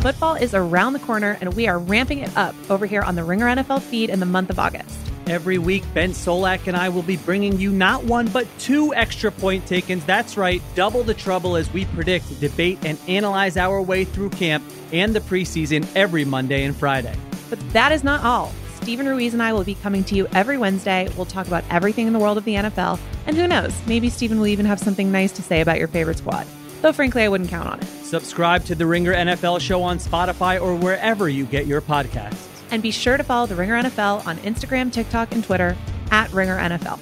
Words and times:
Football 0.00 0.36
is 0.36 0.54
around 0.54 0.92
the 0.92 1.00
corner, 1.00 1.36
and 1.40 1.52
we 1.54 1.66
are 1.66 1.76
ramping 1.76 2.20
it 2.20 2.34
up 2.36 2.54
over 2.70 2.86
here 2.86 3.02
on 3.02 3.16
the 3.16 3.24
Ringer 3.24 3.46
NFL 3.46 3.82
feed 3.82 4.10
in 4.10 4.20
the 4.20 4.26
month 4.26 4.48
of 4.48 4.56
August. 4.56 4.96
Every 5.26 5.58
week, 5.58 5.82
Ben 5.92 6.12
Solak 6.12 6.68
and 6.68 6.76
I 6.76 6.88
will 6.88 7.02
be 7.02 7.16
bringing 7.16 7.58
you 7.58 7.72
not 7.72 8.04
one, 8.04 8.28
but 8.28 8.46
two 8.60 8.94
extra 8.94 9.32
point 9.32 9.66
takens. 9.66 10.06
That's 10.06 10.36
right, 10.36 10.62
double 10.76 11.02
the 11.02 11.14
trouble 11.14 11.56
as 11.56 11.70
we 11.72 11.84
predict, 11.86 12.38
debate, 12.38 12.78
and 12.84 12.96
analyze 13.08 13.56
our 13.56 13.82
way 13.82 14.04
through 14.04 14.30
camp 14.30 14.64
and 14.92 15.16
the 15.16 15.20
preseason 15.20 15.84
every 15.96 16.24
Monday 16.24 16.62
and 16.62 16.76
Friday. 16.76 17.16
But 17.50 17.58
that 17.72 17.90
is 17.90 18.04
not 18.04 18.22
all. 18.22 18.52
Stephen 18.76 19.08
Ruiz 19.08 19.32
and 19.34 19.42
I 19.42 19.52
will 19.52 19.64
be 19.64 19.74
coming 19.74 20.04
to 20.04 20.14
you 20.14 20.28
every 20.32 20.58
Wednesday. 20.58 21.08
We'll 21.16 21.26
talk 21.26 21.48
about 21.48 21.64
everything 21.70 22.06
in 22.06 22.12
the 22.12 22.20
world 22.20 22.38
of 22.38 22.44
the 22.44 22.54
NFL. 22.54 23.00
And 23.26 23.36
who 23.36 23.48
knows, 23.48 23.74
maybe 23.88 24.10
Stephen 24.10 24.38
will 24.38 24.46
even 24.46 24.64
have 24.64 24.78
something 24.78 25.10
nice 25.10 25.32
to 25.32 25.42
say 25.42 25.60
about 25.60 25.78
your 25.78 25.88
favorite 25.88 26.18
squad. 26.18 26.46
Though, 26.80 26.92
frankly, 26.92 27.22
I 27.22 27.28
wouldn't 27.28 27.50
count 27.50 27.68
on 27.68 27.80
it. 27.80 27.86
Subscribe 28.04 28.64
to 28.66 28.74
the 28.74 28.86
Ringer 28.86 29.14
NFL 29.14 29.60
show 29.60 29.82
on 29.82 29.98
Spotify 29.98 30.60
or 30.60 30.74
wherever 30.74 31.28
you 31.28 31.44
get 31.44 31.66
your 31.66 31.80
podcasts. 31.80 32.46
And 32.70 32.82
be 32.82 32.90
sure 32.90 33.16
to 33.16 33.24
follow 33.24 33.46
the 33.46 33.54
Ringer 33.54 33.82
NFL 33.82 34.26
on 34.26 34.36
Instagram, 34.38 34.92
TikTok, 34.92 35.32
and 35.32 35.42
Twitter 35.42 35.76
at 36.10 36.32
Ringer 36.32 36.58
NFL. 36.58 37.00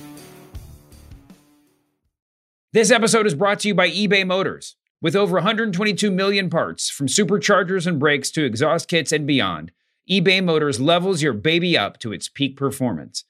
This 2.73 2.91
episode 2.91 3.27
is 3.27 3.35
brought 3.35 3.61
to 3.61 3.69
you 3.69 3.75
by 3.75 3.89
eBay 3.89 4.27
Motors. 4.27 4.77
With 5.01 5.15
over 5.15 5.35
122 5.35 6.11
million 6.11 6.51
parts, 6.51 6.89
from 6.91 7.07
superchargers 7.07 7.87
and 7.87 7.99
brakes 7.99 8.31
to 8.33 8.45
exhaust 8.45 8.89
kits 8.89 9.13
and 9.13 9.27
beyond, 9.27 9.73
eBay 10.11 10.43
Motors 10.43 10.81
levels 10.81 11.23
your 11.23 11.33
baby 11.33 11.77
up 11.77 11.99
to 12.01 12.13
its 12.13 12.29
peak 12.29 12.57
performance. 12.57 13.25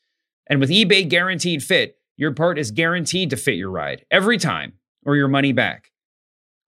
And 0.48 0.60
with 0.60 0.70
eBay 0.70 1.09
Guaranteed 1.09 1.62
Fit, 1.62 1.98
your 2.16 2.32
part 2.32 2.59
is 2.59 2.70
guaranteed 2.70 3.30
to 3.30 3.37
fit 3.37 3.56
your 3.56 3.70
ride 3.70 4.04
every 4.10 4.38
time 4.38 4.74
or 5.04 5.16
your 5.16 5.28
money 5.28 5.52
back. 5.52 5.90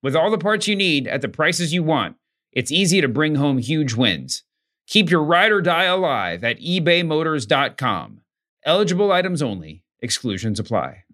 With 0.02 0.14
all 0.14 0.30
the 0.30 0.38
parts 0.38 0.68
you 0.68 0.76
need 0.76 1.08
at 1.08 1.22
the 1.22 1.28
prices 1.28 1.72
you 1.72 1.82
want, 1.82 2.16
it's 2.52 2.70
easy 2.70 3.00
to 3.00 3.08
bring 3.08 3.34
home 3.34 3.58
huge 3.58 3.94
wins. 3.94 4.44
Keep 4.86 5.10
your 5.10 5.22
ride 5.22 5.52
or 5.52 5.60
die 5.60 5.84
alive 5.84 6.44
at 6.44 6.60
ebaymotors.com. 6.60 8.20
Eligible 8.64 9.12
items 9.12 9.42
only, 9.42 9.82
exclusions 10.00 10.60
apply. 10.60 11.04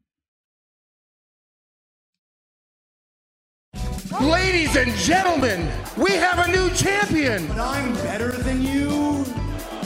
Ladies 4.21 4.77
and 4.77 4.93
gentlemen, 4.97 5.69
we 5.97 6.13
have 6.13 6.47
a 6.47 6.53
new 6.53 6.71
champion. 6.71 7.47
But 7.49 7.59
I'm 7.59 7.93
better 7.95 8.31
than 8.33 8.63
you. 8.63 9.25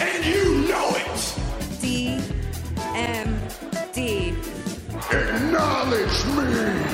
And 0.00 0.24
you 0.24 0.68
know 0.68 0.90
it. 0.90 0.97
Acknowledge 5.11 6.27
me. 6.37 6.84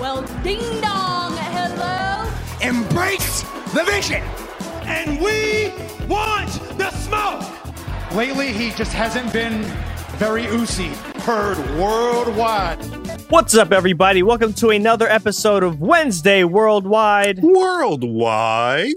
Well, 0.00 0.22
ding 0.42 0.80
dong, 0.80 1.36
hello. 1.36 2.26
Embrace 2.62 3.42
the 3.74 3.84
vision. 3.84 4.22
And 4.84 5.20
we 5.20 5.70
want 6.06 6.48
the 6.78 6.90
smoke. 6.92 7.44
Lately, 8.14 8.54
he 8.54 8.70
just 8.70 8.94
hasn't 8.94 9.34
been 9.34 9.64
very 10.16 10.46
oozy. 10.46 10.88
Heard 11.24 11.58
worldwide. 11.78 12.82
What's 13.28 13.54
up, 13.54 13.70
everybody? 13.70 14.22
Welcome 14.22 14.54
to 14.54 14.70
another 14.70 15.06
episode 15.06 15.62
of 15.62 15.78
Wednesday 15.78 16.44
Worldwide. 16.44 17.42
Worldwide. 17.42 18.94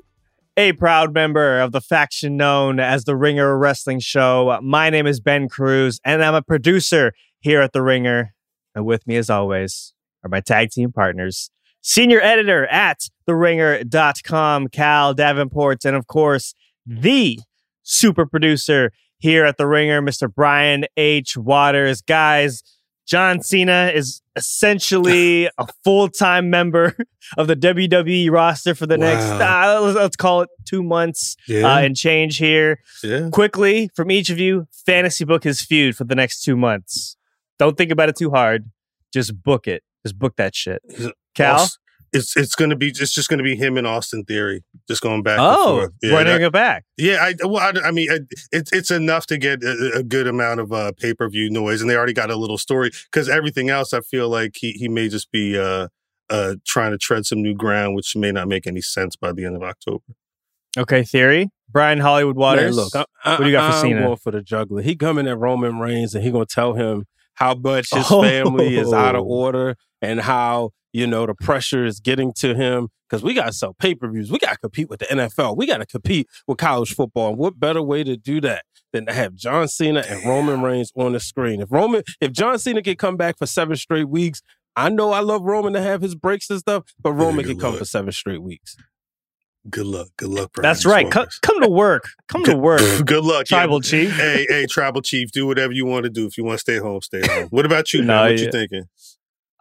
A 0.55 0.71
proud 0.71 1.13
member 1.13 1.59
of 1.59 1.73
the 1.73 1.81
faction 1.81 2.37
known 2.37 2.79
as 2.79 3.03
the 3.03 3.17
Ringer 3.17 3.57
Wrestling 3.57 3.99
Show. 3.99 4.57
My 4.63 4.89
name 4.89 5.07
is 5.07 5.19
Ben 5.19 5.49
Cruz, 5.49 5.99
and 6.05 6.23
I'm 6.23 6.35
a 6.35 6.41
producer 6.41 7.11
here 7.41 7.59
at 7.59 7.73
the 7.73 7.81
Ringer. 7.81 8.31
And 8.75 8.85
with 8.85 9.07
me, 9.07 9.15
as 9.15 9.29
always, 9.29 9.93
are 10.23 10.29
my 10.29 10.41
tag 10.41 10.69
team 10.71 10.91
partners, 10.91 11.49
senior 11.81 12.21
editor 12.21 12.67
at 12.67 13.07
theringer.com, 13.27 14.67
Khal 14.69 15.15
Davenport, 15.15 15.85
and 15.85 15.95
of 15.95 16.07
course, 16.07 16.53
the 16.85 17.39
super 17.83 18.25
producer 18.25 18.91
here 19.19 19.45
at 19.45 19.57
the 19.57 19.65
Ringer, 19.67 20.01
Mr. 20.01 20.31
Brian 20.33 20.85
H. 20.97 21.37
Waters. 21.37 22.01
Guys, 22.01 22.63
John 23.07 23.41
Cena 23.41 23.91
is 23.93 24.21
essentially 24.35 25.45
a 25.57 25.67
full 25.83 26.09
time 26.09 26.49
member 26.49 26.95
of 27.37 27.47
the 27.47 27.55
WWE 27.55 28.29
roster 28.31 28.75
for 28.75 28.85
the 28.87 28.97
Wow. 28.97 29.05
next, 29.05 29.23
uh, 29.25 29.79
let's, 29.81 29.95
let's 29.97 30.15
call 30.15 30.41
it 30.41 30.49
two 30.65 30.83
months 30.83 31.37
Yeah. 31.47 31.75
uh, 31.75 31.79
and 31.79 31.95
change 31.95 32.37
here. 32.37 32.79
Yeah. 33.03 33.29
Quickly, 33.31 33.89
from 33.95 34.11
each 34.11 34.29
of 34.29 34.37
you, 34.39 34.67
fantasy 34.85 35.23
book 35.23 35.43
his 35.43 35.61
feud 35.61 35.95
for 35.95 36.03
the 36.03 36.15
next 36.15 36.43
two 36.43 36.57
months. 36.57 37.15
Don't 37.59 37.77
think 37.77 37.91
about 37.91 38.09
it 38.09 38.15
too 38.15 38.31
hard. 38.31 38.69
Just 39.13 39.41
book 39.43 39.67
it. 39.67 39.83
Just 40.05 40.17
book 40.19 40.35
that 40.37 40.55
shit. 40.55 40.81
Khal? 41.37 41.55
Aust- 41.55 41.79
It's 42.13 42.37
it's 42.37 42.55
gonna 42.55 42.75
be 42.75 42.87
it's 42.89 43.13
just 43.13 43.27
gonna 43.29 43.43
be 43.43 43.55
him 43.55 43.77
and 43.77 43.85
Austin 43.85 44.23
Theory 44.23 44.63
just 44.87 45.01
going 45.01 45.21
back. 45.23 45.37
and 45.39 45.47
Oh, 45.47 45.77
forth. 45.79 45.91
yeah, 46.01 46.11
running 46.13 46.39
that- 46.39 46.47
it 46.47 46.53
back. 46.53 46.85
yeah. 46.97 47.17
I 47.21 47.33
well, 47.45 47.57
I, 47.57 47.87
I 47.87 47.91
mean, 47.91 48.07
it's 48.51 48.71
it's 48.71 48.91
enough 48.91 49.25
to 49.27 49.37
get 49.37 49.63
a, 49.63 49.97
a 49.97 50.03
good 50.03 50.27
amount 50.27 50.59
of 50.61 50.71
uh, 50.71 50.91
pay 50.97 51.13
per 51.13 51.27
view 51.29 51.49
noise, 51.49 51.81
and 51.81 51.89
they 51.89 51.95
already 51.95 52.13
got 52.13 52.29
a 52.31 52.35
little 52.37 52.57
story 52.57 52.91
because 53.11 53.27
everything 53.27 53.69
else, 53.69 53.91
I 53.93 53.99
feel 54.01 54.29
like 54.29 54.51
he 54.55 54.71
he 54.73 54.87
may 54.87 55.09
just 55.09 55.29
be 55.31 55.57
uh 55.57 55.87
uh 56.29 56.55
trying 56.65 56.91
to 56.91 56.97
tread 56.97 57.25
some 57.25 57.41
new 57.41 57.53
ground, 57.53 57.95
which 57.95 58.15
may 58.15 58.31
not 58.31 58.47
make 58.47 58.65
any 58.65 58.81
sense 58.81 59.15
by 59.17 59.31
the 59.33 59.43
end 59.45 59.55
of 59.57 59.63
October. 59.63 60.03
Okay, 60.77 61.03
theory. 61.03 61.49
Brian 61.69 61.99
Hollywood 61.99 62.35
Waters. 62.37 62.75
Man, 62.77 62.85
look, 62.85 62.95
I, 62.95 63.05
I, 63.25 63.31
what 63.31 63.39
do 63.39 63.45
you 63.47 63.51
got 63.51 63.73
for 63.73 63.79
Cena? 63.81 63.97
I'm 63.97 64.03
going 64.03 64.17
for 64.17 64.31
the 64.31 64.41
juggler. 64.41 64.81
He 64.83 64.95
coming 64.95 65.27
at 65.27 65.37
Roman 65.37 65.79
Reigns 65.79 66.15
and 66.15 66.23
he 66.23 66.31
gonna 66.31 66.45
tell 66.45 66.73
him 66.73 67.05
how 67.35 67.55
much 67.55 67.89
his 67.93 68.05
Oh. 68.09 68.21
family 68.21 68.77
is 68.77 68.91
out 68.91 69.15
of 69.15 69.23
order 69.27 69.75
and 70.01 70.19
how 70.21 70.71
you 70.93 71.05
know 71.07 71.25
the 71.25 71.33
pressure 71.35 71.85
is 71.85 71.99
getting 71.99 72.33
to 72.33 72.55
him 72.55 72.89
because 73.09 73.21
we 73.23 73.33
got 73.33 73.45
to 73.47 73.53
sell 73.53 73.73
pay 73.73 73.93
per 73.95 74.09
views. 74.09 74.31
We 74.31 74.39
got 74.39 74.51
to 74.53 74.57
compete 74.57 74.89
with 74.89 74.99
the 74.99 75.05
NFL. 75.05 75.57
We 75.57 75.67
got 75.67 75.77
to 75.77 75.85
compete 75.85 76.27
with 76.47 76.57
college 76.57 76.93
football. 76.95 77.29
And 77.29 77.37
what 77.37 77.59
better 77.59 77.81
way 77.81 78.03
to 78.03 78.17
do 78.17 78.41
that 78.41 78.63
than 78.93 79.05
to 79.05 79.13
have 79.13 79.35
John 79.35 79.67
Cena 79.67 80.03
and 80.07 80.25
Roman 80.25 80.61
Reigns 80.61 80.91
on 80.95 81.13
the 81.13 81.19
screen? 81.19 81.61
If 81.61 81.71
Roman, 81.71 82.03
if 82.21 82.31
John 82.31 82.57
Cena 82.59 82.81
can 82.81 82.95
come 82.95 83.17
back 83.17 83.37
for 83.37 83.45
seven 83.45 83.75
straight 83.75 84.09
weeks. 84.09 84.41
I 84.77 84.89
know 84.89 85.13
I 85.13 85.21
love 85.21 85.41
Roman 85.43 85.71
to 85.71 85.81
have 85.81 86.01
his 86.01 86.15
breaks 86.15 86.49
and 86.49 86.59
stuff, 86.59 86.83
but 87.01 87.13
Roman 87.13 87.45
can 87.45 87.57
come 87.57 87.69
luck. 87.71 87.79
for 87.79 87.85
seven 87.85 88.11
straight 88.11 88.41
weeks. 88.43 88.75
Good 89.69 89.85
luck. 89.87 90.07
Good 90.17 90.29
luck. 90.29 90.51
Brian 90.53 90.63
That's 90.63 90.85
right. 90.85 91.09
Come, 91.09 91.27
come 91.41 91.61
to 91.61 91.67
work. 91.69 92.09
Come 92.27 92.43
to 92.45 92.55
work. 92.55 92.81
Good 93.05 93.23
luck, 93.23 93.49
yeah. 93.49 93.57
Tribal 93.57 93.81
Chief. 93.81 94.15
Hey, 94.17 94.45
hey, 94.47 94.65
tribal 94.69 95.01
chief, 95.01 95.31
do 95.31 95.47
whatever 95.47 95.73
you 95.73 95.85
want 95.85 96.03
to 96.03 96.09
do. 96.09 96.25
If 96.27 96.37
you 96.37 96.43
want 96.43 96.55
to 96.57 96.61
stay 96.61 96.77
home, 96.77 97.01
stay 97.01 97.21
home. 97.25 97.47
What 97.49 97.65
about 97.65 97.91
you? 97.93 98.01
No, 98.05 98.13
man? 98.15 98.23
What 98.31 98.39
yeah. 98.39 98.45
you 98.45 98.51
thinking? 98.51 98.83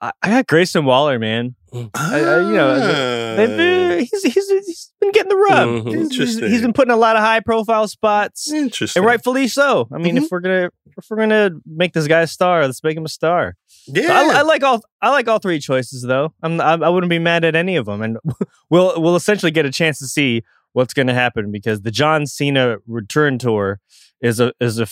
I, 0.02 0.12
I 0.22 0.28
got 0.30 0.46
Grayson 0.46 0.84
Waller, 0.84 1.18
man. 1.18 1.54
I- 1.72 1.88
I- 1.94 2.40
you 2.40 2.54
know, 2.54 2.70
Ah. 2.80 3.36
They've 3.36 3.48
been- 3.56 3.98
he's, 4.00 4.22
he's, 4.22 4.48
he's 4.48 4.92
been 5.00 5.12
getting 5.12 5.30
the 5.30 5.36
rub. 5.36 5.68
Mhm. 5.68 5.88
He's- 6.10 6.14
he's- 6.16 6.38
he's 6.50 6.60
been 6.60 6.72
putting 6.74 6.92
a 6.92 6.96
lot 6.96 7.16
of 7.16 7.22
high 7.22 7.40
profile 7.40 7.88
spots, 7.88 8.52
Interesting. 8.52 9.00
and 9.00 9.06
rightfully 9.06 9.48
so. 9.48 9.88
I 9.92 9.98
mean, 9.98 10.16
if 10.18 10.30
we're 10.30 10.40
gonna 10.40 10.68
if 10.98 11.06
we're 11.08 11.16
gonna 11.16 11.50
make 11.66 11.92
this 11.94 12.06
guy 12.06 12.20
a 12.20 12.26
star, 12.26 12.66
let's 12.66 12.82
make 12.84 12.96
him 12.96 13.04
a 13.04 13.08
star. 13.08 13.54
Yeah. 13.86 14.06
So 14.06 14.14
I, 14.14 14.38
I 14.38 14.42
like 14.42 14.62
all 14.62 14.82
I 15.02 15.10
like 15.10 15.28
all 15.28 15.38
three 15.38 15.58
choices 15.58 16.02
though. 16.02 16.32
I'm 16.42 16.60
I, 16.60 16.74
I 16.74 16.88
wouldn't 16.88 17.10
be 17.10 17.18
mad 17.18 17.44
at 17.44 17.54
any 17.54 17.76
of 17.76 17.86
them, 17.86 18.02
and 18.02 18.18
we'll 18.70 19.00
we'll 19.00 19.16
essentially 19.16 19.52
get 19.52 19.66
a 19.66 19.70
chance 19.70 19.98
to 19.98 20.06
see 20.06 20.42
what's 20.72 20.92
going 20.94 21.06
to 21.06 21.14
happen 21.14 21.50
because 21.50 21.82
the 21.82 21.90
John 21.90 22.26
Cena 22.26 22.76
return 22.86 23.38
tour 23.38 23.80
is 24.20 24.40
a 24.40 24.52
is 24.60 24.78
a, 24.78 24.86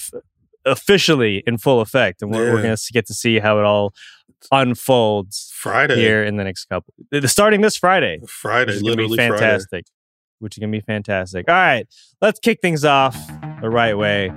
officially 0.65 1.43
in 1.47 1.59
full 1.59 1.81
effect, 1.81 2.23
and 2.23 2.31
we're, 2.31 2.53
we're 2.53 2.63
going 2.63 2.77
to 2.77 2.93
get 2.93 3.07
to 3.07 3.15
see 3.15 3.39
how 3.39 3.59
it 3.59 3.65
all 3.65 3.93
unfolds 4.51 5.51
Friday. 5.55 5.97
here 5.97 6.25
in 6.25 6.37
the 6.37 6.45
next 6.45 6.65
couple. 6.67 6.93
Starting 7.27 7.61
this 7.61 7.77
Friday, 7.77 8.21
Friday, 8.27 8.73
which 8.73 8.77
is 8.77 8.83
gonna 8.83 8.97
be 8.97 9.03
literally 9.03 9.29
Friday. 9.29 9.45
fantastic. 9.45 9.87
Which 10.39 10.57
is 10.57 10.61
gonna 10.61 10.73
be 10.73 10.81
fantastic. 10.81 11.49
All 11.49 11.55
right, 11.55 11.87
let's 12.21 12.41
kick 12.41 12.61
things 12.61 12.85
off 12.85 13.17
the 13.61 13.71
right 13.71 13.97
way 13.97 14.33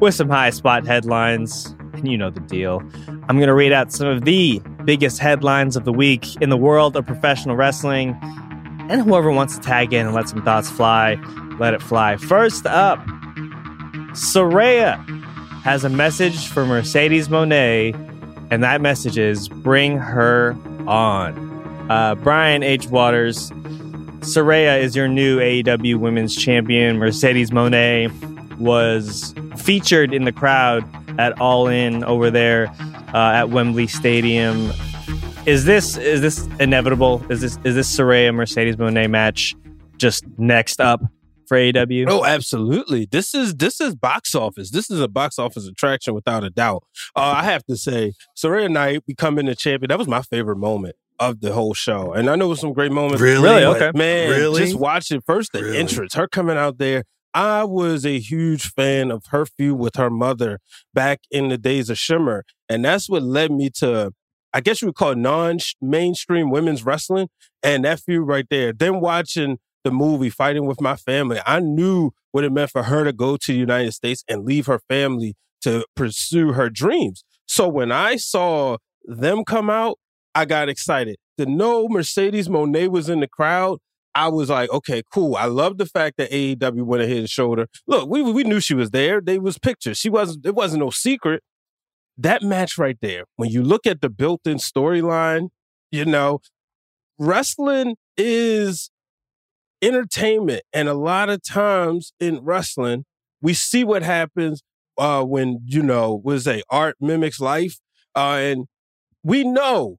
with 0.00 0.14
some 0.14 0.28
high 0.28 0.50
spot 0.50 0.86
headlines. 0.86 1.74
You 2.02 2.18
know 2.18 2.30
the 2.30 2.40
deal. 2.40 2.82
I'm 3.28 3.38
gonna 3.38 3.54
read 3.54 3.72
out 3.72 3.92
some 3.92 4.08
of 4.08 4.24
the 4.24 4.60
biggest 4.84 5.18
headlines 5.18 5.76
of 5.76 5.84
the 5.84 5.92
week 5.92 6.36
in 6.36 6.50
the 6.50 6.56
world 6.56 6.96
of 6.96 7.06
professional 7.06 7.56
wrestling. 7.56 8.16
And 8.88 9.02
whoever 9.02 9.30
wants 9.30 9.56
to 9.56 9.62
tag 9.62 9.92
in 9.92 10.06
and 10.06 10.14
let 10.14 10.28
some 10.28 10.42
thoughts 10.42 10.68
fly, 10.70 11.14
let 11.58 11.74
it 11.74 11.82
fly. 11.82 12.16
First 12.16 12.66
up, 12.66 12.98
Saraya 14.12 14.98
has 15.62 15.84
a 15.84 15.88
message 15.88 16.48
for 16.48 16.66
Mercedes 16.66 17.28
Moné, 17.28 17.94
and 18.50 18.64
that 18.64 18.80
message 18.80 19.16
is 19.16 19.48
bring 19.48 19.98
her 19.98 20.56
on. 20.88 21.48
Uh, 21.90 22.14
Brian 22.16 22.62
H. 22.62 22.88
Waters, 22.88 23.50
Saraya 24.20 24.80
is 24.82 24.96
your 24.96 25.06
new 25.06 25.38
AEW 25.38 25.96
Women's 25.96 26.34
Champion. 26.34 26.98
Mercedes 26.98 27.50
Moné 27.50 28.10
was 28.58 29.34
featured 29.56 30.12
in 30.12 30.24
the 30.24 30.32
crowd 30.32 30.84
at 31.20 31.38
All 31.40 31.68
In 31.68 32.02
over 32.04 32.30
there 32.30 32.68
uh, 33.14 33.32
at 33.34 33.50
Wembley 33.50 33.86
Stadium. 33.86 34.72
Is 35.46 35.64
this 35.64 35.96
is 35.96 36.20
this 36.20 36.46
inevitable? 36.58 37.24
Is 37.30 37.40
this 37.40 37.58
is 37.64 37.74
this 37.74 37.94
Saraya 37.96 38.34
Mercedes 38.34 38.76
Moné 38.76 39.08
match 39.08 39.54
just 39.98 40.24
next 40.38 40.80
up 40.80 41.00
for 41.46 41.56
AEW? 41.56 42.06
Oh, 42.08 42.24
absolutely. 42.24 43.06
This 43.10 43.34
is 43.34 43.54
this 43.54 43.80
is 43.80 43.94
box 43.94 44.34
office. 44.34 44.70
This 44.70 44.90
is 44.90 45.00
a 45.00 45.08
box 45.08 45.38
office 45.38 45.66
attraction 45.66 46.14
without 46.14 46.44
a 46.44 46.50
doubt. 46.50 46.84
Uh, 47.16 47.34
I 47.36 47.44
have 47.44 47.64
to 47.66 47.76
say, 47.76 48.12
Saraya 48.36 48.70
Knight 48.70 49.04
becoming 49.06 49.46
the 49.46 49.54
champion. 49.54 49.88
That 49.88 49.98
was 49.98 50.08
my 50.08 50.22
favorite 50.22 50.56
moment 50.58 50.96
of 51.18 51.40
the 51.40 51.52
whole 51.52 51.74
show. 51.74 52.12
And 52.14 52.30
I 52.30 52.36
know 52.36 52.46
it 52.46 52.48
was 52.48 52.60
some 52.60 52.72
great 52.72 52.92
moments. 52.92 53.20
Really? 53.20 53.42
Really? 53.42 53.64
Okay. 53.64 53.92
Man, 53.94 54.30
Really? 54.30 54.62
just 54.64 54.76
watching 54.78 55.20
first 55.20 55.52
the 55.52 55.62
Really? 55.62 55.76
entrance, 55.78 56.14
her 56.14 56.26
coming 56.28 56.56
out 56.56 56.78
there. 56.78 57.04
I 57.34 57.64
was 57.64 58.04
a 58.04 58.18
huge 58.18 58.70
fan 58.72 59.10
of 59.10 59.26
her 59.30 59.46
feud 59.46 59.78
with 59.78 59.96
her 59.96 60.10
mother 60.10 60.58
back 60.92 61.20
in 61.30 61.48
the 61.48 61.58
days 61.58 61.90
of 61.90 61.98
Shimmer. 61.98 62.44
And 62.68 62.84
that's 62.84 63.08
what 63.08 63.22
led 63.22 63.52
me 63.52 63.70
to, 63.76 64.12
I 64.52 64.60
guess 64.60 64.82
you 64.82 64.88
would 64.88 64.96
call 64.96 65.14
non 65.14 65.58
mainstream 65.80 66.50
women's 66.50 66.84
wrestling. 66.84 67.28
And 67.62 67.84
that 67.84 68.00
feud 68.00 68.26
right 68.26 68.46
there. 68.50 68.72
Then 68.72 69.00
watching 69.00 69.58
the 69.84 69.90
movie 69.90 70.30
Fighting 70.30 70.66
with 70.66 70.80
My 70.80 70.96
Family, 70.96 71.40
I 71.46 71.60
knew 71.60 72.10
what 72.32 72.44
it 72.44 72.52
meant 72.52 72.70
for 72.70 72.84
her 72.84 73.04
to 73.04 73.12
go 73.12 73.36
to 73.36 73.52
the 73.52 73.58
United 73.58 73.92
States 73.92 74.24
and 74.28 74.44
leave 74.44 74.66
her 74.66 74.80
family 74.88 75.34
to 75.62 75.84
pursue 75.94 76.52
her 76.52 76.70
dreams. 76.70 77.24
So 77.46 77.68
when 77.68 77.92
I 77.92 78.16
saw 78.16 78.78
them 79.04 79.44
come 79.44 79.70
out, 79.70 79.98
I 80.34 80.44
got 80.44 80.68
excited. 80.68 81.16
To 81.38 81.46
know 81.46 81.88
Mercedes 81.88 82.48
Moné 82.48 82.88
was 82.88 83.08
in 83.08 83.20
the 83.20 83.28
crowd, 83.28 83.78
I 84.14 84.28
was 84.28 84.50
like, 84.50 84.70
okay, 84.70 85.02
cool. 85.12 85.36
I 85.36 85.44
love 85.46 85.78
the 85.78 85.86
fact 85.86 86.16
that 86.18 86.30
AEW 86.30 86.82
went 86.84 87.02
ahead 87.02 87.18
and 87.18 87.30
showed 87.30 87.58
her. 87.58 87.66
Look, 87.86 88.08
we 88.08 88.22
we 88.22 88.44
knew 88.44 88.60
she 88.60 88.74
was 88.74 88.90
there. 88.90 89.20
They 89.20 89.38
was 89.38 89.58
pictures. 89.58 89.98
She 89.98 90.10
wasn't. 90.10 90.44
It 90.46 90.54
wasn't 90.54 90.82
no 90.82 90.90
secret. 90.90 91.42
That 92.18 92.42
match 92.42 92.76
right 92.76 92.98
there. 93.00 93.24
When 93.36 93.50
you 93.50 93.62
look 93.62 93.86
at 93.86 94.00
the 94.00 94.10
built-in 94.10 94.58
storyline, 94.58 95.48
you 95.90 96.04
know, 96.04 96.40
wrestling 97.18 97.96
is 98.16 98.90
entertainment, 99.80 100.62
and 100.72 100.88
a 100.88 100.94
lot 100.94 101.30
of 101.30 101.42
times 101.42 102.12
in 102.20 102.40
wrestling, 102.40 103.04
we 103.40 103.54
see 103.54 103.84
what 103.84 104.02
happens 104.02 104.62
uh, 104.98 105.22
when 105.22 105.60
you 105.66 105.82
know 105.82 106.20
was 106.22 106.46
a 106.46 106.62
art 106.68 106.96
mimics 107.00 107.40
life, 107.40 107.78
uh, 108.16 108.38
and 108.40 108.66
we 109.22 109.44
know 109.44 109.98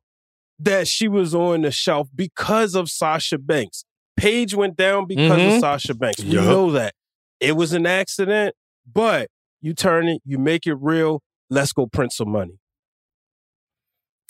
that 0.59 0.87
she 0.87 1.07
was 1.07 1.33
on 1.33 1.61
the 1.61 1.71
shelf 1.71 2.09
because 2.13 2.75
of 2.75 2.89
Sasha 2.89 3.37
Banks. 3.39 3.83
Paige 4.17 4.53
went 4.53 4.75
down 4.75 5.05
because 5.07 5.39
Mhm. 5.39 5.55
of 5.55 5.59
Sasha 5.61 5.93
Banks. 5.95 6.23
We 6.23 6.31
Yup. 6.31 6.45
know 6.45 6.71
that 6.71 6.93
it 7.39 7.53
was 7.53 7.73
an 7.73 7.85
accident, 7.85 8.55
but 8.91 9.29
you 9.61 9.73
turn 9.73 10.07
it, 10.07 10.21
you 10.25 10.37
make 10.37 10.67
it 10.67 10.75
real. 10.75 11.21
Let's 11.49 11.73
go 11.73 11.87
print 11.87 12.13
some 12.13 12.29
money. 12.29 12.59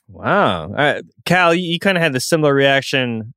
Wow. 0.07 0.63
All 0.63 0.73
right. 0.73 1.03
Khal, 1.25 1.55
you, 1.55 1.63
you 1.63 1.79
kind 1.79 1.97
of 1.97 2.03
had 2.03 2.13
the 2.13 2.19
similar 2.19 2.53
reaction 2.53 3.33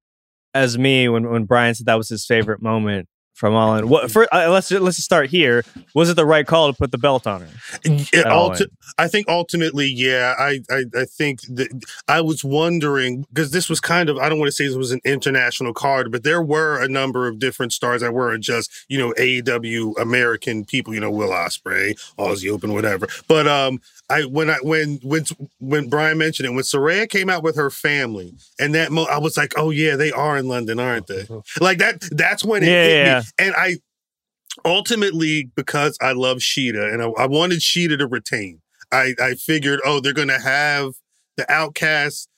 as 0.52 0.76
me 0.78 1.08
when, 1.08 1.28
when 1.30 1.44
Brian 1.44 1.74
said 1.74 1.86
that 1.86 1.94
was 1.96 2.08
his 2.08 2.26
favorite 2.26 2.62
moment 2.62 3.08
from 3.34 3.54
All 3.54 3.76
In. 3.76 3.88
What, 3.88 4.10
for, 4.10 4.26
uh, 4.32 4.48
let's, 4.48 4.70
let's 4.70 4.96
just 4.96 5.04
start 5.04 5.28
here. 5.28 5.64
Was 5.94 6.08
it 6.08 6.14
the 6.14 6.24
right 6.26 6.46
call 6.46 6.72
to 6.72 6.76
put 6.76 6.90
the 6.92 6.98
belt 6.98 7.26
on 7.26 7.42
her? 7.42 7.48
Yeah, 7.84 8.24
ulti- 8.30 8.66
I 8.98 9.08
think 9.08 9.28
ultimately, 9.28 9.86
yeah. 9.88 10.34
I 10.38 10.60
I, 10.70 10.84
I 10.96 11.04
think 11.04 11.40
that 11.42 11.68
I 12.08 12.20
was 12.20 12.44
wondering 12.44 13.26
because 13.32 13.50
this 13.50 13.68
was 13.68 13.80
kind 13.80 14.08
of 14.08 14.18
I 14.18 14.28
don't 14.28 14.38
want 14.38 14.48
to 14.48 14.52
say 14.52 14.66
this 14.66 14.76
was 14.76 14.92
an 14.92 15.00
international 15.04 15.72
card, 15.74 16.10
but 16.12 16.22
there 16.22 16.42
were 16.42 16.80
a 16.82 16.88
number 16.88 17.26
of 17.28 17.38
different 17.38 17.72
stars 17.72 18.00
that 18.02 18.12
weren't 18.14 18.42
just 18.44 18.70
you 18.88 18.98
know 18.98 19.12
AEW 19.18 20.00
American 20.00 20.64
people. 20.64 20.94
You 20.94 21.00
know, 21.00 21.10
Will 21.10 21.30
Ospreay, 21.30 21.94
Aussie 22.18 22.50
Open, 22.50 22.72
whatever. 22.72 23.08
But 23.28 23.46
um, 23.48 23.80
I 24.10 24.22
when 24.24 24.50
I 24.50 24.56
when 24.62 24.98
when 25.02 25.24
when 25.58 25.88
Brian 25.88 26.18
mentioned 26.18 26.46
it, 26.48 26.52
when 26.52 26.62
Saraya 26.64 27.08
came 27.08 27.28
out 27.30 27.42
with 27.42 27.56
her 27.56 27.70
family, 27.70 28.34
and 28.58 28.74
that 28.74 28.92
mo- 28.92 29.06
I 29.10 29.18
was 29.18 29.36
like, 29.36 29.52
oh 29.56 29.70
yeah, 29.70 29.96
they 29.96 30.12
are 30.12 30.36
in 30.36 30.48
London, 30.48 30.78
aren't 30.78 31.06
they? 31.08 31.26
Like 31.60 31.78
that. 31.78 32.00
That's 32.12 32.44
when 32.44 32.62
it 32.62 32.68
Yeah, 32.68 32.84
hit 32.84 33.06
yeah. 33.06 33.18
me, 33.20 33.23
and 33.38 33.54
I 33.56 33.76
ultimately 34.64 35.50
because 35.54 35.96
I 36.00 36.12
love 36.12 36.38
Shida 36.38 36.92
and 36.92 37.02
I, 37.02 37.06
I 37.22 37.26
wanted 37.26 37.60
Shida 37.60 37.98
to 37.98 38.06
retain. 38.06 38.60
I, 38.92 39.14
I 39.20 39.34
figured, 39.34 39.80
oh, 39.84 40.00
they're 40.00 40.12
gonna 40.12 40.40
have 40.40 40.92
the 41.36 41.50
outcasts. 41.50 42.28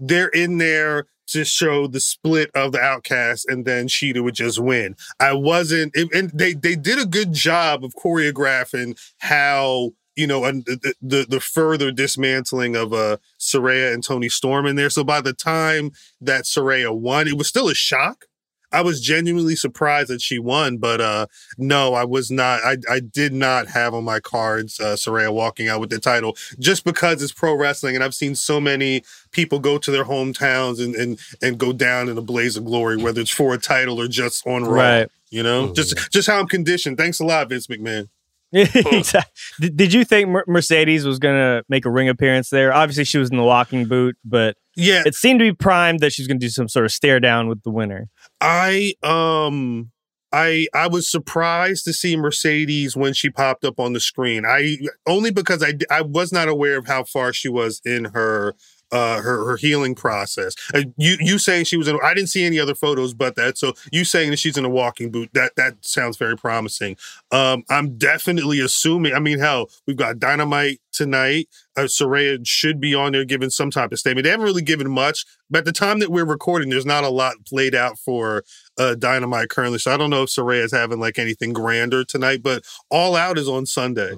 They're 0.00 0.28
in 0.28 0.58
there 0.58 1.06
to 1.28 1.44
show 1.44 1.86
the 1.86 2.00
split 2.00 2.50
of 2.54 2.72
the 2.72 2.80
outcasts, 2.80 3.46
and 3.46 3.64
then 3.64 3.86
Shida 3.86 4.22
would 4.22 4.34
just 4.34 4.58
win. 4.58 4.96
I 5.20 5.34
wasn't, 5.34 5.94
and 5.94 6.30
they 6.30 6.54
they 6.54 6.74
did 6.74 6.98
a 6.98 7.06
good 7.06 7.32
job 7.32 7.84
of 7.84 7.94
choreographing 7.94 8.98
how 9.18 9.92
you 10.16 10.26
know 10.26 10.44
and 10.44 10.64
the, 10.64 10.94
the 11.00 11.26
the 11.28 11.40
further 11.40 11.92
dismantling 11.92 12.74
of 12.74 12.92
uh 12.92 13.18
Saraya 13.38 13.94
and 13.94 14.02
Toni 14.02 14.28
Storm 14.28 14.66
in 14.66 14.76
there. 14.76 14.90
So 14.90 15.04
by 15.04 15.20
the 15.20 15.34
time 15.34 15.92
that 16.20 16.44
Saraya 16.44 16.92
won, 16.94 17.28
it 17.28 17.36
was 17.38 17.46
still 17.46 17.68
a 17.68 17.74
shock. 17.74 18.24
I 18.72 18.82
was 18.82 19.00
genuinely 19.00 19.56
surprised 19.56 20.08
that 20.08 20.20
she 20.20 20.38
won, 20.38 20.78
but 20.78 21.00
uh 21.00 21.26
no, 21.56 21.94
I 21.94 22.04
was 22.04 22.30
not. 22.30 22.60
I 22.64 22.76
I 22.90 23.00
did 23.00 23.32
not 23.32 23.68
have 23.68 23.94
on 23.94 24.04
my 24.04 24.20
cards 24.20 24.78
uh, 24.80 24.94
Saraya 24.94 25.32
walking 25.32 25.68
out 25.68 25.80
with 25.80 25.90
the 25.90 25.98
title 25.98 26.36
just 26.58 26.84
because 26.84 27.22
it's 27.22 27.32
pro 27.32 27.54
wrestling, 27.54 27.94
and 27.94 28.04
I've 28.04 28.14
seen 28.14 28.34
so 28.34 28.60
many 28.60 29.02
people 29.30 29.58
go 29.58 29.78
to 29.78 29.90
their 29.90 30.04
hometowns 30.04 30.82
and 30.82 30.94
and 30.94 31.18
and 31.42 31.58
go 31.58 31.72
down 31.72 32.08
in 32.08 32.18
a 32.18 32.22
blaze 32.22 32.56
of 32.56 32.64
glory, 32.64 32.96
whether 32.96 33.20
it's 33.20 33.30
for 33.30 33.54
a 33.54 33.58
title 33.58 34.00
or 34.00 34.08
just 34.08 34.46
on 34.46 34.64
Raw. 34.64 34.82
Right. 34.82 35.08
You 35.30 35.42
know, 35.42 35.72
just 35.74 36.10
just 36.10 36.28
how 36.28 36.38
I'm 36.38 36.46
conditioned. 36.46 36.96
Thanks 36.96 37.20
a 37.20 37.24
lot, 37.24 37.48
Vince 37.48 37.66
McMahon. 37.66 38.08
Exactly. 38.52 39.30
Did, 39.60 39.76
did 39.76 39.92
you 39.92 40.04
think 40.04 40.30
Mercedes 40.46 41.04
was 41.04 41.18
going 41.18 41.36
to 41.36 41.64
make 41.68 41.84
a 41.84 41.90
ring 41.90 42.08
appearance 42.08 42.48
there? 42.48 42.72
Obviously, 42.72 43.04
she 43.04 43.18
was 43.18 43.30
in 43.30 43.36
the 43.36 43.42
walking 43.42 43.86
boot, 43.86 44.16
but 44.24 44.56
Yeah, 44.74 45.02
it 45.04 45.14
seemed 45.14 45.40
to 45.40 45.44
be 45.44 45.54
primed 45.54 46.00
that 46.00 46.12
she's 46.12 46.26
going 46.26 46.40
to 46.40 46.46
do 46.46 46.50
some 46.50 46.68
sort 46.68 46.86
of 46.86 46.92
stare 46.92 47.20
down 47.20 47.48
with 47.48 47.62
the 47.62 47.70
winner. 47.70 48.08
I 48.40 48.94
um 49.02 49.90
I 50.32 50.66
I 50.74 50.88
was 50.88 51.10
surprised 51.10 51.84
to 51.84 51.92
see 51.92 52.16
Mercedes 52.16 52.96
when 52.96 53.14
she 53.14 53.30
popped 53.30 53.64
up 53.64 53.80
on 53.80 53.92
the 53.92 54.00
screen. 54.00 54.44
I 54.46 54.76
only 55.06 55.30
because 55.30 55.62
I 55.62 55.74
I 55.90 56.02
was 56.02 56.32
not 56.32 56.48
aware 56.48 56.76
of 56.78 56.86
how 56.86 57.04
far 57.04 57.32
she 57.32 57.48
was 57.48 57.80
in 57.84 58.06
her 58.06 58.54
uh 58.90 59.20
her 59.20 59.44
her 59.44 59.56
healing 59.56 59.94
process. 59.94 60.54
Uh, 60.74 60.82
you 60.96 61.16
you 61.20 61.38
saying 61.38 61.64
she 61.64 61.76
was 61.76 61.88
in 61.88 61.98
I 62.02 62.14
didn't 62.14 62.30
see 62.30 62.44
any 62.44 62.58
other 62.58 62.74
photos 62.74 63.14
but 63.14 63.36
that. 63.36 63.58
So 63.58 63.74
you 63.92 64.04
saying 64.04 64.30
that 64.30 64.38
she's 64.38 64.56
in 64.56 64.64
a 64.64 64.70
walking 64.70 65.10
boot 65.10 65.30
that 65.34 65.56
that 65.56 65.74
sounds 65.84 66.16
very 66.16 66.36
promising. 66.36 66.96
Um 67.30 67.64
I'm 67.70 67.96
definitely 67.96 68.60
assuming 68.60 69.14
I 69.14 69.18
mean 69.18 69.38
hell, 69.38 69.70
we've 69.86 69.96
got 69.96 70.18
Dynamite 70.18 70.80
tonight. 70.98 71.48
Uh, 71.76 71.82
Saraya 71.82 72.38
should 72.44 72.80
be 72.80 72.94
on 72.94 73.12
there 73.12 73.24
giving 73.24 73.50
some 73.50 73.70
type 73.70 73.92
of 73.92 73.98
statement. 73.98 74.24
They 74.24 74.30
haven't 74.30 74.44
really 74.44 74.62
given 74.62 74.90
much, 74.90 75.24
but 75.48 75.60
at 75.60 75.64
the 75.64 75.72
time 75.72 76.00
that 76.00 76.10
we're 76.10 76.24
recording, 76.26 76.68
there's 76.70 76.84
not 76.84 77.04
a 77.04 77.08
lot 77.08 77.34
played 77.46 77.74
out 77.74 77.98
for 77.98 78.42
uh, 78.78 78.94
Dynamite 78.96 79.48
currently. 79.48 79.78
So 79.78 79.92
I 79.92 79.96
don't 79.96 80.10
know 80.10 80.24
if 80.24 80.28
Saraya 80.30 80.64
is 80.64 80.72
having 80.72 80.98
like 81.00 81.18
anything 81.18 81.52
grander 81.52 82.04
tonight, 82.04 82.40
but 82.42 82.64
All 82.90 83.14
Out 83.16 83.38
is 83.38 83.48
on 83.48 83.64
Sunday. 83.64 84.12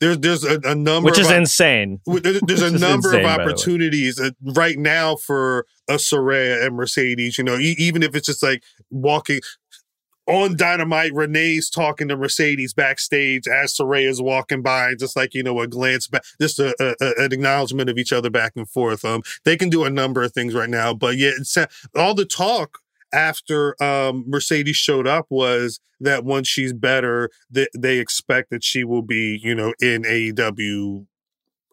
There's 0.00 0.18
there's 0.18 0.44
a, 0.44 0.58
a 0.64 0.74
number 0.74 1.06
Which 1.10 1.18
of 1.18 1.26
is 1.26 1.30
op- 1.30 1.36
insane. 1.36 2.00
w- 2.06 2.40
There's 2.46 2.62
a 2.62 2.70
number 2.76 3.08
insane, 3.08 3.20
of 3.20 3.24
by 3.24 3.32
the 3.36 3.38
way. 3.38 3.44
opportunities 3.52 4.18
uh, 4.20 4.30
right 4.42 4.78
now 4.78 5.16
for 5.16 5.66
a 5.88 5.94
Saraya 5.94 6.66
and 6.66 6.74
Mercedes. 6.76 7.38
You 7.38 7.44
know, 7.44 7.56
e- 7.56 7.76
even 7.78 8.02
if 8.02 8.14
it's 8.16 8.26
just 8.26 8.42
like 8.42 8.62
walking 8.90 9.40
on 10.26 10.56
Dynamite, 10.56 11.12
Renee's 11.12 11.68
talking 11.68 12.08
to 12.08 12.16
Mercedes 12.16 12.72
backstage 12.72 13.46
as 13.46 13.76
Saraya's 13.76 14.22
walking 14.22 14.62
by, 14.62 14.94
just 14.94 15.16
like 15.16 15.34
you 15.34 15.42
know, 15.42 15.60
a 15.60 15.66
glance 15.66 16.06
back, 16.06 16.24
just 16.40 16.58
a, 16.58 16.74
a, 16.80 17.24
an 17.24 17.32
acknowledgement 17.32 17.90
of 17.90 17.98
each 17.98 18.12
other 18.12 18.30
back 18.30 18.52
and 18.56 18.68
forth. 18.68 19.04
Um, 19.04 19.22
they 19.44 19.56
can 19.56 19.68
do 19.68 19.84
a 19.84 19.90
number 19.90 20.22
of 20.22 20.32
things 20.32 20.54
right 20.54 20.70
now, 20.70 20.94
but 20.94 21.16
yeah, 21.16 21.32
uh, 21.56 21.66
all 21.94 22.14
the 22.14 22.24
talk 22.24 22.78
after 23.12 23.80
um 23.82 24.24
Mercedes 24.26 24.76
showed 24.76 25.06
up 25.06 25.26
was 25.30 25.80
that 26.00 26.24
once 26.24 26.48
she's 26.48 26.72
better, 26.72 27.30
that 27.50 27.70
they 27.76 27.98
expect 27.98 28.50
that 28.50 28.64
she 28.64 28.84
will 28.84 29.02
be, 29.02 29.40
you 29.42 29.54
know, 29.54 29.72
in 29.80 30.02
AEW. 30.02 31.06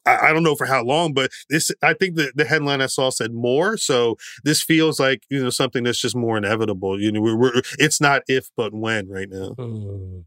I, 0.06 0.28
I 0.30 0.34
don't 0.34 0.44
know 0.44 0.56
for 0.56 0.66
how 0.66 0.84
long, 0.84 1.14
but 1.14 1.32
this 1.50 1.72
I 1.84 1.94
think 1.94 2.16
the, 2.16 2.32
the 2.36 2.46
headline 2.46 2.82
I 2.82 2.88
saw 2.88 3.10
said 3.10 3.34
more. 3.34 3.78
So 3.78 4.18
this 4.44 4.62
feels 4.64 5.00
like 5.00 5.24
you 5.30 5.44
know 5.44 5.50
something 5.50 5.84
that's 5.84 6.02
just 6.02 6.16
more 6.16 6.38
inevitable. 6.38 7.00
You 7.00 7.12
know, 7.12 7.22
we're, 7.22 7.38
we're 7.38 7.62
it's 7.80 8.02
not 8.02 8.24
if 8.28 8.50
but 8.58 8.74
when 8.74 9.10
right 9.10 9.30
now. 9.30 9.56
Mm. 9.58 10.24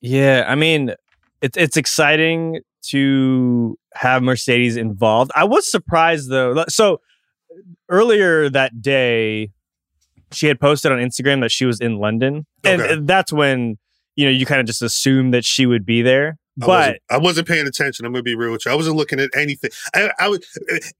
Yeah, 0.00 0.44
I 0.46 0.54
mean, 0.54 0.94
it's 1.42 1.56
it's 1.56 1.76
exciting 1.76 2.60
to 2.90 3.76
have 3.94 4.22
Mercedes 4.22 4.76
involved. 4.76 5.30
I 5.34 5.44
was 5.44 5.68
surprised 5.70 6.30
though. 6.30 6.64
So 6.68 7.00
earlier 7.88 8.48
that 8.50 8.80
day, 8.80 9.50
she 10.32 10.46
had 10.46 10.60
posted 10.60 10.92
on 10.92 10.98
Instagram 10.98 11.40
that 11.40 11.50
she 11.50 11.64
was 11.64 11.80
in 11.80 11.98
London, 11.98 12.46
Okay. 12.64 12.92
and 12.94 13.08
that's 13.08 13.32
when 13.32 13.78
you 14.14 14.24
know 14.26 14.30
you 14.30 14.46
kind 14.46 14.60
of 14.60 14.66
just 14.66 14.82
assume 14.82 15.32
that 15.32 15.44
she 15.44 15.66
would 15.66 15.84
be 15.84 16.02
there. 16.02 16.38
I 16.60 16.66
But 16.66 16.68
wasn't, 16.68 17.02
I 17.10 17.18
wasn't 17.18 17.48
paying 17.48 17.66
attention. 17.66 18.04
I'm 18.04 18.12
gonna 18.12 18.22
be 18.22 18.34
real 18.34 18.52
with 18.52 18.66
you. 18.66 18.72
I 18.72 18.74
wasn't 18.74 18.96
looking 18.96 19.20
at 19.20 19.30
anything. 19.34 19.70
I, 19.94 20.10
I 20.18 20.28
was 20.28 20.40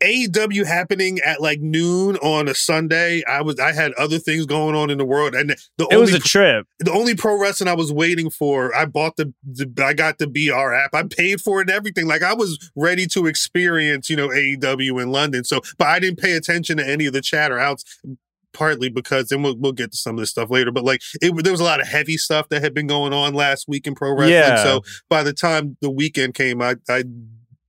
AEW 0.02 0.66
happening 0.66 1.18
at 1.24 1.40
like 1.40 1.60
noon 1.60 2.16
on 2.18 2.48
a 2.48 2.54
Sunday. 2.54 3.24
I 3.24 3.42
was 3.42 3.58
I 3.58 3.72
had 3.72 3.92
other 3.94 4.18
things 4.18 4.46
going 4.46 4.74
on 4.74 4.90
in 4.90 4.98
the 4.98 5.04
world, 5.04 5.34
and 5.34 5.50
the 5.50 5.56
it 5.90 5.94
only 5.94 5.98
was 5.98 6.14
a 6.14 6.20
trip. 6.20 6.66
the 6.78 6.92
only 6.92 7.14
pro 7.14 7.40
wrestling 7.40 7.68
I 7.68 7.74
was 7.74 7.92
waiting 7.92 8.30
for, 8.30 8.74
I 8.74 8.84
bought 8.84 9.16
the, 9.16 9.32
the 9.44 9.70
I 9.84 9.94
got 9.94 10.18
the 10.18 10.26
BR 10.26 10.72
app. 10.74 10.94
I 10.94 11.02
paid 11.04 11.40
for 11.40 11.60
it 11.60 11.68
and 11.68 11.70
everything. 11.70 12.06
Like 12.06 12.22
I 12.22 12.34
was 12.34 12.70
ready 12.76 13.06
to 13.08 13.26
experience, 13.26 14.08
you 14.08 14.16
know, 14.16 14.28
AEW 14.28 15.02
in 15.02 15.10
London. 15.10 15.44
So, 15.44 15.60
but 15.76 15.88
I 15.88 15.98
didn't 15.98 16.18
pay 16.18 16.32
attention 16.32 16.76
to 16.78 16.88
any 16.88 17.06
of 17.06 17.12
the 17.12 17.20
chatter 17.20 17.58
outs. 17.58 17.84
Partly 18.58 18.88
because, 18.88 19.28
then 19.28 19.42
we'll, 19.42 19.56
we'll 19.56 19.70
get 19.72 19.92
to 19.92 19.96
some 19.96 20.16
of 20.16 20.20
this 20.20 20.30
stuff 20.30 20.50
later, 20.50 20.72
but 20.72 20.82
like 20.82 21.00
it, 21.22 21.32
there 21.44 21.52
was 21.52 21.60
a 21.60 21.64
lot 21.64 21.80
of 21.80 21.86
heavy 21.86 22.16
stuff 22.16 22.48
that 22.48 22.60
had 22.60 22.74
been 22.74 22.88
going 22.88 23.12
on 23.12 23.32
last 23.32 23.68
week 23.68 23.86
in 23.86 23.94
pro 23.94 24.10
wrestling. 24.10 24.30
Yeah. 24.30 24.64
So 24.64 24.82
by 25.08 25.22
the 25.22 25.32
time 25.32 25.76
the 25.80 25.90
weekend 25.90 26.34
came, 26.34 26.60
I, 26.60 26.74
I 26.88 27.04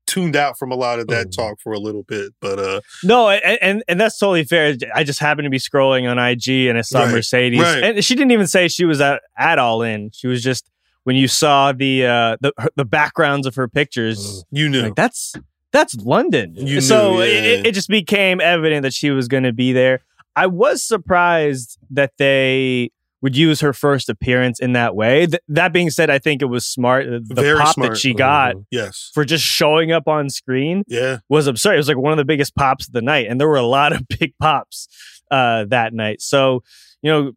tuned 0.08 0.36
out 0.36 0.58
from 0.58 0.72
a 0.72 0.76
lot 0.76 0.98
of 0.98 1.06
that 1.08 1.32
talk 1.32 1.60
for 1.62 1.74
a 1.74 1.78
little 1.78 2.02
bit. 2.02 2.34
But 2.42 2.58
uh, 2.58 2.82
No, 3.04 3.30
and, 3.30 3.60
and 3.62 3.84
and 3.88 4.02
that's 4.02 4.18
totally 4.18 4.44
fair. 4.44 4.76
I 4.96 5.04
just 5.04 5.20
happened 5.20 5.46
to 5.46 5.52
be 5.52 5.60
scrolling 5.60 6.10
on 6.10 6.18
IG 6.18 6.68
and 6.68 6.78
I 6.78 6.82
saw 6.82 7.04
Right, 7.04 7.12
Mercedes, 7.12 7.62
right. 7.62 7.84
and 7.84 8.04
she 8.04 8.16
didn't 8.16 8.32
even 8.32 8.48
say 8.48 8.68
she 8.68 8.86
was 8.86 9.00
at, 9.00 9.22
at 9.38 9.60
all 9.60 9.84
in. 9.84 10.10
She 10.12 10.28
was 10.28 10.42
just 10.42 10.72
when 11.04 11.16
you 11.16 11.28
saw 11.28 11.72
the 11.72 12.08
uh, 12.08 12.38
the 12.42 12.52
her- 12.58 12.72
the 12.76 12.86
backgrounds 12.86 13.46
of 13.46 13.56
her 13.56 13.68
pictures, 13.68 14.44
you 14.52 14.68
knew 14.68 14.82
like 14.82 14.96
that's 14.96 15.36
that's 15.72 15.96
London. 15.96 16.56
You 16.56 16.82
so 16.82 17.14
knew, 17.14 17.24
yeah. 17.24 17.42
it, 17.42 17.68
it 17.68 17.72
just 17.74 17.90
became 17.90 18.42
evident 18.42 18.82
that 18.84 18.94
she 18.94 19.12
was 19.12 19.28
going 19.28 19.44
to 19.44 19.54
be 19.54 19.72
there. 19.72 20.02
I 20.40 20.48
was 20.48 20.84
surprised 20.84 21.78
that 21.90 22.14
they 22.18 22.92
would 23.22 23.36
use 23.36 23.60
her 23.60 23.74
first 23.74 24.08
appearance 24.08 24.60
in 24.62 24.72
that 24.74 24.96
way. 24.96 25.26
Th- 25.26 25.42
that 25.50 25.74
being 25.74 25.90
said, 25.90 26.10
I 26.10 26.20
think 26.20 26.42
it 26.42 26.46
was 26.46 26.66
smart. 26.66 27.06
The 27.06 27.34
Very 27.34 27.60
pop 27.60 27.74
smart. 27.74 27.92
that 27.92 27.98
she 27.98 28.14
got 28.14 28.56
yes, 28.72 29.12
for 29.14 29.26
just 29.26 29.44
showing 29.44 29.92
up 29.92 30.08
on 30.08 30.30
screen 30.30 30.84
yeah, 30.88 31.18
was 31.28 31.46
absurd. 31.48 31.74
It 31.74 31.78
was 31.78 31.90
like 31.90 31.98
one 31.98 32.14
of 32.14 32.18
the 32.18 32.24
biggest 32.26 32.56
pops 32.56 32.88
of 32.88 32.94
the 32.94 33.02
night, 33.02 33.28
and 33.30 33.40
there 33.40 33.48
were 33.50 33.58
a 33.58 33.62
lot 33.64 33.92
of 33.92 34.08
big 34.20 34.34
pops 34.40 34.88
uh, 35.30 35.66
that 35.66 35.94
night. 35.94 36.22
So, 36.22 36.64
you 37.02 37.12
know, 37.12 37.32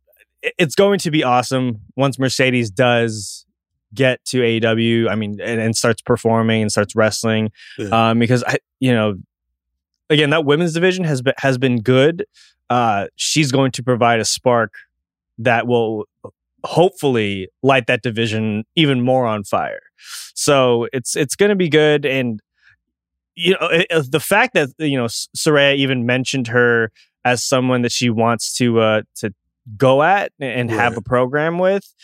it's 0.59 0.77
going 0.77 1.01
to 1.01 1.11
be 1.11 1.25
awesome 1.25 1.81
once 1.97 2.17
Mercedes 2.19 2.71
does 2.71 3.45
get 3.95 4.25
to 4.27 4.39
AEW. 4.39 5.09
I 5.11 5.17
mean, 5.17 5.41
and, 5.41 5.61
and 5.61 5.77
starts 5.77 6.01
performing 6.01 6.63
and 6.63 6.71
starts 6.71 6.95
wrestling, 6.95 7.51
Yeah. 7.77 8.11
um, 8.11 8.19
because 8.21 8.45
I, 8.47 8.59
you 8.79 8.93
know, 8.93 9.17
again, 10.11 10.31
that 10.31 10.45
women's 10.45 10.75
division 10.75 11.03
has 11.05 11.23
been 11.23 11.35
has 11.39 11.59
been 11.59 11.81
good. 11.83 12.25
Uh, 12.71 13.07
she's 13.17 13.53
going 13.53 13.71
to 13.73 13.83
provide 13.83 14.21
a 14.21 14.25
spark 14.25 14.73
that 15.39 15.67
will 15.67 16.07
hopefully 16.65 17.49
light 17.63 17.87
that 17.87 18.03
division 18.03 18.65
even 18.77 19.01
more 19.01 19.27
on 19.27 19.45
fire. 19.45 19.81
So 20.35 20.87
it's 20.93 21.17
it's 21.17 21.35
going 21.37 21.51
to 21.51 21.57
be 21.57 21.69
good, 21.69 22.05
and 22.07 22.41
you 23.35 23.53
know 23.55 23.69
it, 23.71 24.11
the 24.11 24.21
fact 24.21 24.55
that 24.55 24.69
you 24.79 24.97
know 24.97 25.07
Saraya 25.07 25.77
even 25.77 26.07
mentioned 26.07 26.49
her 26.49 26.91
as 27.25 27.45
someone 27.45 27.83
that 27.83 27.93
she 27.93 28.11
wants 28.11 28.57
to 28.57 28.81
uh 28.81 29.03
to 29.17 29.33
go 29.77 30.03
at 30.03 30.33
and 30.41 30.71
have 30.71 30.97
a 30.97 31.03
program 31.03 31.59
with 31.59 31.95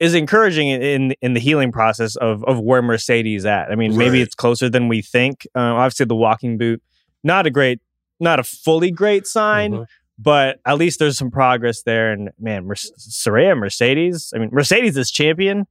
is 0.00 0.14
encouraging 0.14 0.68
in- 0.68 1.14
in 1.22 1.34
the 1.34 1.40
healing 1.40 1.70
process 1.72 2.16
of 2.16 2.42
of 2.44 2.58
where 2.60 2.82
Mercedes 2.82 3.44
at. 3.46 3.70
I 3.70 3.76
mean, 3.76 3.96
maybe 3.96 4.20
it's 4.22 4.34
closer 4.34 4.68
than 4.68 4.88
we 4.88 5.00
think. 5.02 5.46
Uh, 5.54 5.60
obviously, 5.60 6.06
the 6.06 6.16
walking 6.16 6.58
boot 6.58 6.82
not 7.22 7.46
a 7.46 7.50
great, 7.50 7.80
not 8.20 8.38
a 8.38 8.44
fully 8.44 8.90
great 8.90 9.26
sign. 9.26 9.72
Mhm. 9.72 9.86
But 10.18 10.60
at 10.64 10.78
least 10.78 11.00
there's 11.00 11.18
some 11.18 11.30
progress 11.30 11.82
there, 11.82 12.12
and 12.12 12.30
man, 12.38 12.66
Mer- 12.66 12.74
Saraya 12.74 13.58
Mercedes. 13.58 14.32
I 14.34 14.38
mean, 14.38 14.50
Mercedes 14.52 14.96
as 14.96 15.10
champion 15.10 15.66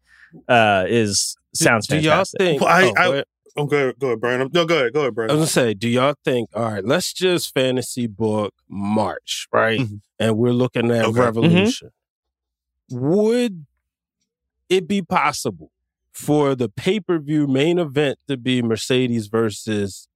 uh, 0.49 0.85
is 0.87 1.37
sounds 1.53 1.87
do 1.87 1.95
y'all 1.97 2.11
fantastic. 2.25 2.39
think? 2.39 2.61
Well, 2.61 2.69
I- 2.69 2.83
oh, 2.83 2.93
I- 2.97 3.05
go 3.07 3.11
ahead. 3.13 3.25
oh, 3.55 3.65
go 3.65 3.77
ahead, 3.77 3.99
go 3.99 4.07
ahead, 4.07 4.19
Brian. 4.19 4.49
No, 4.53 4.65
go 4.65 4.75
ahead, 4.79 4.93
go 4.93 5.01
ahead, 5.01 5.15
Brian. 5.15 5.29
I 5.31 5.33
was 5.35 5.39
gonna 5.53 5.67
say, 5.67 5.73
do 5.73 5.87
y'all 5.87 6.15
think? 6.25 6.49
All 6.53 6.63
right, 6.71 6.83
let's 6.83 7.13
just 7.13 7.53
fantasy 7.53 8.05
book 8.07 8.53
March, 8.67 9.47
right? 9.53 9.79
Mhm. 9.79 10.01
And 10.19 10.37
we're 10.37 10.51
looking 10.51 10.91
at 10.91 11.05
Okay. 11.05 11.19
Revolution. 11.21 11.91
Would 12.91 13.65
it 14.69 14.87
be 14.87 15.01
possible 15.01 15.71
for 16.11 16.53
the 16.55 16.67
pay 16.69 16.99
per 16.99 17.17
view 17.19 17.47
main 17.47 17.79
event 17.79 18.19
to 18.27 18.35
be 18.37 18.61
Mercedes 18.61 19.27
versus 19.27 20.07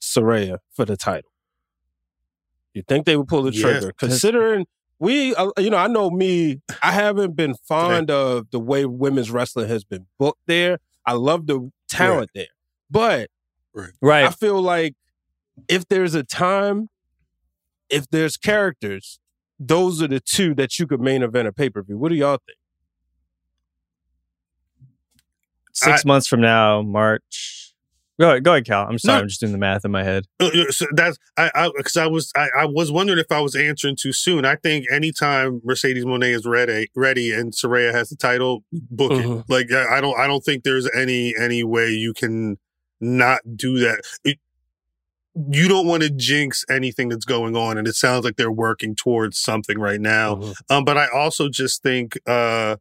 Saraya 0.00 0.58
for 0.72 0.84
the 0.84 0.96
title? 0.96 1.30
You 2.76 2.82
think 2.86 3.06
they 3.06 3.16
would 3.16 3.26
pull 3.26 3.42
the 3.42 3.52
Yeah. 3.52 3.62
trigger? 3.62 3.94
Considering 3.96 4.66
we, 4.98 5.34
uh, 5.34 5.50
you 5.56 5.70
know, 5.70 5.78
I 5.78 5.86
know 5.86 6.10
me, 6.10 6.60
I 6.82 6.92
haven't 6.92 7.34
been 7.34 7.54
fond 7.54 8.10
of 8.10 8.50
the 8.50 8.60
way 8.60 8.84
women's 8.84 9.30
wrestling 9.30 9.68
has 9.68 9.82
been 9.82 10.06
booked 10.18 10.42
there. 10.46 10.78
I 11.06 11.14
love 11.14 11.46
the 11.46 11.70
talent 11.88 12.30
there, 12.34 12.48
but 12.90 13.30
right, 13.74 14.26
I 14.26 14.30
feel 14.30 14.60
like 14.60 14.94
if 15.68 15.88
there's 15.88 16.14
a 16.14 16.22
time, 16.22 16.90
if 17.88 18.08
there's 18.10 18.36
characters, 18.36 19.20
those 19.58 20.02
are 20.02 20.08
the 20.08 20.20
two 20.20 20.54
that 20.56 20.78
you 20.78 20.86
could 20.86 21.00
main 21.00 21.22
event 21.22 21.48
a 21.48 21.52
pay 21.52 21.70
per 21.70 21.82
view. 21.82 21.96
What 21.96 22.10
do 22.10 22.14
y'all 22.14 22.38
think? 22.46 22.58
Six 25.72 26.04
months 26.04 26.26
from 26.26 26.42
now, 26.42 26.82
March. 26.82 27.65
Go 28.18 28.30
ahead, 28.30 28.44
go 28.44 28.52
ahead, 28.52 28.64
Khal. 28.64 28.88
I'm 28.88 28.98
sorry, 28.98 29.16
No. 29.18 29.22
I'm 29.22 29.28
just 29.28 29.40
doing 29.40 29.52
the 29.52 29.58
math 29.58 29.84
in 29.84 29.90
my 29.90 30.02
head. 30.02 30.24
Uh, 30.40 30.46
uh, 30.46 30.70
so 30.70 30.86
that's 30.92 31.18
I 31.36 31.50
I 31.54 31.70
because 31.76 31.96
I 31.98 32.06
was 32.06 32.32
I, 32.34 32.48
I 32.60 32.64
was 32.64 32.90
wondering 32.90 33.18
if 33.18 33.30
I 33.30 33.40
was 33.40 33.54
answering 33.54 33.96
too 33.96 34.12
soon. 34.12 34.44
I 34.46 34.56
think 34.56 34.86
anytime 34.90 35.60
Mercedes 35.64 36.04
Moné 36.06 36.34
is 36.34 36.46
ready 36.46 36.88
ready 36.96 37.32
and 37.32 37.52
Saraya 37.52 37.92
has 37.92 38.08
the 38.08 38.16
title, 38.16 38.64
book 38.72 39.12
Mhm. 39.12 39.40
it. 39.40 39.44
Like 39.48 39.70
I 39.70 39.98
I 39.98 40.00
don't 40.00 40.18
I 40.18 40.26
don't 40.26 40.42
think 40.44 40.64
there's 40.64 40.88
any 40.96 41.34
any 41.38 41.62
way 41.62 41.90
you 41.90 42.14
can 42.14 42.56
not 43.00 43.40
do 43.56 43.78
that. 43.80 44.02
It- 44.24 44.38
you 45.52 45.68
don't 45.68 45.86
want 45.86 46.02
to 46.02 46.08
jinx 46.08 46.64
anything 46.70 47.10
that's 47.10 47.26
going 47.26 47.54
on, 47.54 47.76
and 47.76 47.86
it 47.86 47.94
sounds 47.94 48.24
like 48.24 48.36
they're 48.36 48.50
working 48.50 48.94
towards 48.96 49.36
something 49.38 49.78
right 49.78 50.00
now. 50.00 50.36
Mhm. 50.36 50.54
Um, 50.70 50.84
but 50.86 50.96
I 50.96 51.08
also 51.08 51.50
just 51.50 51.82
think 51.82 52.16
uh, 52.26 52.76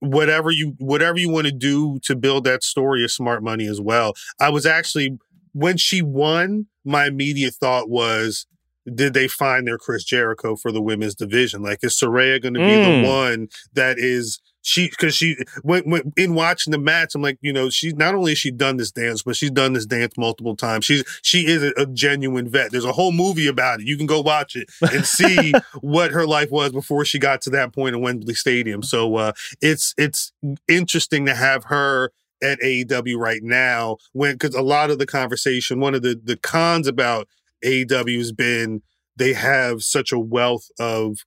whatever 0.00 0.50
you 0.50 0.74
whatever 0.78 1.18
you 1.18 1.28
want 1.30 1.46
to 1.46 1.52
do 1.52 1.98
to 2.02 2.14
build 2.16 2.44
that 2.44 2.62
story 2.62 3.02
of 3.04 3.10
smart 3.10 3.42
money 3.42 3.66
as 3.66 3.80
well. 3.80 4.14
I 4.40 4.48
was 4.50 4.66
actually 4.66 5.18
when 5.52 5.76
she 5.78 6.02
won, 6.02 6.66
my 6.84 7.06
immediate 7.06 7.54
thought 7.54 7.88
was, 7.88 8.46
did 8.94 9.14
they 9.14 9.26
find 9.26 9.66
their 9.66 9.78
Chris 9.78 10.04
Jericho 10.04 10.54
for 10.54 10.70
the 10.70 10.82
women's 10.82 11.14
division? 11.14 11.62
Like, 11.62 11.78
is 11.82 11.94
Saraya 11.98 12.40
going 12.40 12.54
to 12.54 12.60
be 12.60 12.66
Mm. 12.66 13.02
the 13.02 13.08
one 13.08 13.48
that 13.72 13.98
is 13.98 14.38
she? 14.66 14.88
Because 14.88 15.14
she 15.14 15.36
when, 15.62 15.82
when 15.84 16.12
in 16.16 16.34
watching 16.34 16.72
the 16.72 16.78
match, 16.78 17.14
I'm 17.14 17.22
like, 17.22 17.38
you 17.40 17.52
know, 17.52 17.70
she's 17.70 17.94
not 17.94 18.14
only 18.14 18.32
has 18.32 18.38
she 18.38 18.50
done 18.50 18.76
this 18.76 18.90
dance, 18.90 19.22
but 19.22 19.36
she's 19.36 19.50
done 19.50 19.72
this 19.72 19.86
dance 19.86 20.14
multiple 20.18 20.56
times. 20.56 20.84
She's 20.84 21.04
she 21.22 21.46
is 21.46 21.62
a, 21.62 21.72
a 21.76 21.86
genuine 21.86 22.48
vet. 22.48 22.72
There's 22.72 22.84
a 22.84 22.92
whole 22.92 23.12
movie 23.12 23.46
about 23.46 23.80
it. 23.80 23.86
You 23.86 23.96
can 23.96 24.06
go 24.06 24.20
watch 24.20 24.56
it 24.56 24.68
and 24.92 25.06
see 25.06 25.52
what 25.80 26.10
her 26.10 26.26
life 26.26 26.50
was 26.50 26.72
before 26.72 27.04
she 27.04 27.18
got 27.18 27.40
to 27.42 27.50
that 27.50 27.72
point 27.72 27.94
in 27.94 28.02
Wembley 28.02 28.34
Stadium. 28.34 28.82
So 28.82 29.16
uh, 29.16 29.32
it's 29.60 29.94
it's 29.96 30.32
interesting 30.68 31.26
to 31.26 31.34
have 31.34 31.64
her 31.64 32.12
at 32.42 32.60
AEW 32.60 33.16
right 33.16 33.42
now 33.42 33.96
when 34.12 34.32
because 34.32 34.54
a 34.54 34.62
lot 34.62 34.90
of 34.90 34.98
the 34.98 35.06
conversation, 35.06 35.80
one 35.80 35.94
of 35.94 36.02
the 36.02 36.20
the 36.22 36.36
cons 36.36 36.86
about 36.86 37.28
AEW 37.64 38.18
has 38.18 38.32
been 38.32 38.82
they 39.16 39.32
have 39.32 39.82
such 39.82 40.12
a 40.12 40.18
wealth 40.18 40.68
of 40.78 41.18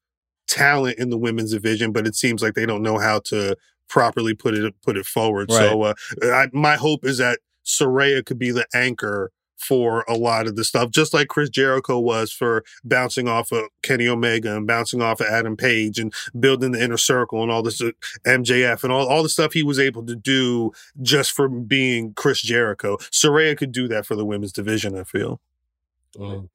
talent 0.50 1.00
in 1.00 1.10
the 1.10 1.18
women's 1.18 1.54
division, 1.54 1.94
but 1.94 2.06
it 2.06 2.16
seems 2.16 2.42
like 2.42 2.56
they 2.56 2.66
don't 2.66 2.84
know 2.84 2.98
how 2.98 3.20
to 3.26 3.56
properly 3.88 4.34
put 4.34 4.54
it 4.56 4.74
put 4.84 4.98
it 4.98 5.06
forward. 5.06 5.50
So 5.52 5.84
uh, 5.84 5.94
I, 6.24 6.48
my 6.52 6.76
hope 6.76 7.06
is 7.06 7.20
that 7.20 7.40
Saraya 7.66 8.26
could 8.26 8.40
be 8.40 8.52
the 8.52 8.66
anchor 8.74 9.32
for 9.60 10.06
a 10.08 10.16
lot 10.16 10.48
of 10.48 10.56
the 10.56 10.64
stuff, 10.64 10.90
just 10.90 11.14
like 11.14 11.28
Chris 11.28 11.50
Jericho 11.50 12.00
was 12.00 12.32
for 12.32 12.64
bouncing 12.84 13.28
off 13.28 13.52
of 13.52 13.66
Kenny 13.84 14.08
Omega 14.08 14.56
and 14.56 14.66
bouncing 14.66 15.02
off 15.02 15.20
of 15.20 15.28
Adam 15.28 15.58
Page 15.58 16.00
and 16.00 16.14
building 16.40 16.72
the 16.72 16.82
inner 16.82 16.98
circle 16.98 17.44
and 17.44 17.52
all 17.52 17.62
this 17.62 17.82
uh, 17.82 17.92
MJF 18.26 18.84
and 18.84 18.94
all, 18.94 19.06
all 19.08 19.22
the 19.22 19.30
stuff 19.30 19.54
he 19.54 19.64
was 19.64 19.78
able 19.78 20.06
to 20.06 20.16
do 20.16 20.72
just 21.02 21.32
from 21.32 21.66
being 21.66 22.14
Chris 22.14 22.42
Jericho. 22.42 22.96
Saraya 23.12 23.58
could 23.58 23.74
do 23.74 23.88
that 23.90 24.06
for 24.06 24.16
the 24.16 24.26
women's 24.26 24.54
division, 24.54 24.98
I 24.98 25.04
feel. 25.04 25.42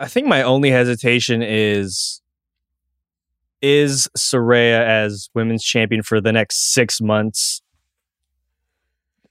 I 0.01 0.09
think 0.09 0.27
my 0.27 0.43
only 0.43 0.71
hesitation 0.71 1.43
is 1.43 2.23
is 3.65 4.09
Saraya 4.17 4.87
as 4.87 5.31
women's 5.35 5.65
champion 5.65 6.03
for 6.03 6.21
the 6.21 6.33
next 6.33 6.75
six 6.75 7.01
months. 7.01 7.63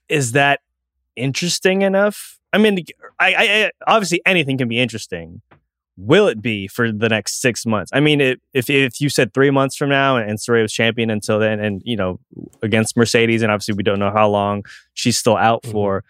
Is 0.08 0.32
that 0.32 0.60
interesting 1.14 1.82
enough? 1.82 2.38
I 2.52 2.58
mean, 2.58 2.78
I, 3.20 3.34
I, 3.34 3.44
I 3.66 3.70
obviously 3.86 4.20
anything 4.26 4.58
can 4.58 4.68
be 4.68 4.78
interesting. 4.80 5.40
Will 5.96 6.26
it 6.26 6.42
be 6.42 6.66
for 6.66 6.90
the 6.90 7.08
next 7.08 7.40
six 7.40 7.64
months? 7.64 7.90
I 7.94 8.00
mean, 8.00 8.20
it, 8.20 8.40
if 8.52 8.68
if 8.68 9.00
you 9.00 9.08
said 9.08 9.32
three 9.32 9.50
months 9.50 9.76
from 9.76 9.90
now 9.90 10.16
and 10.16 10.38
Saraya 10.38 10.62
was 10.62 10.72
champion 10.72 11.08
until 11.10 11.38
then, 11.38 11.60
and 11.60 11.80
you 11.84 11.96
know 11.96 12.18
against 12.62 12.96
Mercedes, 12.96 13.42
and 13.42 13.52
obviously 13.52 13.74
we 13.74 13.84
don't 13.84 14.00
know 14.00 14.10
how 14.10 14.28
long 14.28 14.64
she's 14.94 15.16
still 15.16 15.36
out 15.36 15.62
Mhm. 15.62 15.70
for. 15.72 16.04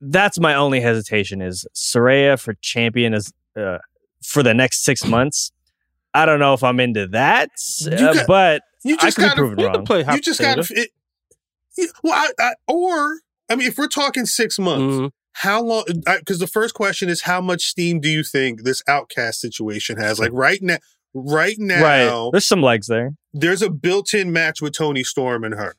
That's 0.00 0.40
my 0.40 0.54
only 0.54 0.80
hesitation 0.80 1.42
is 1.42 1.66
Saraya 1.74 2.40
for 2.40 2.54
champion 2.62 3.12
is 3.12 3.30
uh, 3.60 3.78
for 4.24 4.42
the 4.42 4.54
next 4.54 4.84
six 4.84 5.04
months. 5.04 5.52
I 6.14 6.26
don't 6.26 6.40
know 6.40 6.54
if 6.54 6.62
I'm 6.64 6.80
into 6.80 7.06
that, 7.08 7.50
uh, 7.86 8.12
got- 8.14 8.26
but 8.26 8.62
You 8.84 8.96
I 9.00 9.04
just 9.06 9.16
could 9.16 9.22
be 9.22 9.28
gotta 9.28 9.36
proven 9.40 9.56
We 9.58 9.64
can 9.64 9.72
wrong. 9.72 9.84
play 9.84 10.04
you 10.14 10.20
just 10.20 10.40
got 10.40 10.56
potato. 10.58 10.82
to. 10.82 10.88
Yeah, 11.76 11.86
well, 12.02 12.14
I, 12.14 12.30
I, 12.42 12.54
or 12.66 13.20
I 13.48 13.56
mean, 13.56 13.68
if 13.68 13.78
we're 13.78 13.86
talking 13.88 14.26
six 14.26 14.58
months, 14.58 14.96
Mhm. 14.96 15.10
how 15.32 15.62
long? 15.62 15.84
Because 16.04 16.38
the 16.38 16.46
first 16.46 16.74
question 16.74 17.08
is, 17.08 17.22
how 17.22 17.40
much 17.40 17.62
steam 17.66 18.00
do 18.00 18.08
you 18.08 18.24
think 18.24 18.64
this 18.64 18.82
outcast 18.88 19.40
situation 19.40 19.96
has? 19.98 20.18
Like 20.18 20.30
right 20.32 20.60
now, 20.62 20.78
right 21.14 21.56
now, 21.58 21.82
right, 22.24 22.28
there's 22.32 22.46
some 22.46 22.62
legs 22.62 22.86
there. 22.88 23.14
there's 23.32 23.62
a 23.62 23.70
built-in 23.70 24.32
match 24.32 24.60
with 24.60 24.72
Toni 24.74 25.04
Storm 25.04 25.44
and 25.44 25.54
her. 25.54 25.76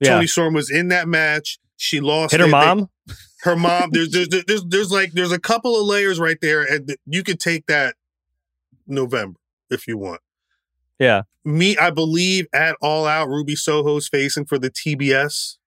Yeah, 0.00 0.14
Toni 0.14 0.26
Storm 0.26 0.54
was 0.54 0.70
in 0.70 0.88
that 0.88 1.06
match. 1.06 1.58
She 1.76 2.00
lost. 2.00 2.32
hit 2.32 2.40
her 2.40 2.46
They- 2.46 2.52
they- 2.52 2.58
mom. 2.66 2.88
her 3.42 3.56
mom. 3.56 3.90
There's, 3.92 4.10
there's 4.10 4.28
there's 4.28 4.64
there's 4.64 4.90
like 4.90 5.12
there's 5.12 5.32
a 5.32 5.38
couple 5.40 5.78
of 5.78 5.86
layers 5.86 6.18
right 6.18 6.38
there, 6.40 6.62
and 6.62 6.94
you 7.06 7.22
could 7.22 7.38
take 7.40 7.66
that 7.66 7.94
November 8.86 9.38
if 9.72 9.86
you 9.88 9.98
want. 9.98 10.20
Yeah. 10.98 11.22
Me, 11.44 11.76
I 11.76 11.90
believe 11.90 12.46
at 12.52 12.76
All 12.80 13.06
Out, 13.06 13.28
Ruby 13.28 13.56
Soho's 13.56 14.06
facing 14.08 14.44
for 14.44 14.58
the 14.58 14.70
TBS 14.70 15.58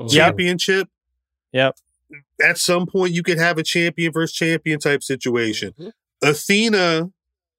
Mhm. 0.00 0.12
Championship. 0.12 0.88
Yep. 1.52 1.76
at 2.40 2.56
some 2.58 2.86
point 2.86 3.12
you 3.12 3.22
could 3.22 3.38
have 3.38 3.58
a 3.58 3.62
champion 3.64 4.12
versus 4.12 4.32
champion 4.36 4.78
type 4.78 5.02
situation. 5.02 5.72
Athena 6.22 7.10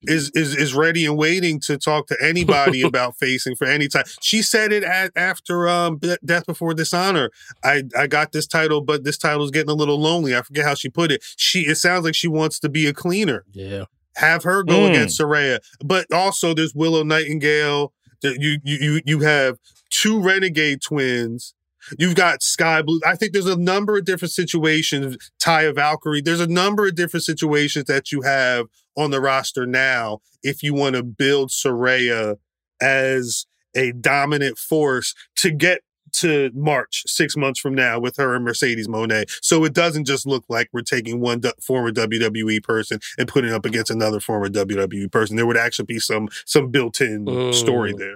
is 0.04 0.30
is 0.36 0.56
is 0.56 0.74
ready 0.75 1.06
and 1.06 1.18
waiting 1.18 1.60
to 1.62 1.77
talk 1.77 2.08
to 2.08 2.16
anybody 2.22 2.82
about 2.84 3.18
facing 3.18 3.56
for 3.56 3.66
any 3.66 3.88
time. 3.88 4.04
She 4.22 4.42
said 4.44 4.72
it 4.72 4.84
at, 4.84 5.12
after 5.16 5.68
um 5.68 5.98
Be- 5.98 6.18
Death 6.24 6.46
Before 6.46 6.74
Dishonor. 6.74 7.32
I 7.63 7.84
I 7.98 8.08
got 8.08 8.32
this 8.32 8.46
title, 8.46 8.82
but 8.82 9.04
this 9.04 9.18
title 9.18 9.44
is 9.44 9.51
getting 9.51 9.72
a 9.72 9.74
little 9.74 10.00
lonely. 10.00 10.36
I 10.36 10.42
forget 10.44 10.66
how 10.66 10.75
she 10.75 10.89
put 10.89 11.12
it. 11.12 11.24
She 11.36 11.62
it 11.62 11.75
sounds 11.75 12.06
like 12.06 12.16
she 12.16 12.27
wants 12.27 12.60
to 12.60 12.70
be 12.70 12.86
a 12.88 12.94
cleaner. 12.94 13.44
Yeah. 13.54 13.86
Have 14.17 14.43
her 14.43 14.63
go 14.63 14.81
Mm. 14.81 14.89
against 14.91 15.19
Saraya. 15.19 15.59
But 15.83 16.12
also 16.13 16.53
there's 16.53 16.74
Willow 16.75 17.03
Nightingale. 17.03 17.93
You 18.24 18.57
you 18.63 18.77
you 18.81 19.01
you 19.05 19.19
have 19.21 19.57
two 19.89 20.19
Renegade 20.21 20.81
twins. 20.81 21.53
You've 21.97 22.15
got 22.15 22.43
Skye 22.43 22.81
Blue. 22.81 23.00
I 23.05 23.15
think 23.15 23.31
there's 23.31 23.45
a 23.45 23.55
number 23.55 23.97
of 23.97 24.05
different 24.05 24.33
situations. 24.33 25.15
Taya 25.41 25.74
Valkyrie. 25.74 26.21
There's 26.21 26.41
a 26.41 26.47
number 26.47 26.86
of 26.88 26.95
different 26.95 27.24
situations 27.24 27.86
that 27.86 28.12
you 28.12 28.24
have 28.24 28.65
on 28.97 29.12
the 29.12 29.21
roster 29.21 29.65
now. 29.65 30.19
If 30.43 30.63
you 30.63 30.74
want 30.74 30.95
to 30.95 31.03
build 31.03 31.50
Saraya 31.51 32.38
as 32.81 33.45
a 33.75 33.91
dominant 33.93 34.57
force 34.57 35.13
to 35.38 35.51
get 35.51 35.81
to 36.21 36.51
March 36.53 37.03
six 37.07 37.36
months 37.38 37.59
from 37.59 37.74
now 37.75 38.00
with 38.00 38.17
her 38.17 38.36
and 38.36 38.43
Mercedes 38.45 38.88
Moné, 38.88 39.25
so 39.41 39.63
it 39.65 39.74
doesn't 39.74 40.05
just 40.05 40.25
look 40.25 40.43
like 40.50 40.69
we're 40.74 40.81
taking 40.81 41.19
one 41.19 41.39
du- 41.39 41.53
former 41.62 41.91
WWE 41.91 42.62
person 42.63 43.00
and 43.17 43.27
putting 43.27 43.51
up 43.53 43.65
against 43.65 43.91
another 43.91 44.19
former 44.19 44.50
WWE 44.50 45.12
person. 45.12 45.36
There 45.36 45.45
would 45.45 45.57
actually 45.57 45.86
be 45.86 46.00
some 46.00 46.29
some 46.45 46.69
built-in 46.71 47.53
story 47.53 47.93
Mm. 47.93 47.97
there. 47.97 48.15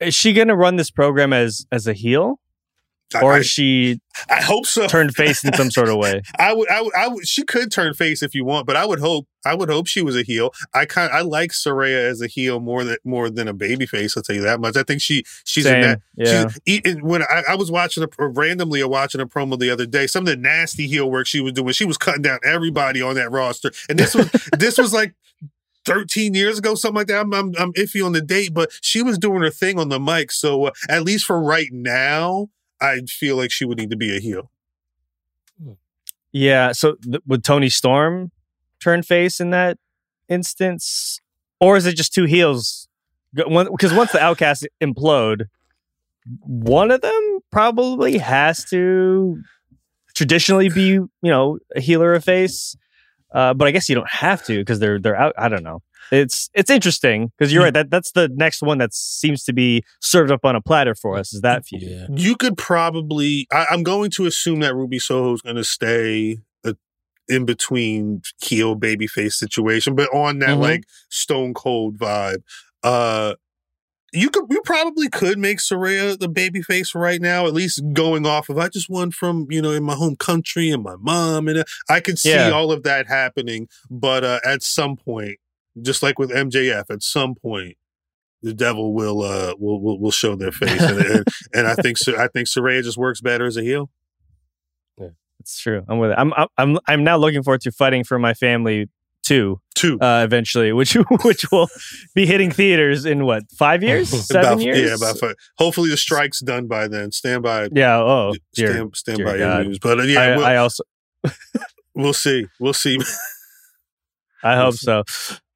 Is 0.00 0.14
she 0.14 0.32
going 0.32 0.48
to 0.48 0.56
run 0.56 0.76
this 0.76 0.90
program 0.90 1.32
as 1.32 1.66
as 1.70 1.86
a 1.86 1.92
heel, 1.92 2.40
or 3.22 3.34
I- 3.34 3.42
she 3.42 4.00
I 4.28 4.42
hope 4.42 4.66
so. 4.66 4.86
turned 4.86 5.14
face 5.14 5.44
in 5.44 5.52
some 5.54 5.70
sort 5.70 5.88
of 5.88 5.96
way? 5.96 6.22
I 6.38 6.52
would, 6.52 6.68
I 6.70 6.82
would, 6.82 6.94
I 6.94 7.08
would. 7.08 7.26
She 7.26 7.42
could 7.44 7.70
turn 7.72 7.94
face 7.94 8.22
if 8.22 8.34
you 8.34 8.44
want, 8.44 8.66
but 8.66 8.76
I 8.76 8.86
would 8.86 9.00
hope, 9.00 9.26
I 9.44 9.54
would 9.54 9.68
hope 9.68 9.86
she 9.86 10.02
was 10.02 10.16
a 10.16 10.22
heel. 10.22 10.52
I 10.72 10.84
kind, 10.86 11.12
I 11.12 11.22
like 11.22 11.50
Saraya 11.50 12.08
as 12.08 12.20
a 12.20 12.26
heel 12.26 12.60
more 12.60 12.84
than 12.84 12.96
more 13.04 13.28
than 13.30 13.48
a 13.48 13.52
baby 13.52 13.86
face. 13.86 14.16
I'll 14.16 14.22
tell 14.22 14.36
you 14.36 14.42
that 14.42 14.60
much. 14.60 14.76
I 14.76 14.82
think 14.84 15.00
she, 15.02 15.24
she's 15.44 15.66
in 15.66 15.80
that. 15.80 16.00
yeah. 16.16 16.48
She's, 16.66 16.96
when 17.02 17.22
I, 17.22 17.42
I 17.50 17.54
was 17.56 17.70
watching 17.70 18.04
a, 18.04 18.28
randomly 18.28 18.82
watching 18.84 19.20
a 19.20 19.26
promo 19.26 19.58
the 19.58 19.70
other 19.70 19.86
day, 19.86 20.06
some 20.06 20.22
of 20.22 20.28
the 20.28 20.36
nasty 20.36 20.86
heel 20.86 21.10
work 21.10 21.26
she 21.26 21.40
was 21.40 21.52
doing, 21.52 21.72
she 21.72 21.84
was 21.84 21.98
cutting 21.98 22.22
down 22.22 22.38
everybody 22.44 23.02
on 23.02 23.16
that 23.16 23.30
roster, 23.30 23.70
and 23.88 23.98
this 23.98 24.14
was, 24.14 24.30
this 24.58 24.78
was 24.78 24.92
like. 24.92 25.14
13 25.86 26.32
years 26.32 26.58
ago, 26.58 26.74
something 26.74 26.96
like 26.96 27.08
that. 27.08 27.20
I'm, 27.20 27.34
I'm, 27.34 27.52
I'm 27.58 27.72
iffy 27.74 28.02
on 28.02 28.12
the 28.12 28.22
date, 28.22 28.54
but 28.54 28.70
she 28.80 29.02
was 29.02 29.18
doing 29.18 29.42
her 29.42 29.50
thing 29.50 29.78
on 29.78 29.90
the 29.90 30.00
mic. 30.00 30.32
So, 30.32 30.64
uh, 30.64 30.70
at 30.88 31.02
least 31.02 31.26
for 31.26 31.38
right 31.42 31.68
now, 31.70 32.48
I 32.84 33.00
feel 33.08 33.36
like 33.36 33.50
she 33.50 33.64
would 33.64 33.78
need 33.78 33.90
to 33.90 33.96
be 33.96 34.16
a 34.16 34.20
heel. 34.20 34.50
Yeah. 36.32 36.72
So 36.72 36.96
th- 36.96 37.22
would 37.26 37.44
Toni 37.44 37.68
Storm 37.68 38.32
turn 38.80 39.02
face 39.02 39.40
in 39.40 39.50
that 39.50 39.78
instance, 40.28 41.20
or 41.60 41.76
is 41.76 41.86
it 41.86 41.96
just 41.96 42.12
two 42.12 42.24
heels? 42.24 42.88
Because 43.32 43.92
once 43.92 44.12
the 44.12 44.20
Outcasts 44.20 44.66
implode, 44.80 45.46
one 46.40 46.90
of 46.90 47.00
them 47.00 47.38
probably 47.50 48.18
has 48.18 48.64
to 48.66 49.42
traditionally 50.14 50.68
be, 50.68 50.90
you 50.90 51.10
know, 51.22 51.58
a 51.76 51.80
healer 51.80 52.14
a 52.14 52.20
face. 52.20 52.76
Uh, 53.32 53.52
but 53.52 53.66
I 53.66 53.72
guess 53.72 53.88
you 53.88 53.94
don't 53.94 54.10
have 54.10 54.44
to 54.44 54.58
because 54.58 54.78
they're 54.78 55.00
they're 55.00 55.16
out. 55.16 55.34
I 55.36 55.48
don't 55.48 55.64
know. 55.64 55.82
It's 56.12 56.50
it's 56.54 56.70
interesting 56.70 57.32
because 57.38 57.52
you're 57.52 57.62
right. 57.64 57.72
That 57.74 57.90
that's 57.90 58.12
the 58.12 58.28
next 58.34 58.62
one 58.62 58.78
that 58.78 58.92
seems 58.94 59.44
to 59.44 59.52
be 59.52 59.82
served 60.00 60.30
up 60.30 60.44
on 60.44 60.54
a 60.56 60.60
platter 60.60 60.94
for 60.94 61.16
us. 61.16 61.32
Is 61.32 61.40
that 61.40 61.66
feud? 61.66 61.82
Yeah. 61.82 62.06
You 62.14 62.36
could 62.36 62.56
probably. 62.58 63.46
I, 63.52 63.66
I'm 63.70 63.82
going 63.82 64.10
to 64.12 64.26
assume 64.26 64.60
that 64.60 64.74
Ruby 64.74 64.98
Soho 64.98 65.32
is 65.34 65.40
going 65.42 65.56
to 65.56 65.64
stay 65.64 66.38
a, 66.64 66.74
in 67.28 67.44
between 67.44 68.22
heel 68.42 68.76
babyface 68.76 69.32
situation, 69.34 69.94
but 69.94 70.08
on 70.14 70.38
that 70.40 70.58
Mhm. 70.58 70.60
like 70.60 70.84
Stone 71.08 71.54
Cold 71.54 71.98
vibe. 71.98 72.42
Uh, 72.82 73.34
you 74.12 74.30
could. 74.30 74.44
You 74.48 74.60
probably 74.64 75.08
could 75.08 75.38
make 75.38 75.58
Saraya 75.58 76.16
the 76.16 76.28
babyface 76.28 76.94
right 76.94 77.20
now. 77.20 77.46
At 77.48 77.52
least 77.52 77.82
going 77.94 78.26
off 78.26 78.48
of 78.48 78.56
I 78.58 78.68
just 78.68 78.88
won 78.88 79.10
from 79.10 79.46
you 79.50 79.60
know 79.60 79.72
in 79.72 79.82
my 79.82 79.94
home 79.94 80.14
country 80.14 80.70
and 80.70 80.84
my 80.84 80.94
mom, 81.00 81.48
and 81.48 81.58
uh, 81.58 81.64
I 81.88 81.98
could 81.98 82.18
see 82.20 82.30
Yeah. 82.30 82.50
all 82.50 82.70
of 82.70 82.84
that 82.84 83.08
happening. 83.08 83.66
But 83.90 84.22
uh, 84.22 84.38
at 84.44 84.62
some 84.62 84.96
point, 84.96 85.38
just 85.80 86.02
like 86.02 86.18
with 86.18 86.30
MJF, 86.30 86.84
at 86.90 87.02
some 87.02 87.34
point. 87.34 87.76
The 88.42 88.52
devil 88.52 88.92
will 88.92 89.22
uh 89.22 89.54
will 89.58 89.80
will, 89.80 89.98
will 89.98 90.10
show 90.10 90.36
their 90.36 90.52
face, 90.52 90.82
and, 90.82 90.98
and, 90.98 91.24
and 91.54 91.66
I 91.66 91.74
think 91.76 91.96
I 92.08 92.28
think 92.28 92.46
Saraya 92.46 92.82
just 92.82 92.98
works 92.98 93.22
better 93.22 93.46
as 93.46 93.56
a 93.56 93.62
heel. 93.62 93.88
Yeah, 94.98 95.08
it's 95.40 95.58
true. 95.58 95.82
I'm 95.88 95.98
with 95.98 96.10
it. 96.10 96.18
I'm 96.18 96.34
I'm 96.58 96.78
I'm 96.86 97.04
now 97.04 97.16
looking 97.16 97.42
forward 97.42 97.62
to 97.62 97.72
fighting 97.72 98.04
for 98.04 98.18
my 98.18 98.34
family 98.34 98.90
too. 99.24 99.60
Two. 99.74 99.98
Uh, 100.00 100.22
eventually, 100.24 100.72
which 100.72 100.94
which 101.24 101.50
will 101.50 101.68
be 102.14 102.26
hitting 102.26 102.50
theaters 102.50 103.04
in 103.04 103.24
what 103.24 103.44
five 103.58 103.82
years, 103.82 104.10
seven 104.10 104.52
about, 104.52 104.60
years? 104.60 104.78
Yeah, 104.78 104.94
about 104.94 105.18
five. 105.18 105.34
Hopefully 105.58 105.90
the 105.90 105.96
strike's 105.96 106.40
done 106.40 106.68
by 106.68 106.86
then. 106.86 107.10
Stand 107.10 107.42
by. 107.42 107.68
Yeah. 107.72 107.98
Oh, 107.98 108.34
dear, 108.54 108.74
stand 108.74 108.96
stand 108.96 109.18
dear 109.18 109.26
by 109.26 109.38
God. 109.38 109.56
your 109.56 109.64
news. 109.64 109.78
But 109.78 110.00
uh, 110.00 110.02
yeah, 110.02 110.20
I, 110.20 110.36
we'll, 110.36 110.46
I 110.46 110.56
also 110.56 110.84
we'll 111.94 112.12
see. 112.12 112.46
We'll 112.60 112.74
see. 112.74 112.98
I 114.44 114.56
hope 114.56 114.74
so. 114.74 115.04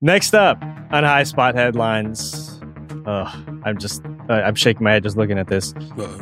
Next 0.01 0.35
up 0.35 0.63
on 0.93 1.03
High 1.05 1.25
Spot 1.25 1.55
headlines. 1.55 2.61
Oh, 3.07 3.33
I'm 3.65 3.79
just 3.79 4.03
I- 4.29 4.43
I'm 4.43 4.55
shaking 4.55 4.85
my 4.85 4.93
head 4.93 5.03
just 5.03 5.17
looking 5.17 5.39
at 5.39 5.49
this. 5.49 5.73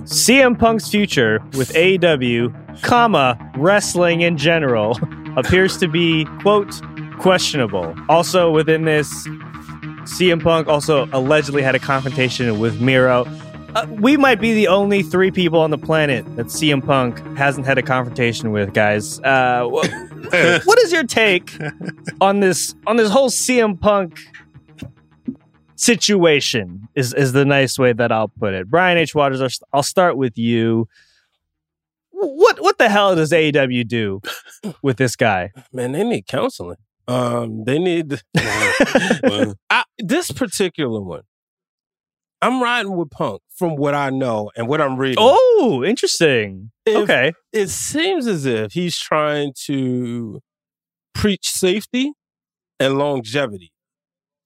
CM 0.04 0.58
Punk's 0.58 0.88
future 0.88 1.40
with 1.56 1.72
AEW, 1.74 2.80
comma 2.82 3.36
wrestling 3.58 4.22
in 4.22 4.38
general, 4.38 4.98
appears 5.36 5.76
to 5.78 5.88
be 5.88 6.24
quote 6.40 6.72
questionable. 7.18 7.94
Also 8.08 8.50
within 8.50 8.84
this, 8.86 9.10
CM 10.04 10.42
Punk 10.42 10.68
also 10.68 11.06
allegedly 11.12 11.60
had 11.62 11.74
a 11.74 11.78
confrontation 11.78 12.58
with 12.58 12.80
Miro. 12.80 13.24
Uh, 13.76 13.86
we 13.90 14.16
might 14.16 14.40
be 14.40 14.54
the 14.54 14.68
only 14.68 15.02
three 15.02 15.30
people 15.30 15.60
on 15.60 15.70
the 15.70 15.76
planet 15.76 16.24
that 16.36 16.46
CM 16.46 16.82
Punk 16.82 17.18
hasn't 17.36 17.66
had 17.66 17.76
a 17.76 17.82
confrontation 17.82 18.50
with, 18.50 18.72
guys. 18.72 19.20
Uh, 19.20 19.68
wh- 19.68 20.64
what 20.66 20.78
is 20.78 20.90
your 20.90 21.04
take 21.04 21.52
on 22.22 22.40
this 22.40 22.74
on 22.86 22.96
this 22.96 23.10
whole 23.10 23.28
CM 23.28 23.78
Punk 23.78 24.18
situation? 25.74 26.88
Is 26.94 27.12
is 27.12 27.32
the 27.34 27.44
nice 27.44 27.78
way 27.78 27.92
that 27.92 28.10
I'll 28.10 28.28
put 28.28 28.54
it. 28.54 28.70
Brian 28.70 28.96
H. 28.96 29.14
Waters, 29.14 29.42
I'll- 29.42 29.68
I'll 29.74 29.82
start 29.82 30.16
with 30.16 30.38
you. 30.38 30.88
What 32.12 32.62
what 32.62 32.78
the 32.78 32.88
hell 32.88 33.14
does 33.14 33.30
AEW 33.30 33.86
do 33.86 34.22
with 34.80 34.96
this 34.96 35.16
guy? 35.16 35.52
Man, 35.70 35.92
they 35.92 36.02
need 36.02 36.26
counseling. 36.26 36.78
Um, 37.06 37.64
they 37.64 37.78
need 37.78 38.22
I, 38.38 39.84
this 39.98 40.30
particular 40.30 41.02
one. 41.02 41.24
I'm 42.40 42.62
riding 42.62 42.96
with 42.96 43.10
Punk 43.10 43.42
from 43.56 43.76
what 43.76 43.94
I 43.94 44.10
know 44.10 44.50
and 44.56 44.68
what 44.68 44.80
I'm 44.80 44.96
reading. 44.96 45.16
Oh, 45.18 45.82
interesting. 45.84 46.70
If- 46.84 46.96
okay. 46.96 47.32
It 47.52 47.68
seems 47.68 48.26
as 48.26 48.46
if 48.46 48.72
he's 48.72 48.98
trying 48.98 49.52
to 49.64 50.40
preach 51.14 51.48
safety 51.48 52.12
and 52.78 52.98
longevity. 52.98 53.72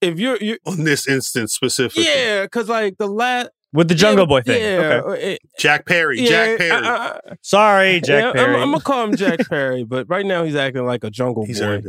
If 0.01 0.19
you're, 0.19 0.37
you're 0.41 0.59
On 0.67 0.85
this 0.85 1.07
instance 1.07 1.53
specifically, 1.53 2.05
yeah, 2.05 2.45
because 2.45 2.69
like 2.69 2.97
the 2.99 3.07
last 3.07 3.51
With 3.73 3.89
the 3.89 3.95
Jungle 3.95 4.27
Boy 4.27 4.41
thing. 4.41 4.63
Yeah, 4.63 5.03
Okay. 5.05 5.09
Uh, 5.09 5.31
it- 5.33 5.41
Jack 5.59 5.85
Perry. 5.87 6.21
yeah, 6.21 6.29
Jack 6.29 6.59
Perry. 6.59 6.71
I- 6.71 7.07
I- 7.07 7.21
Sorry, 7.43 8.01
Jack 8.01 8.23
yeah, 8.25 8.33
Perry. 8.33 8.55
I'm, 8.57 8.63
I'm 8.63 8.71
gonna 8.71 8.81
call 8.83 9.05
him 9.05 9.17
Jack 9.17 9.41
Perry, 9.51 9.85
but 9.85 10.09
right 10.09 10.25
now 10.25 10.45
he's 10.45 10.55
acting 10.55 10.87
like 10.87 11.05
a 11.05 11.11
Jungle 11.11 11.45
He's 11.45 11.61
Boy. 11.61 11.83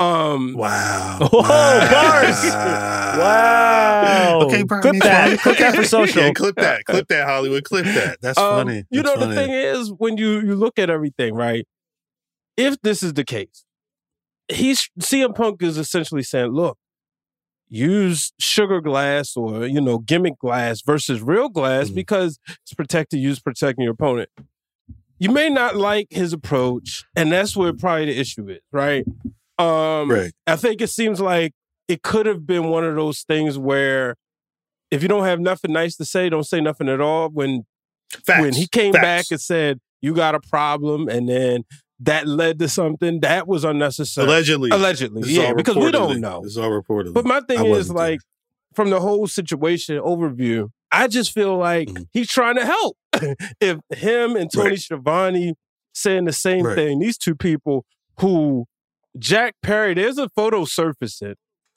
Earned 0.00 0.50
it. 0.50 0.54
Um, 0.54 0.54
Wow. 0.54 1.18
Whoa, 1.32 1.42
bars. 1.42 2.44
Wow. 3.18 4.40
Okay, 4.42 4.62
Brian 4.62 4.82
Clip 4.82 5.02
that. 5.02 5.24
Waters. 5.24 5.40
Clip 5.42 5.58
that 5.58 5.74
for 5.74 5.84
social. 5.96 6.22
Yeah, 6.22 6.32
clip 6.32 6.56
that. 6.56 6.84
Clip 6.84 7.06
that, 7.08 7.26
Hollywood. 7.26 7.64
Clip 7.64 7.84
that. 7.84 8.18
That's 8.20 8.38
Um, 8.38 8.66
funny. 8.66 8.84
You 8.90 9.02
That's 9.02 9.18
know, 9.18 9.26
the 9.26 9.34
thing 9.34 9.50
is, 9.50 9.92
when 9.96 10.16
you 10.16 10.40
you 10.40 10.54
look 10.54 10.78
at 10.78 10.90
everything, 10.90 11.34
right? 11.34 11.66
If 12.56 12.80
this 12.82 13.02
is 13.02 13.14
the 13.14 13.24
case, 13.24 13.64
he's 14.48 14.88
CM 15.00 15.34
Punk 15.34 15.62
is 15.62 15.76
essentially 15.78 16.22
saying, 16.22 16.48
"Look, 16.52 16.78
use 17.68 18.32
sugar 18.38 18.80
glass 18.80 19.36
or 19.36 19.66
you 19.66 19.80
know 19.80 19.98
gimmick 19.98 20.38
glass 20.38 20.82
versus 20.82 21.20
real 21.22 21.48
glass 21.48 21.90
Mhm. 21.90 21.94
because 21.94 22.38
it's 22.62 22.74
protected. 22.74 23.20
Use 23.20 23.40
protecting 23.40 23.82
your 23.84 23.92
opponent." 23.94 24.28
You 25.18 25.30
may 25.30 25.48
not 25.48 25.76
like 25.76 26.08
his 26.10 26.34
approach, 26.34 27.04
and 27.16 27.32
that's 27.32 27.56
where 27.56 27.72
probably 27.72 28.06
the 28.06 28.20
issue 28.20 28.48
is, 28.50 28.60
right? 28.70 29.06
Um, 29.58 30.10
Right. 30.10 30.32
I 30.46 30.56
think 30.56 30.80
it 30.80 30.90
seems 30.90 31.20
like 31.20 31.52
it 31.88 32.02
could 32.02 32.26
have 32.26 32.46
been 32.46 32.68
one 32.68 32.84
of 32.84 32.94
those 32.94 33.22
things 33.22 33.58
where 33.58 34.16
if 34.90 35.02
you 35.02 35.08
don't 35.08 35.24
have 35.24 35.40
nothing 35.40 35.72
nice 35.72 35.96
to 35.96 36.04
say, 36.04 36.28
don't 36.28 36.44
say 36.46 36.60
nothing 36.60 36.88
at 36.88 37.00
all. 37.00 37.28
When 37.30 37.64
Facts. 38.24 38.40
when 38.40 38.54
he 38.54 38.66
came 38.68 38.92
Facts. 38.92 39.02
back 39.02 39.24
and 39.30 39.40
said, 39.40 39.78
You 40.02 40.14
got 40.14 40.34
a 40.34 40.40
problem, 40.40 41.08
and 41.08 41.28
then 41.28 41.64
that 42.00 42.26
led 42.28 42.58
to 42.58 42.68
something 42.68 43.20
that 43.20 43.48
was 43.48 43.64
unnecessary. 43.64 44.26
allegedly. 44.26 44.70
Allegedly, 44.70 45.22
yeah, 45.32 45.54
because 45.54 45.76
we 45.76 45.90
don't 45.90 46.20
know. 46.20 46.42
It's 46.44 46.56
all 46.58 46.70
reported. 46.70 47.14
But 47.14 47.24
my 47.24 47.40
thing 47.40 47.64
is 47.66 47.88
there. 47.88 47.96
like 47.96 48.20
from 48.74 48.90
the 48.90 49.00
whole 49.00 49.26
situation 49.26 49.96
overview, 49.98 50.68
I 50.92 51.08
just 51.08 51.32
feel 51.32 51.56
like 51.56 51.88
Mhm. 51.88 52.06
he's 52.12 52.28
trying 52.28 52.56
to 52.56 52.66
help. 52.66 52.96
if 53.60 53.78
him 53.94 54.36
and 54.36 54.52
Tony 54.52 54.70
Right. 54.70 54.78
Schiavone 54.78 55.54
saying 55.94 56.26
the 56.26 56.32
same 56.32 56.66
Right. 56.66 56.74
thing. 56.76 56.98
These 56.98 57.16
two 57.16 57.34
people 57.34 57.84
who 58.20 58.66
Jack 59.18 59.54
Perry, 59.62 59.94
there's 59.94 60.18
a 60.18 60.28
photo 60.30 60.64
surfacing 60.64 61.34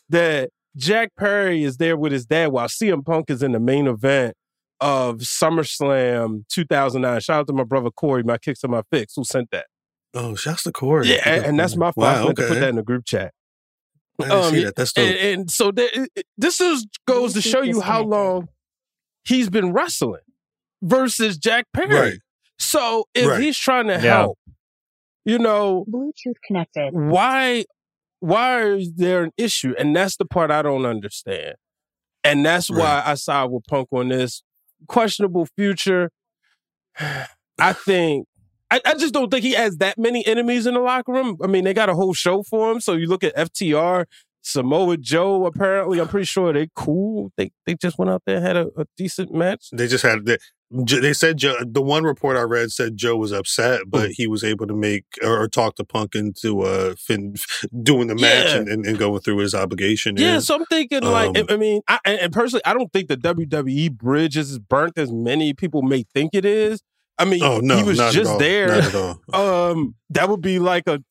that 0.10 0.50
Jack 0.76 1.12
Perry 1.18 1.64
is 1.64 1.78
there 1.78 1.98
with 1.98 2.12
his 2.12 2.26
dad 2.26 2.48
while 2.52 2.68
CM 2.68 3.06
Punk 3.06 3.30
is 3.30 3.42
in 3.44 3.52
the 3.54 3.60
main 3.60 3.88
event 3.88 4.36
of 4.80 5.18
SummerSlam 5.18 6.46
2009. 6.50 7.20
Shout 7.22 7.40
out 7.42 7.48
to 7.48 7.54
my 7.54 7.64
brother 7.64 7.92
Corey, 7.92 8.24
my 8.24 8.38
kicks 8.38 8.64
and 8.64 8.72
my 8.72 8.82
fix, 8.92 9.14
who 9.16 9.24
sent 9.24 9.52
that. 9.52 9.66
Oh, 10.14 10.36
shouts 10.36 10.64
to 10.64 10.72
Corey. 10.72 11.08
Yeah, 11.08 11.22
and, 11.26 11.46
and 11.46 11.60
that's 11.60 11.76
my 11.76 11.92
fault. 11.92 12.08
I 12.08 12.20
Wow, 12.22 12.26
meant 12.26 12.38
to 12.38 12.48
put 12.48 12.60
that 12.60 12.70
in 12.70 12.76
the 12.78 12.84
group 12.84 13.06
chat. 13.06 13.34
I 14.22 14.24
didn't 14.28 14.44
see 14.44 14.58
Um, 14.60 14.64
that. 14.66 14.76
That's 14.76 14.94
dope. 14.94 15.06
And, 15.06 15.16
and 15.18 15.52
so 15.52 15.72
there, 15.72 15.90
it- 15.94 16.12
it- 16.16 16.26
this 16.38 16.60
is 16.60 16.88
goes 17.08 17.34
to 17.34 17.42
show 17.42 17.62
you 17.62 17.82
how 17.82 18.04
long 18.04 18.50
he's 19.24 19.50
been 19.50 19.72
wrestling 19.72 20.22
versus 20.82 21.38
Jack 21.38 21.66
Perry. 21.74 21.94
Right. 21.96 22.20
So 22.58 23.06
if 23.14 23.28
Right. 23.28 23.42
he's 23.42 23.58
trying 23.58 23.88
to 23.88 23.94
Yeah. 23.94 24.00
help, 24.00 24.40
you 25.30 25.40
know, 25.40 25.86
Bluetooth 25.90 26.36
connected. 26.46 26.92
why 26.94 27.66
why 28.20 28.64
is 28.64 28.94
there 28.96 29.24
an 29.24 29.32
issue? 29.38 29.74
And 29.78 29.96
that's 29.96 30.18
the 30.18 30.26
part 30.26 30.52
I 30.52 30.62
don't 30.62 30.86
understand. 30.86 31.56
And 32.24 32.46
that's 32.46 32.70
why 32.70 33.02
I 33.06 33.16
side 33.16 33.50
with 33.50 33.64
Punk 33.66 33.88
on 33.92 34.10
this. 34.10 34.44
Questionable 34.88 35.48
future. 35.56 36.12
I 37.00 37.74
think 37.74 38.28
I, 38.72 38.82
I 38.86 38.94
just 38.94 39.14
don't 39.14 39.30
think 39.32 39.44
he 39.44 39.54
has 39.54 39.78
that 39.78 39.98
many 39.98 40.26
enemies 40.28 40.66
in 40.66 40.76
the 40.76 40.80
locker 40.80 41.12
room. 41.12 41.38
I 41.44 41.48
mean, 41.48 41.64
they 41.64 41.74
got 41.74 41.90
a 41.90 41.96
whole 41.96 42.14
show 42.14 42.44
for 42.44 42.72
him. 42.72 42.80
So 42.80 42.94
you 42.94 43.08
look 43.08 43.24
at 43.24 43.36
FTR, 43.36 44.06
Samoa 44.42 44.98
Joe, 44.98 45.46
apparently, 45.46 46.00
I'm 46.00 46.08
pretty 46.08 46.26
sure 46.26 46.54
they 46.54 46.70
cool. 46.76 47.32
They 47.38 47.52
they 47.66 47.76
just 47.76 47.98
went 47.98 48.12
out 48.12 48.24
there 48.26 48.38
and 48.38 48.46
had 48.46 48.58
a, 48.58 48.68
a 48.78 48.86
decent 48.96 49.34
match. 49.34 49.68
They 49.72 49.88
just 49.88 50.04
had 50.04 50.26
they, 50.26 50.38
they 50.72 51.14
said 51.14 51.38
Joe, 51.38 51.56
the 51.66 51.82
one 51.82 52.04
report 52.04 52.38
I 52.38 52.42
read 52.42 52.72
said 52.72 52.96
Joe 52.96 53.16
was 53.18 53.32
upset, 53.32 53.82
but 53.88 54.12
he 54.12 54.28
was 54.28 54.44
able 54.44 54.68
to 54.68 54.74
make 54.76 55.04
or, 55.24 55.42
or 55.44 55.48
talk 55.48 55.76
to 55.76 55.84
Punk 55.84 56.14
into 56.16 56.62
uh 56.62 56.96
fin, 56.98 57.36
doing 57.84 58.08
the 58.08 58.16
match 58.16 58.48
Yeah. 58.50 58.58
and, 58.58 58.68
and, 58.70 58.86
and 58.86 58.98
going 59.00 59.20
through 59.22 59.38
his 59.38 59.56
obligation. 59.56 60.16
Yeah, 60.18 60.40
so 60.40 60.56
I'm 60.56 60.66
thinking 60.66 61.02
like, 61.04 61.38
Um, 61.38 61.46
I 61.50 61.54
I 61.54 61.58
mean, 61.58 61.82
I, 61.88 62.00
and 62.06 62.20
and 62.20 62.34
personally, 62.34 62.62
I 62.66 62.74
don't 62.74 62.92
think 62.94 63.08
the 63.10 63.18
WWE 63.18 63.92
bridge 63.98 64.38
is 64.38 64.52
as 64.52 64.60
burnt 64.60 64.98
as 64.98 65.12
many 65.12 65.54
people 65.54 65.82
may 65.82 66.04
think 66.14 66.32
it 66.34 66.46
is. 66.46 66.82
I 67.18 67.26
mean, 67.26 67.42
oh 67.44 67.60
no, 67.62 67.78
he 67.78 67.84
was 67.84 67.98
not 67.98 68.10
at 68.10 68.14
just 68.14 68.32
all. 68.32 68.38
there. 68.40 68.68
Not 68.68 68.96
at 68.96 68.96
all. 69.34 69.72
Um, 69.72 69.96
that 70.12 70.30
would 70.30 70.42
be 70.42 70.60
like 70.60 70.88
a 70.88 71.02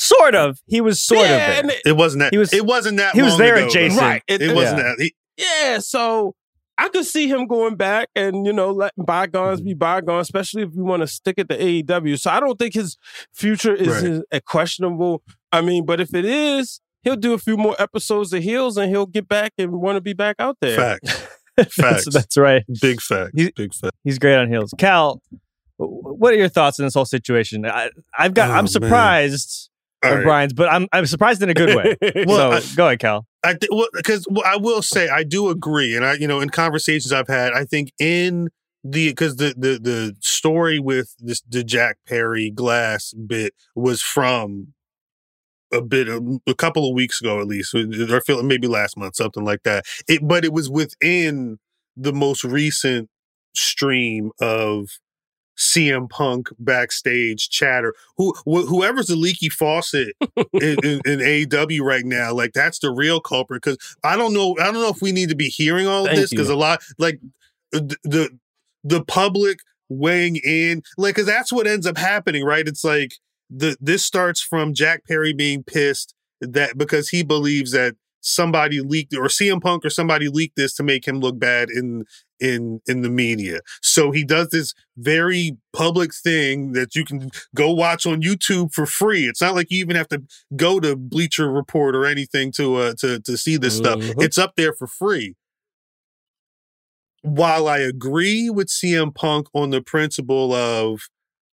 Sort 0.00 0.36
of. 0.36 0.60
He 0.68 0.80
was 0.80 1.02
sort 1.02 1.26
yeah, 1.26 1.58
of 1.58 1.64
it- 1.70 1.82
It 1.84 1.96
wasn't 1.96 2.20
that. 2.20 2.32
He 2.32 2.38
was- 2.38 2.52
It 2.52 2.64
wasn't 2.64 2.98
that. 2.98 3.16
he 3.16 3.22
was 3.22 3.36
there 3.36 3.56
ago, 3.56 3.66
adjacent. 3.66 3.98
though. 4.00 4.06
right. 4.06 4.22
It, 4.28 4.40
It- 4.42 4.54
wasn't 4.54 4.78
yeah. 4.78 4.84
that. 4.84 4.96
He, 5.00 5.14
yeah, 5.36 5.78
so 5.80 6.36
I 6.80 6.88
could 6.90 7.04
see 7.04 7.26
him 7.28 7.46
going 7.48 7.74
back 7.74 8.08
and 8.14 8.46
you 8.46 8.52
know 8.52 8.70
letting 8.70 9.04
bygones 9.04 9.60
be 9.60 9.74
bygones, 9.74 10.26
especially 10.26 10.62
if 10.62 10.70
you 10.74 10.84
want 10.84 11.00
to 11.02 11.06
stick 11.08 11.38
at 11.38 11.48
the 11.48 11.56
AEW. 11.56 12.18
So 12.18 12.30
I 12.30 12.38
don't 12.40 12.58
think 12.58 12.74
his 12.74 12.96
future 13.34 13.74
is 13.74 13.88
Right. 13.88 14.04
is- 14.04 14.22
uh, 14.32 14.40
questionable. 14.46 15.22
I 15.52 15.60
mean, 15.60 15.84
but 15.84 16.00
if 16.00 16.14
it 16.14 16.24
is, 16.24 16.80
he'll 17.02 17.16
do 17.16 17.32
a 17.34 17.38
few 17.38 17.56
more 17.56 17.74
episodes 17.80 18.32
of 18.32 18.42
Heels 18.42 18.76
and 18.76 18.90
he'll 18.90 19.06
get 19.06 19.28
back 19.28 19.52
and 19.58 19.72
want 19.72 19.96
to 19.96 20.00
be 20.00 20.12
back 20.12 20.36
out 20.38 20.56
there. 20.60 20.76
Facts. 20.76 21.26
that's, 21.76 22.12
that's 22.14 22.36
right. 22.36 22.64
Big 22.80 23.00
fact. 23.00 23.32
He's- 23.34 23.50
Big 23.56 23.74
fact. 23.74 23.94
He's 24.04 24.18
great 24.18 24.36
on 24.36 24.48
heels. 24.48 24.72
Khal, 24.78 25.18
what 25.78 26.32
are 26.32 26.36
your 26.36 26.48
thoughts 26.48 26.78
on 26.78 26.86
this 26.86 26.94
whole 26.94 27.04
situation? 27.04 27.66
I, 27.66 27.90
I've 28.16 28.34
got. 28.34 28.50
Oh, 28.50 28.54
I'm 28.54 28.66
surprised 28.68 29.70
All 30.04 30.14
right. 30.14 30.22
Brian's, 30.24 30.52
but 30.52 30.70
I'm 30.72 30.86
I'm 30.92 31.06
surprised 31.06 31.42
in 31.42 31.50
a 31.50 31.54
good 31.54 31.74
way. 31.74 31.96
Well, 32.26 32.60
so 32.62 32.72
I- 32.72 32.76
go 32.76 32.86
ahead, 32.86 33.00
Khal. 33.00 33.22
I 33.44 33.54
think 33.54 33.72
well, 33.72 33.88
because 33.92 34.26
well, 34.30 34.44
I 34.46 34.56
will 34.56 34.82
say 34.82 35.08
I 35.08 35.24
do 35.24 35.48
agree, 35.48 35.96
and 35.96 36.04
I 36.04 36.14
you 36.14 36.26
know 36.28 36.40
in 36.40 36.50
conversations 36.50 37.12
I've 37.12 37.28
had, 37.28 37.52
I 37.52 37.64
think 37.64 37.92
in 37.98 38.48
the 38.84 39.08
because 39.08 39.36
the 39.36 39.54
the 39.56 39.78
the 39.80 40.16
story 40.20 40.78
with 40.78 41.14
this 41.18 41.42
the 41.48 41.64
Jack 41.64 41.98
Perry 42.06 42.50
glass 42.50 43.12
bit 43.12 43.54
was 43.74 44.00
from 44.02 44.68
a 45.72 45.82
bit 45.82 46.08
of, 46.08 46.22
a 46.46 46.54
couple 46.54 46.88
of 46.88 46.94
weeks 46.94 47.20
ago 47.20 47.40
at 47.40 47.46
least, 47.46 47.74
or 47.74 48.20
feel 48.20 48.42
maybe 48.42 48.66
last 48.68 48.96
month, 48.96 49.16
something 49.16 49.44
like 49.44 49.62
that. 49.64 49.84
It 50.08 50.26
but 50.26 50.44
it 50.44 50.52
was 50.52 50.70
within 50.70 51.58
the 51.96 52.12
most 52.12 52.44
recent 52.44 53.08
stream 53.54 54.30
of 54.40 54.88
CM 55.58 56.08
Punk 56.08 56.48
backstage 56.58 57.50
chatter. 57.50 57.94
Who 58.16 58.32
wh- 58.46 58.66
whoever's 58.66 59.08
the 59.08 59.16
leaky 59.16 59.48
faucet 59.48 60.14
in, 60.36 60.78
in, 60.84 61.00
in 61.04 61.18
AEW 61.18 61.80
right 61.80 62.04
now, 62.04 62.32
like 62.32 62.52
that's 62.52 62.78
the 62.78 62.90
real 62.90 63.20
culprit. 63.20 63.62
Because 63.62 63.78
I 64.04 64.16
don't 64.16 64.32
know, 64.32 64.56
I 64.60 64.64
don't 64.64 64.74
know 64.74 64.88
if 64.88 65.02
we 65.02 65.12
need 65.12 65.28
to 65.30 65.36
be 65.36 65.48
hearing 65.48 65.86
all 65.86 66.04
of 66.04 66.06
Thank 66.06 66.20
this 66.20 66.30
because 66.30 66.48
a 66.48 66.56
lot, 66.56 66.82
like 66.98 67.20
the 67.72 67.96
the, 68.04 68.38
the 68.84 69.04
public 69.04 69.58
weighing 69.88 70.36
in, 70.36 70.82
like 70.96 71.14
because 71.14 71.26
that's 71.26 71.52
what 71.52 71.66
ends 71.66 71.86
up 71.86 71.98
happening, 71.98 72.44
right? 72.44 72.66
It's 72.66 72.84
like 72.84 73.14
the 73.50 73.76
this 73.80 74.04
starts 74.04 74.40
from 74.40 74.74
Jack 74.74 75.06
Perry 75.06 75.32
being 75.32 75.62
pissed 75.62 76.14
that 76.40 76.78
because 76.78 77.08
he 77.08 77.22
believes 77.22 77.72
that 77.72 77.96
somebody 78.20 78.80
leaked 78.80 79.14
or 79.14 79.24
CM 79.28 79.60
Punk 79.60 79.84
or 79.84 79.90
somebody 79.90 80.28
leaked 80.28 80.56
this 80.56 80.74
to 80.74 80.82
make 80.82 81.06
him 81.06 81.20
look 81.20 81.38
bad 81.38 81.70
in 81.70 82.04
in 82.40 82.80
in 82.86 83.02
the 83.02 83.08
media. 83.08 83.60
So 83.82 84.10
he 84.10 84.24
does 84.24 84.48
this 84.50 84.74
very 84.96 85.56
public 85.72 86.14
thing 86.14 86.72
that 86.72 86.94
you 86.94 87.04
can 87.04 87.30
go 87.54 87.72
watch 87.72 88.06
on 88.06 88.22
YouTube 88.22 88.72
for 88.72 88.86
free. 88.86 89.24
It's 89.26 89.40
not 89.40 89.54
like 89.54 89.70
you 89.70 89.78
even 89.78 89.96
have 89.96 90.08
to 90.08 90.22
go 90.56 90.80
to 90.80 90.96
Bleacher 90.96 91.50
Report 91.50 91.94
or 91.96 92.06
anything 92.06 92.52
to 92.52 92.76
uh, 92.76 92.94
to 92.98 93.20
to 93.20 93.36
see 93.36 93.56
this 93.56 93.76
stuff. 93.76 93.98
Mhm. 94.00 94.22
It's 94.24 94.38
up 94.38 94.54
there 94.56 94.72
for 94.72 94.86
free. 94.86 95.34
While 97.22 97.66
I 97.66 97.78
agree 97.78 98.48
with 98.48 98.68
CM 98.68 99.12
Punk 99.14 99.48
on 99.52 99.70
the 99.70 99.82
principle 99.82 100.52
of 100.54 101.00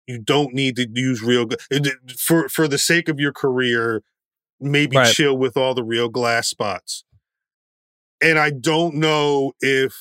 you 0.06 0.18
don't 0.18 0.54
need 0.54 0.76
to 0.76 0.88
use 0.92 1.22
real 1.22 1.44
gla- 1.46 1.58
for 2.16 2.48
for 2.48 2.68
the 2.68 2.78
sake 2.78 3.08
of 3.08 3.18
your 3.18 3.32
career, 3.32 4.02
maybe 4.60 4.96
Right. 4.96 5.12
chill 5.14 5.36
with 5.36 5.56
all 5.56 5.74
the 5.74 5.84
real 5.84 6.08
glass 6.08 6.48
spots. 6.48 7.04
And 8.20 8.38
I 8.38 8.50
don't 8.50 8.94
know 8.96 9.52
if 9.60 9.94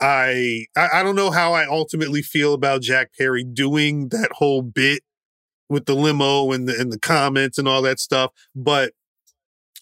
I, 0.00 0.66
I 0.76 0.88
I 0.94 1.02
don't 1.02 1.16
know 1.16 1.30
how 1.30 1.52
I 1.52 1.66
ultimately 1.66 2.22
feel 2.22 2.54
about 2.54 2.82
Jack 2.82 3.10
Perry 3.16 3.44
doing 3.44 4.08
that 4.08 4.30
whole 4.32 4.62
bit 4.62 5.02
with 5.68 5.86
the 5.86 5.94
limo 5.94 6.50
and 6.52 6.68
the 6.68 6.78
and 6.80 6.92
the 6.92 6.98
comments 6.98 7.58
and 7.58 7.66
all 7.68 7.82
that 7.82 7.98
stuff. 8.00 8.32
But 8.54 8.92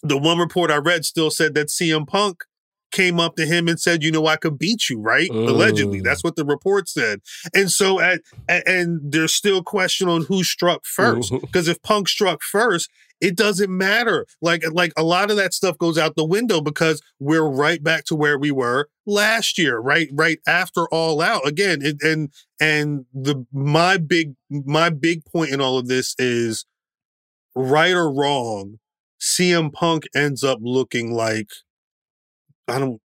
the 0.03 0.17
one 0.17 0.37
report 0.37 0.69
I 0.71 0.77
read 0.77 1.05
still 1.05 1.31
said 1.31 1.53
that 1.55 1.67
CM 1.69 2.07
Punk 2.07 2.43
came 2.91 3.19
up 3.19 3.35
to 3.35 3.45
him 3.45 3.67
and 3.67 3.79
said, 3.79 4.01
"You 4.03 4.11
know, 4.11 4.25
I 4.27 4.37
could 4.37 4.57
beat 4.57 4.89
you." 4.89 4.99
Right? 4.99 5.29
Allegedly, 5.29 5.99
Mm. 6.01 6.03
that's 6.03 6.23
what 6.23 6.35
the 6.35 6.45
report 6.45 6.87
said. 6.89 7.21
And 7.53 7.71
so, 7.71 7.99
at, 7.99 8.21
a- 8.49 8.67
and 8.67 8.99
there's 9.11 9.33
still 9.33 9.61
question 9.63 10.07
on 10.07 10.23
who 10.25 10.43
struck 10.43 10.85
first 10.85 11.31
because 11.41 11.67
if 11.67 11.81
Punk 11.83 12.07
struck 12.07 12.41
first, 12.43 12.89
it 13.19 13.35
doesn't 13.35 13.75
matter. 13.75 14.25
Like 14.41 14.63
like 14.71 14.93
a 14.97 15.03
lot 15.03 15.31
of 15.31 15.37
that 15.37 15.53
stuff 15.53 15.77
goes 15.77 15.97
out 15.97 16.15
the 16.15 16.25
window 16.25 16.61
because 16.61 17.01
we're 17.19 17.47
right 17.47 17.83
back 17.83 18.05
to 18.05 18.15
where 18.15 18.37
we 18.37 18.51
were 18.51 18.89
last 19.05 19.57
year, 19.57 19.79
right? 19.79 20.09
Right 20.13 20.39
after 20.47 20.87
all 20.89 21.21
out 21.21 21.47
again. 21.47 21.79
It, 21.81 22.01
and 22.01 22.31
and 22.59 23.05
the 23.13 23.45
my 23.51 23.97
big 23.97 24.35
my 24.49 24.89
big 24.89 25.25
point 25.25 25.51
in 25.51 25.61
all 25.61 25.77
of 25.77 25.87
this 25.87 26.15
is 26.17 26.65
right 27.55 27.93
or 27.93 28.11
wrong, 28.11 28.79
CM 29.19 29.73
Punk 29.73 30.03
ends 30.15 30.43
up 30.43 30.59
looking 30.61 31.11
like 31.11 31.49
I 32.67 32.79
don't 32.79 33.01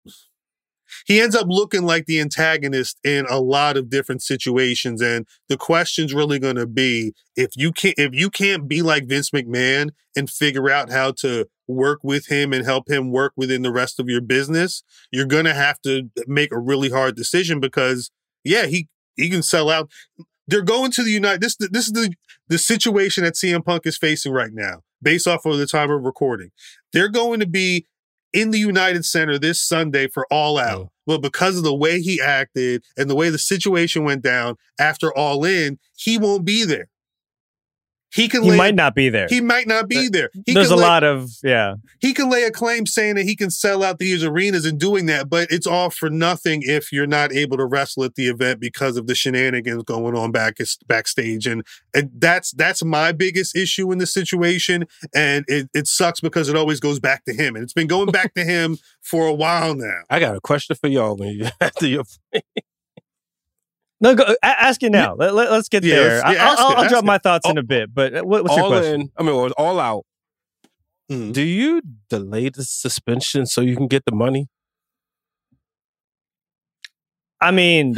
he 1.06 1.20
ends 1.20 1.34
up 1.34 1.46
looking 1.48 1.82
like 1.82 2.06
the 2.06 2.20
antagonist 2.20 2.98
in 3.04 3.26
a 3.28 3.40
lot 3.40 3.76
of 3.76 3.90
different 3.90 4.22
situations 4.22 5.00
and 5.00 5.26
the 5.48 5.56
question's 5.56 6.14
really 6.14 6.38
going 6.38 6.56
to 6.56 6.66
be 6.66 7.12
if 7.36 7.50
you 7.56 7.72
can't 7.72 7.98
if 7.98 8.14
you 8.14 8.30
can't 8.30 8.68
be 8.68 8.82
like 8.82 9.06
Vince 9.06 9.30
McMahon 9.30 9.90
and 10.16 10.28
figure 10.28 10.70
out 10.70 10.90
how 10.90 11.12
to 11.12 11.46
work 11.66 12.00
with 12.02 12.26
him 12.26 12.52
and 12.52 12.64
help 12.64 12.90
him 12.90 13.10
work 13.10 13.32
within 13.36 13.62
the 13.62 13.72
rest 13.72 13.98
of 13.98 14.08
your 14.08 14.20
business 14.20 14.82
you're 15.10 15.26
going 15.26 15.44
to 15.44 15.54
have 15.54 15.80
to 15.82 16.10
make 16.26 16.52
a 16.52 16.58
really 16.58 16.90
hard 16.90 17.16
decision 17.16 17.60
because 17.60 18.10
yeah 18.44 18.66
he 18.66 18.88
he 19.16 19.30
can 19.30 19.42
sell 19.42 19.70
out. 19.70 19.90
They're 20.48 20.62
going 20.62 20.90
to 20.92 21.02
the 21.02 21.10
United 21.10 21.40
this 21.40 21.56
this 21.56 21.86
is 21.86 21.92
the 21.92 22.12
the 22.48 22.58
situation 22.58 23.24
that 23.24 23.34
CM 23.34 23.64
Punk 23.64 23.86
is 23.86 23.96
facing 23.96 24.32
right 24.32 24.52
now 24.52 24.82
based 25.00 25.26
off 25.26 25.46
of 25.46 25.58
the 25.58 25.66
time 25.66 25.90
of 25.90 26.02
recording. 26.02 26.50
They're 26.92 27.08
going 27.08 27.40
to 27.40 27.46
be 27.46 27.86
in 28.32 28.50
the 28.50 28.58
United 28.58 29.04
Center 29.04 29.38
this 29.38 29.60
Sunday 29.60 30.08
for 30.08 30.26
All 30.30 30.58
Out. 30.58 30.78
Oh. 30.78 30.90
But 31.06 31.22
because 31.22 31.56
of 31.56 31.64
the 31.64 31.74
way 31.74 32.00
he 32.00 32.20
acted 32.20 32.84
and 32.96 33.10
the 33.10 33.16
way 33.16 33.28
the 33.28 33.38
situation 33.38 34.04
went 34.04 34.22
down 34.22 34.56
after 34.78 35.12
All 35.16 35.44
In, 35.44 35.78
he 35.96 36.18
won't 36.18 36.44
be 36.44 36.64
there. 36.64 36.88
He 38.12 38.28
can 38.28 38.42
He 38.42 38.50
lay 38.50 38.56
might 38.56 38.74
not 38.74 38.94
be 38.94 39.08
there. 39.08 39.26
He 39.28 39.40
might 39.40 39.66
not 39.66 39.88
be 39.88 40.08
there. 40.08 40.30
He 40.46 40.52
There's 40.52 40.70
a 40.70 40.76
lay- 40.76 40.82
lot 40.82 41.02
of 41.02 41.30
yeah. 41.42 41.76
he 42.00 42.12
can 42.12 42.30
lay 42.30 42.44
a 42.44 42.50
claim 42.50 42.84
saying 42.84 43.14
that 43.14 43.24
he 43.24 43.34
can 43.34 43.50
sell 43.50 43.82
out 43.82 43.98
these 43.98 44.22
arenas 44.22 44.66
and 44.66 44.78
doing 44.78 45.06
that, 45.06 45.30
but 45.30 45.50
it's 45.50 45.66
all 45.66 45.88
for 45.88 46.10
nothing 46.10 46.60
if 46.62 46.92
you're 46.92 47.06
not 47.06 47.32
able 47.32 47.56
to 47.56 47.64
wrestle 47.64 48.04
at 48.04 48.14
the 48.14 48.28
event 48.28 48.60
because 48.60 48.96
of 48.96 49.06
the 49.06 49.14
shenanigans 49.14 49.82
going 49.84 50.14
on 50.16 50.30
back 50.30 50.58
backstage. 50.86 51.46
And, 51.46 51.64
and 51.94 52.10
that's 52.18 52.52
that's 52.52 52.84
my 52.84 53.12
biggest 53.12 53.56
issue 53.56 53.90
in 53.92 53.98
the 53.98 54.06
situation. 54.06 54.86
And 55.14 55.44
it, 55.48 55.70
it 55.72 55.86
sucks 55.86 56.20
because 56.20 56.48
it 56.48 56.56
always 56.56 56.80
goes 56.80 57.00
back 57.00 57.24
to 57.24 57.32
him. 57.32 57.56
And 57.56 57.62
it's 57.62 57.72
been 57.72 57.86
going 57.86 58.10
back 58.10 58.34
to 58.34 58.44
him 58.44 58.78
for 59.00 59.26
a 59.26 59.32
while 59.32 59.74
now. 59.74 60.00
I 60.10 60.20
got 60.20 60.36
a 60.36 60.40
question 60.40 60.76
for 60.76 60.88
y'all 60.88 61.18
after 61.60 61.86
your 61.86 62.04
No, 64.02 64.14
go, 64.16 64.24
a- 64.24 64.36
ask 64.62 64.82
it 64.82 64.90
now. 64.90 65.14
Let, 65.14 65.32
let, 65.34 65.48
us 65.48 65.68
get 65.68 65.84
Yeah, 65.84 65.94
there. 65.96 66.08
let's- 66.16 66.24
I- 66.24 66.32
yeah, 66.34 66.44
I'll, 66.48 66.56
I'll, 66.58 66.72
it, 66.72 66.78
I'll 66.78 66.88
drop 66.88 67.04
it. 67.04 67.06
my 67.06 67.18
thoughts 67.18 67.48
in 67.48 67.56
a 67.56 67.62
bit. 67.62 67.94
But 67.94 68.26
what, 68.26 68.42
what's 68.44 68.56
your 68.56 68.64
all 68.64 68.70
question? 68.70 69.00
in. 69.02 69.12
I 69.16 69.22
mean, 69.22 69.32
or 69.32 69.50
all 69.56 69.78
out. 69.80 70.04
Mhm. 71.10 71.32
Do 71.32 71.42
you 71.42 71.82
delay 72.10 72.48
the 72.48 72.64
suspension 72.64 73.46
so 73.46 73.60
you 73.60 73.76
can 73.76 73.86
get 73.86 74.04
the 74.04 74.14
money? 74.14 74.48
I 77.40 77.50
mean, 77.50 77.96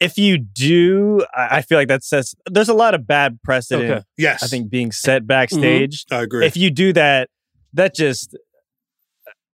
if 0.00 0.18
you 0.18 0.38
do, 0.38 1.24
I 1.34 1.58
I 1.58 1.62
feel 1.62 1.78
like 1.78 1.88
that 1.88 2.04
says 2.04 2.34
there's 2.50 2.68
a 2.68 2.74
lot 2.74 2.94
of 2.94 3.06
bad 3.06 3.40
precedent. 3.42 3.90
Okay. 3.90 4.02
Yes, 4.18 4.42
I 4.42 4.46
think 4.48 4.68
being 4.70 4.92
set 4.92 5.26
backstage. 5.26 6.04
I 6.10 6.22
agree. 6.22 6.44
If 6.46 6.56
you 6.56 6.70
do 6.70 6.92
that, 6.92 7.30
that 7.72 7.94
just 7.94 8.36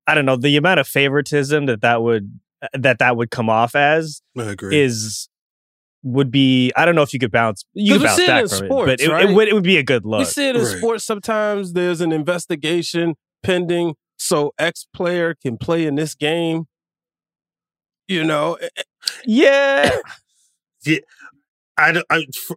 I 0.07 0.15
don't 0.15 0.25
know 0.27 0.37
the 0.37 0.57
amount 0.57 0.81
of 0.81 0.89
favoritism 0.89 1.67
that 1.67 1.81
that 1.83 2.03
would 2.03 2.39
that 2.73 2.99
that 2.99 3.17
would 3.17 3.31
come 3.31 3.49
off 3.49 3.75
as 3.77 4.23
I 4.37 4.43
agree. 4.51 4.81
is 4.81 5.29
would 6.05 6.31
be 6.31 6.73
I 6.77 6.85
don't 6.85 6.95
know 6.95 7.03
if 7.03 7.13
you 7.13 7.19
could 7.21 7.31
bounce 7.31 7.65
you 7.75 7.95
could 7.95 8.05
bounce 8.05 8.17
see 8.17 8.25
it 8.25 8.27
back 8.27 8.43
in 8.43 8.49
from 8.49 8.59
sports, 8.67 8.93
it, 8.93 8.99
but 8.99 9.01
it, 9.01 9.09
right? 9.13 9.31
it 9.31 9.35
would 9.35 9.49
it 9.49 9.55
would 9.55 9.63
be 9.63 9.77
a 9.77 9.83
good 9.83 10.05
look. 10.05 10.19
We 10.21 10.25
see 10.25 10.49
it 10.49 10.57
in 10.57 10.63
Right. 10.63 10.77
sports 10.79 11.05
sometimes. 11.05 11.73
There's 11.75 12.01
an 12.01 12.13
investigation 12.13 13.15
pending, 13.43 13.95
so 14.17 14.53
X 14.59 14.87
player 14.93 15.35
can 15.35 15.59
play 15.59 15.87
in 15.87 15.95
this 15.95 16.15
game. 16.15 16.67
You 18.09 18.25
know, 18.25 18.55
eh, 18.55 18.69
eh, 18.77 18.83
Yeah, 19.27 19.91
I, 21.79 21.93
don't- 21.93 22.07
I 22.11 22.27
for, 22.47 22.57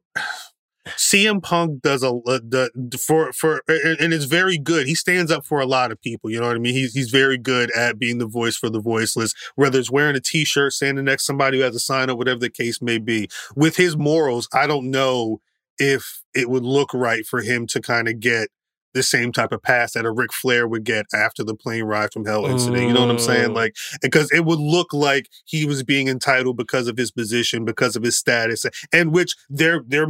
CM 0.98 1.42
Punk 1.42 1.82
does 1.82 2.04
a 2.04 2.10
uh, 2.10 2.40
the 2.44 3.00
for 3.06 3.34
for 3.34 3.64
and 3.68 4.00
and 4.00 4.14
it's 4.14 4.26
very 4.26 4.58
good. 4.58 4.88
He 4.88 4.96
stands 4.96 5.32
up 5.32 5.46
for 5.46 5.60
a 5.60 5.66
lot 5.66 5.92
of 5.92 6.02
people. 6.02 6.30
You 6.30 6.40
know 6.40 6.48
what 6.48 6.56
I 6.56 6.60
mean? 6.60 6.74
He's 6.74 6.94
he's 6.94 7.10
very 7.10 7.38
good 7.38 7.72
at 7.72 7.98
being 7.98 8.20
the 8.20 8.28
voice 8.28 8.56
for 8.56 8.70
the 8.70 8.80
voiceless. 8.80 9.34
Whether 9.56 9.80
it's 9.80 9.92
wearing 9.92 10.16
a 10.16 10.22
T-shirt, 10.22 10.74
standing 10.74 11.06
next 11.06 11.24
to 11.24 11.28
somebody 11.28 11.58
who 11.58 11.64
has 11.64 11.76
a 11.76 11.80
sign 11.80 12.10
up, 12.10 12.18
whatever 12.18 12.40
the 12.40 12.50
case 12.50 12.82
may 12.82 12.98
be. 12.98 13.30
With 13.56 13.78
his 13.78 13.98
morals, 13.98 14.48
I 14.54 14.68
don't 14.68 14.92
know 14.92 15.42
if 15.78 16.24
it 16.34 16.50
would 16.50 16.64
look 16.64 16.94
right 16.94 17.26
for 17.26 17.42
him 17.42 17.68
to 17.68 17.82
kind 17.82 18.08
of 18.08 18.20
get 18.20 18.50
the 18.96 19.04
same 19.04 19.34
type 19.34 19.52
of 19.52 19.62
pass 19.62 19.92
that 19.92 20.06
a 20.06 20.12
Ric 20.12 20.32
Flair 20.32 20.68
would 20.68 20.86
get 20.86 21.06
after 21.14 21.44
the 21.44 21.54
plane 21.54 21.84
ride 21.84 22.14
from 22.14 22.26
hell 22.26 22.46
incident. 22.46 22.88
You 22.88 22.94
know 22.94 23.02
what 23.02 23.10
I'm 23.10 23.20
saying? 23.20 23.50
Mm. 23.50 23.56
Like 23.56 23.76
because 24.02 24.32
it 24.32 24.46
would 24.46 24.60
look 24.60 24.94
like 24.94 25.30
he 25.44 25.66
was 25.66 25.84
being 25.84 26.08
entitled 26.08 26.56
because 26.56 26.88
of 26.88 26.98
his 26.98 27.12
position, 27.12 27.66
because 27.66 27.98
of 27.98 28.04
his 28.04 28.16
status, 28.18 28.66
and 28.94 29.12
which 29.12 29.36
they're 29.50 29.84
they're 29.86 30.08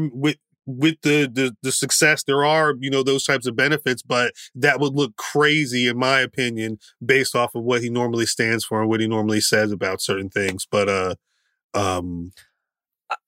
with 0.66 0.96
with 0.96 1.02
the, 1.02 1.28
the 1.32 1.56
the 1.62 1.72
success 1.72 2.24
there 2.24 2.44
are 2.46 2.74
you 2.80 2.90
know 2.90 3.04
those 3.04 3.24
types 3.24 3.46
of 3.46 3.56
benefits 3.56 4.02
but 4.02 4.34
that 4.54 4.80
would 4.80 4.94
look 4.94 5.16
crazy 5.18 5.88
in 5.88 5.98
my 5.98 6.20
opinion 6.20 6.78
based 7.04 7.36
off 7.36 7.56
of 7.56 7.64
what 7.64 7.82
he 7.82 7.90
normally 7.90 8.26
stands 8.26 8.64
for 8.66 8.82
and 8.82 8.90
what 8.90 9.00
he 9.00 9.08
normally 9.08 9.42
says 9.42 9.72
about 9.72 10.02
certain 10.02 10.30
things 10.30 10.68
but 10.70 10.90
uh 10.90 11.16
um 11.74 12.32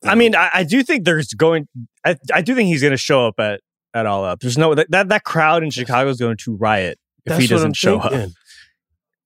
I 0.03 0.15
mean, 0.15 0.35
I, 0.35 0.49
I 0.53 0.63
do 0.63 0.83
think 0.83 1.05
there's 1.05 1.33
going. 1.33 1.67
I, 2.03 2.17
I 2.33 2.41
do 2.41 2.55
think 2.55 2.67
he's 2.67 2.81
going 2.81 2.91
to 2.91 2.97
show 2.97 3.27
up 3.27 3.39
at 3.39 3.61
at 3.93 4.05
all 4.05 4.25
out. 4.25 4.39
There's 4.39 4.57
no 4.57 4.73
that 4.75 4.89
that, 4.91 5.09
that 5.09 5.23
crowd 5.23 5.63
in 5.63 5.69
Chicago 5.69 6.09
is 6.09 6.19
going 6.19 6.37
to 6.37 6.55
riot 6.55 6.99
if 7.25 7.37
he 7.37 7.47
doesn't 7.47 7.75
show 7.75 7.99
up. 7.99 8.29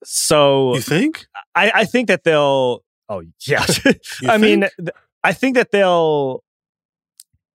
So 0.03 0.75
you 0.75 0.81
think 0.81 1.25
I, 1.55 1.71
I 1.73 1.85
think 1.85 2.07
that 2.07 2.23
they'll. 2.23 2.83
Oh 3.07 3.23
yeah, 3.47 3.65
You 4.21 4.29
I 4.29 4.37
mean, 4.37 4.61
think? 4.61 4.73
th- 4.77 4.89
I 5.23 5.33
think 5.33 5.55
that 5.55 5.71
they'll 5.71 6.43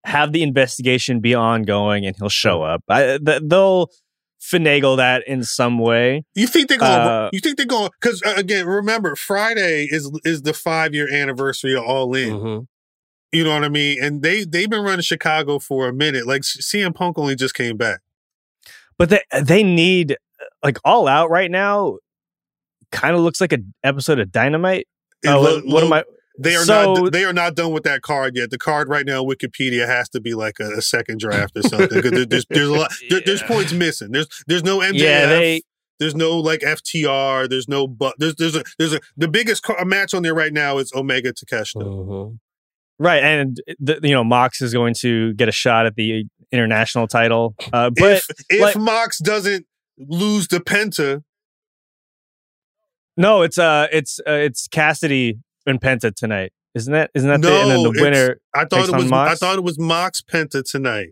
have 0.07 0.33
the 0.33 0.42
investigation 0.42 1.21
be 1.21 1.35
ongoing, 1.35 2.07
and 2.07 2.16
he'll 2.16 2.29
show 2.31 2.62
up. 2.62 2.83
I, 2.88 3.19
th- 3.19 3.42
they'll 3.45 3.88
finagle 4.40 4.97
that 4.97 5.27
in 5.27 5.42
some 5.42 5.79
way. 5.79 6.23
You 6.35 6.47
think 6.47 6.69
they're 6.69 6.79
going? 6.79 6.90
Uh, 6.92 7.31
you 7.33 7.40
think 7.40 7.57
they're 7.59 7.66
going? 7.66 7.90
Because 8.01 8.23
uh, 8.25 8.35
again, 8.37 8.66
remember 8.66 9.16
Friday 9.16 9.88
is 9.90 10.11
is 10.25 10.42
the 10.42 10.53
five 10.55 10.95
year 10.95 11.12
anniversary 11.12 11.75
of 11.77 11.85
All 11.85 12.14
In. 12.14 12.31
Mhm. 12.40 12.66
You 13.33 13.45
know 13.45 13.53
what 13.53 13.64
I 13.64 13.69
mean? 13.69 14.03
And 14.03 14.23
they 14.23 14.45
they've 14.45 14.71
been 14.71 14.83
running 14.83 15.03
Chicago 15.03 15.59
for 15.59 15.88
a 15.88 15.92
minute. 15.92 16.27
Like 16.27 16.42
CM 16.42 16.95
Punk 16.95 17.19
only 17.19 17.35
just 17.35 17.55
came 17.55 17.77
back. 17.77 18.01
But 18.99 19.11
they 19.11 19.21
they 19.42 19.62
need 19.62 20.16
like 20.62 20.79
all 20.85 21.09
out 21.09 21.29
right 21.29 21.51
now. 21.51 21.99
Kind 22.92 23.16
of 23.16 23.23
looks 23.23 23.40
like 23.40 23.53
an 23.53 23.75
episode 23.83 24.21
of 24.21 24.31
Dynamite. 24.31 24.87
And 25.25 25.35
Uh, 25.35 25.40
lo- 25.40 25.55
what, 25.57 25.66
what 25.66 25.83
am 25.85 25.92
I? 25.92 26.05
They 26.38 26.55
are 26.57 26.64
So- 26.64 26.94
not. 26.94 27.12
They 27.12 27.25
are 27.25 27.33
not 27.33 27.55
done 27.55 27.72
with 27.72 27.85
that 27.85 28.03
card 28.03 28.37
yet. 28.37 28.51
The 28.51 28.59
card 28.59 28.88
right 28.88 29.07
now, 29.07 29.22
Wikipedia 29.25 29.87
has 29.87 30.09
to 30.11 30.20
be 30.20 30.35
like 30.35 30.61
a, 30.61 30.70
a 30.79 30.83
second 30.83 31.18
draft 31.20 31.57
or 31.57 31.62
something. 31.62 31.88
Because 31.88 32.11
there, 32.12 32.27
there's 32.27 32.46
there's 32.51 32.68
a 32.68 32.72
lot. 32.72 32.90
There, 33.11 33.20
there's 33.25 33.42
points 33.42 33.72
missing. 33.72 34.11
There's 34.12 34.27
there's 34.46 34.62
no 34.64 34.79
MJF. 34.81 34.99
Yeah, 34.99 35.27
they- 35.27 35.62
there's 35.99 36.14
no 36.14 36.38
like 36.38 36.61
FTR. 36.61 37.49
There's 37.49 37.68
no 37.68 37.87
but. 37.87 38.16
There's 38.18 38.35
there's 38.37 38.55
a 38.55 38.64
there's 38.79 38.92
a 38.92 39.01
the 39.16 39.29
biggest 39.29 39.62
car, 39.62 39.83
match 39.87 40.12
on 40.12 40.22
there 40.22 40.35
right 40.35 40.53
now 40.53 40.77
is 40.77 40.92
Omega 40.94 41.33
Takeshita. 41.33 41.83
Mhm. 41.85 42.38
Right, 42.99 43.22
and 43.22 43.61
the, 43.79 43.99
you 44.03 44.12
know 44.14 44.25
Mox 44.25 44.61
is 44.61 44.72
going 44.75 44.94
to 45.01 45.33
get 45.35 45.49
a 45.49 45.53
shot 45.53 45.87
at 45.87 45.94
the 45.96 46.25
international 46.53 47.07
title. 47.09 47.55
Uh, 47.72 47.90
but 47.90 48.12
if 48.18 48.29
if 48.51 48.61
like- 48.61 48.77
Mox 48.77 49.18
doesn't 49.18 49.66
lose 49.99 50.49
the 50.49 50.59
Penta, 50.61 51.22
no, 53.16 53.42
it's 53.42 53.57
uh, 53.59 53.87
it's 53.90 54.20
uh, 54.27 54.33
it's 54.33 54.68
Cassidy 54.68 55.38
and 55.66 55.81
Penta 55.81 56.14
tonight, 56.14 56.52
isn't 56.74 56.92
that? 56.92 57.11
Isn't 57.14 57.29
that 57.29 57.40
no, 57.40 57.50
the, 57.50 57.61
and 57.61 57.70
then 57.70 57.83
the 57.83 58.02
winner 58.02 58.40
I 58.55 58.64
thought 58.64 58.88
it 58.88 58.94
was. 58.94 59.12
I 59.12 59.35
thought 59.35 59.59
it 59.59 59.64
was 59.64 59.79
Mox 59.79 60.22
Penta 60.22 60.62
tonight. 60.62 61.11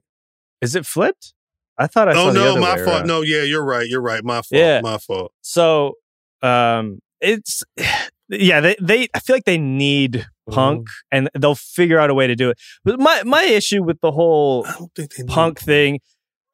is 0.60 0.74
it 0.74 0.86
flipped? 0.86 1.34
I 1.78 1.86
thought 1.86 2.08
I 2.08 2.12
saw 2.12 2.28
oh 2.28 2.32
the 2.32 2.38
no, 2.38 2.56
my 2.56 2.76
way 2.76 2.84
fault. 2.84 2.96
around. 2.96 3.06
No, 3.08 3.22
yeah, 3.22 3.42
you're 3.42 3.64
right. 3.64 3.88
You're 3.88 4.00
right. 4.00 4.22
My 4.22 4.36
fault. 4.36 4.46
Yeah. 4.52 4.80
My 4.80 4.98
fault. 4.98 5.32
So, 5.40 5.94
um, 6.42 7.00
it's 7.20 7.62
yeah, 8.28 8.60
they 8.60 8.76
they 8.80 9.08
I 9.14 9.20
feel 9.20 9.36
like 9.36 9.44
they 9.44 9.58
need 9.58 10.26
Punk, 10.50 10.88
and 11.10 11.30
they'll 11.38 11.54
figure 11.54 11.98
out 11.98 12.10
a 12.10 12.14
way 12.14 12.26
to 12.26 12.36
do 12.36 12.50
it. 12.50 12.58
But 12.84 13.00
my 13.00 13.22
my 13.24 13.44
issue 13.44 13.82
with 13.82 14.00
the 14.00 14.12
whole 14.12 14.66
I 14.66 14.72
don't 14.72 14.94
think 14.94 15.14
they 15.14 15.22
need 15.24 15.32
Punk 15.32 15.58
thing, 15.58 16.00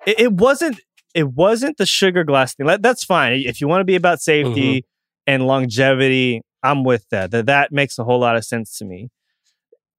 it, 0.06 0.20
it 0.20 0.32
wasn't 0.32 0.80
it 1.14 1.28
wasn't 1.28 1.76
the 1.76 1.86
sugar 1.86 2.24
glass 2.24 2.54
thing. 2.54 2.66
That's 2.80 3.04
fine 3.04 3.42
if 3.44 3.60
you 3.60 3.68
want 3.68 3.80
to 3.80 3.84
be 3.84 3.96
about 3.96 4.20
safety 4.20 4.84
and 5.26 5.46
longevity. 5.46 6.42
I'm 6.62 6.85
with 6.85 7.09
that. 7.11 7.31
That 7.31 7.46
that 7.46 7.73
makes 7.73 7.99
a 7.99 8.05
whole 8.05 8.20
lot 8.20 8.37
of 8.37 8.44
sense 8.44 8.77
to 8.79 8.85
me. 8.85 9.11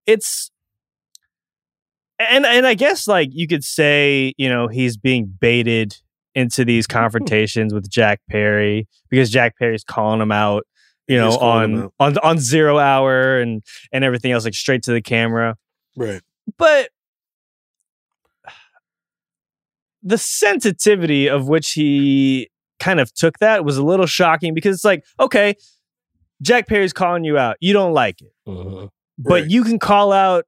It's 0.05 0.51
and 2.19 2.45
and 2.45 2.65
I 2.65 2.73
guess 2.73 3.07
like 3.07 3.29
you 3.31 3.47
could 3.47 3.63
say, 3.63 4.33
you 4.37 4.49
know, 4.49 4.67
he's 4.67 4.97
being 4.97 5.25
baited 5.25 5.97
into 6.35 6.65
these 6.65 6.87
confrontations 6.87 7.73
with 7.73 7.89
Jack 7.89 8.21
Perry 8.29 8.87
because 9.09 9.29
Jack 9.29 9.57
Perry's 9.57 9.83
calling 9.83 10.21
him 10.21 10.31
out, 10.31 10.65
you 11.07 11.17
know, 11.17 11.29
is 11.29 11.37
calling 11.37 11.71
him 11.71 11.89
on 11.99 12.17
out. 12.17 12.17
on 12.23 12.31
on 12.31 12.39
zero 12.39 12.77
hour 12.77 13.39
and 13.39 13.63
and 13.91 14.03
everything 14.03 14.31
else, 14.31 14.45
like 14.45 14.53
straight 14.53 14.83
to 14.83 14.91
the 14.91 15.01
camera. 15.01 15.55
Right. 15.95 16.21
But 16.57 16.89
the 20.03 20.17
sensitivity 20.17 21.29
of 21.29 21.47
which 21.47 21.73
he 21.73 22.49
kind 22.79 22.99
of 22.99 23.13
took 23.13 23.37
that 23.39 23.63
was 23.63 23.77
a 23.77 23.83
little 23.83 24.07
shocking 24.07 24.53
because 24.53 24.75
it's 24.75 24.85
like, 24.85 25.05
okay, 25.19 25.55
Jack 26.41 26.67
Perry's 26.67 26.93
calling 26.93 27.23
you 27.23 27.37
out. 27.37 27.57
You 27.59 27.73
don't 27.73 27.93
like 27.93 28.21
it. 28.21 28.33
Mhm. 28.47 28.89
But 29.17 29.41
Right. 29.43 29.49
you 29.51 29.63
can 29.63 29.77
call 29.79 30.11
out 30.11 30.45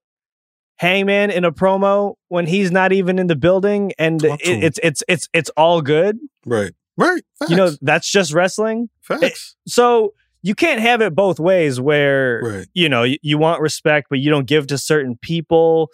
Hangman 0.77 1.29
in 1.29 1.45
a 1.45 1.51
promo 1.51 2.15
when 2.29 2.47
he's 2.47 2.71
not 2.71 2.91
even 2.91 3.19
in 3.19 3.27
the 3.27 3.35
building 3.35 3.93
and 3.99 4.23
it, 4.23 4.39
it's 4.43 4.79
it's 4.81 5.03
it's 5.07 5.29
it's 5.33 5.49
all 5.51 5.81
good. 5.81 6.17
Right. 6.45 6.71
Right. 6.97 7.23
Facts. 7.39 7.51
You 7.51 7.57
know, 7.57 7.71
that's 7.81 8.11
just 8.11 8.33
wrestling. 8.33 8.89
facts. 9.01 9.55
So 9.67 10.13
you 10.41 10.55
can't 10.55 10.81
have 10.81 11.01
it 11.01 11.15
both 11.15 11.39
ways 11.39 11.79
where 11.79 12.41
Right. 12.43 12.67
you 12.73 12.89
know 12.89 13.03
you, 13.03 13.17
you 13.21 13.37
want 13.37 13.61
respect 13.61 14.07
but 14.09 14.19
you 14.19 14.29
don't 14.29 14.45
give 14.47 14.67
to 14.67 14.77
certain 14.77 15.17
people. 15.21 15.89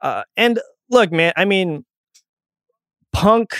Uh, 0.00 0.22
and 0.36 0.60
look, 0.90 1.12
man, 1.12 1.32
I 1.36 1.44
mean 1.44 1.84
punk 3.12 3.50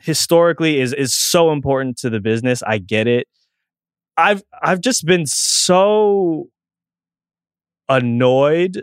historically 0.00 0.80
is 0.80 0.92
is 0.92 1.14
so 1.14 1.52
important 1.52 1.96
to 1.98 2.10
the 2.10 2.20
business. 2.20 2.62
I 2.62 2.78
get 2.78 3.06
it. 3.06 3.28
I've 4.18 4.42
I've 4.60 4.80
just 4.80 5.06
been 5.06 5.24
so 5.26 6.48
annoyed, 7.88 8.82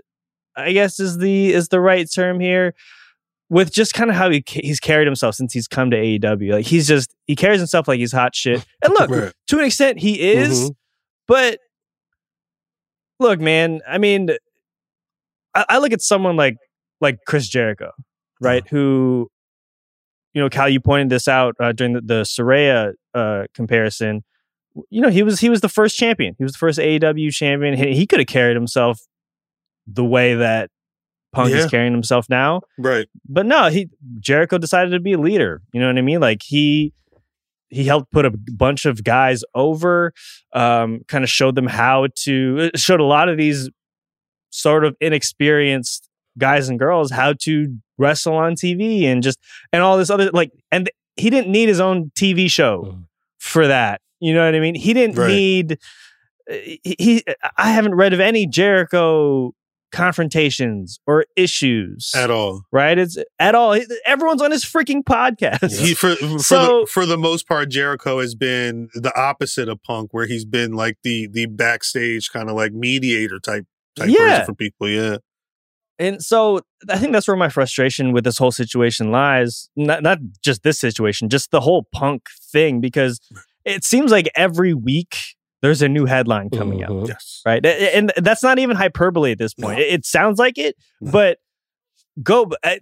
I 0.56 0.72
guess 0.72 1.00
is 1.00 1.18
the 1.18 1.54
is 1.54 1.68
the 1.68 1.80
right 1.82 2.08
term 2.14 2.40
here, 2.40 2.74
with 3.50 3.72
just 3.74 3.94
kind 3.94 4.10
of 4.10 4.16
how 4.16 4.30
he 4.30 4.44
he's 4.48 4.80
carried 4.80 5.06
himself 5.08 5.36
since 5.36 5.54
he's 5.54 5.68
come 5.68 5.92
to 5.92 5.98
AEW. 5.98 6.54
Like 6.54 6.66
he's 6.66 6.88
just 6.88 7.14
he 7.28 7.36
carries 7.36 7.60
himself 7.60 7.88
like 7.88 8.00
he's 8.00 8.14
hot 8.14 8.34
shit. 8.36 8.66
And 8.84 8.94
look, 8.94 9.10
Right. 9.10 9.34
to 9.50 9.60
an 9.60 9.66
extent 9.66 10.00
he 10.00 10.20
is, 10.20 10.72
but 11.28 11.60
look, 13.20 13.40
man, 13.40 13.82
I 13.88 13.98
mean, 13.98 14.30
I, 15.54 15.66
I 15.70 15.78
look 15.80 15.92
at 15.92 16.02
someone 16.02 16.36
like 16.38 16.58
like 17.02 17.20
Chris 17.28 17.48
Jericho, 17.50 17.92
right? 18.40 18.66
Who, 18.70 19.30
you 20.34 20.42
know, 20.42 20.50
Khal, 20.50 20.72
you 20.72 20.80
pointed 20.80 21.10
this 21.10 21.28
out 21.28 21.56
uh, 21.60 21.72
during 21.74 21.94
the, 21.94 22.02
the 22.02 22.22
Saraya 22.24 22.94
uh, 23.14 23.44
comparison. 23.54 24.24
You 24.90 25.02
know, 25.02 25.10
he 25.10 25.24
was 25.24 25.40
he 25.40 25.50
was 25.50 25.62
the 25.62 25.70
first 25.70 25.98
champion. 25.98 26.36
He 26.38 26.44
was 26.44 26.54
the 26.54 26.58
first 26.60 26.80
AEW 26.80 27.32
champion. 27.34 27.78
He, 27.78 27.96
he 27.96 28.06
could 28.08 28.20
have 28.20 28.28
carried 28.28 28.56
himself 28.56 29.00
the 29.88 30.04
way 30.04 30.36
that 30.36 30.70
Punk 31.32 31.52
Yeah. 31.52 31.58
is 31.58 31.66
carrying 31.72 31.94
himself 31.94 32.28
now. 32.30 32.62
Right. 32.78 33.08
But 33.28 33.46
no, 33.46 33.70
he 33.70 33.90
Jericho 34.20 34.58
decided 34.58 34.92
to 34.92 35.00
be 35.00 35.14
a 35.14 35.18
leader. 35.18 35.62
You 35.72 35.80
know 35.82 35.88
what 35.88 35.98
I 35.98 36.02
mean? 36.02 36.20
Like 36.20 36.42
he 36.44 36.94
he 37.70 37.84
helped 37.86 38.12
put 38.12 38.26
a 38.26 38.32
bunch 38.32 38.86
of 38.86 39.04
guys 39.04 39.44
over, 39.54 40.14
um, 40.54 41.02
kind 41.08 41.24
of 41.24 41.30
showed 41.30 41.56
them 41.56 41.68
how 41.68 42.08
to 42.24 42.70
showed 42.76 43.00
a 43.00 43.04
lot 43.06 43.30
of 43.30 43.38
these 43.38 43.70
sort 44.50 44.86
of 44.86 44.96
inexperienced 45.02 46.10
guys 46.38 46.68
and 46.70 46.80
girls 46.80 47.12
how 47.12 47.32
to 47.34 47.78
wrestle 47.98 48.36
on 48.36 48.56
TV 48.56 49.04
and 49.06 49.24
just 49.24 49.40
and 49.72 49.82
all 49.82 49.98
this 49.98 50.10
other 50.10 50.30
like 50.32 50.52
and 50.72 50.90
he 51.16 51.30
didn't 51.30 51.50
need 51.50 51.70
his 51.70 51.80
own 51.80 52.12
TV 52.18 52.50
show 52.52 52.98
for 53.40 53.68
that. 53.68 54.02
You 54.20 54.34
know 54.34 54.46
what 54.46 54.56
I 54.56 54.60
mean? 54.60 54.76
He 54.76 54.94
didn't 54.94 55.18
Right. 55.18 55.28
need 55.30 55.72
uh, 56.50 56.54
he, 56.54 56.96
he 57.00 57.24
I 57.58 57.72
haven't 57.72 57.96
read 57.96 58.14
of 58.14 58.20
any 58.20 58.46
Jericho 58.48 59.54
confrontations 59.92 61.00
or 61.08 61.26
issues 61.36 62.12
at 62.16 62.30
all. 62.30 62.64
right? 62.72 62.98
It's 62.98 63.18
at 63.40 63.56
all. 63.56 63.78
Everyone's 64.06 64.42
on 64.42 64.52
his 64.52 64.64
freaking 64.64 65.04
podcast. 65.04 65.80
He 65.80 65.94
for 65.94 66.16
for, 66.16 66.40
So- 66.40 66.82
the, 66.82 66.88
for 66.92 67.06
the 67.06 67.18
most 67.18 67.48
part, 67.48 67.70
Jericho 67.70 68.20
has 68.20 68.36
been 68.36 68.90
the 68.94 69.12
opposite 69.20 69.68
of 69.70 69.82
Punk, 69.84 70.14
where 70.14 70.26
he's 70.28 70.46
been 70.46 70.74
like 70.74 70.98
the 71.04 71.28
the 71.32 71.46
backstage 71.48 72.32
kind 72.32 72.50
of 72.50 72.56
like 72.56 72.74
mediator 72.74 73.40
type 73.40 73.66
type 73.96 74.10
Yeah. 74.10 74.40
person 74.40 74.46
for 74.46 74.54
people. 74.56 74.90
Yeah, 74.90 75.18
And 75.98 76.22
so 76.22 76.62
I 76.90 76.98
think 76.98 77.14
that's 77.14 77.28
where 77.28 77.38
my 77.38 77.50
frustration 77.50 78.12
with 78.12 78.24
this 78.26 78.38
whole 78.38 78.52
situation 78.52 79.12
lies. 79.12 79.70
Not 79.76 80.04
not 80.04 80.20
just 80.44 80.64
this 80.64 80.80
situation, 80.80 81.30
just 81.30 81.52
the 81.52 81.62
whole 81.62 81.88
punk 81.94 82.24
thing, 82.52 82.82
because 82.82 83.20
it 83.66 83.84
seems 83.84 84.12
like 84.12 84.30
every 84.36 84.74
week 84.74 85.18
there's 85.62 85.82
a 85.82 85.90
new 85.90 86.06
headline 86.06 86.50
coming 86.52 86.84
out. 86.84 86.92
Mhm. 86.92 87.08
yes, 87.08 87.42
Right. 87.46 87.66
And 87.66 88.14
that's 88.18 88.44
not 88.44 88.60
even 88.60 88.76
hyperbole 88.76 89.32
at 89.32 89.38
this 89.40 89.54
point. 89.54 89.78
No. 89.80 89.84
It 89.84 89.94
it 89.94 90.06
sounds 90.06 90.38
like 90.40 90.58
it, 90.58 90.76
No. 91.02 91.12
but 91.12 91.38
go 92.22 92.52
uh, 92.64 92.76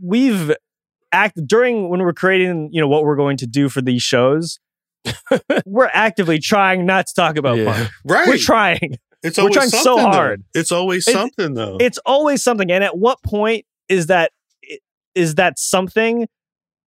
we've 0.00 0.54
act 1.12 1.38
during 1.46 1.88
when 1.88 2.00
we're 2.00 2.12
creating, 2.12 2.68
you 2.72 2.80
know, 2.80 2.88
what 2.88 3.02
we're 3.04 3.16
going 3.16 3.36
to 3.38 3.46
do 3.46 3.68
for 3.68 3.80
these 3.82 4.02
shows. 4.02 4.60
we're 5.66 5.90
actively 5.92 6.38
trying 6.38 6.84
not 6.86 7.06
to 7.06 7.14
talk 7.14 7.36
about 7.36 7.56
Yeah. 7.58 7.72
punk. 7.72 7.90
right. 8.04 8.28
We're 8.28 8.36
trying. 8.36 8.96
it's 9.22 9.38
we're 9.38 9.48
trying 9.50 9.68
so 9.70 9.78
something, 9.82 10.04
though. 10.04 10.10
hard. 10.12 10.44
It's 10.54 10.70
always 10.72 11.08
It- 11.08 11.12
something 11.12 11.54
though. 11.54 11.76
it's 11.80 11.98
always 12.06 12.42
something 12.42 12.70
and 12.70 12.84
at 12.84 12.96
what 12.98 13.22
point 13.22 13.64
is 13.88 14.06
that 14.08 14.32
is 15.14 15.36
that 15.36 15.58
something 15.58 16.28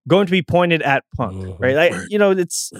going 0.07 0.27
to 0.27 0.31
be 0.31 0.41
pointed 0.41 0.81
at 0.81 1.03
punk 1.17 1.33
Mhm. 1.43 1.59
right 1.59 1.75
like 1.75 1.91
Right. 1.93 2.07
you 2.09 2.17
know 2.19 2.31
it's 2.31 2.71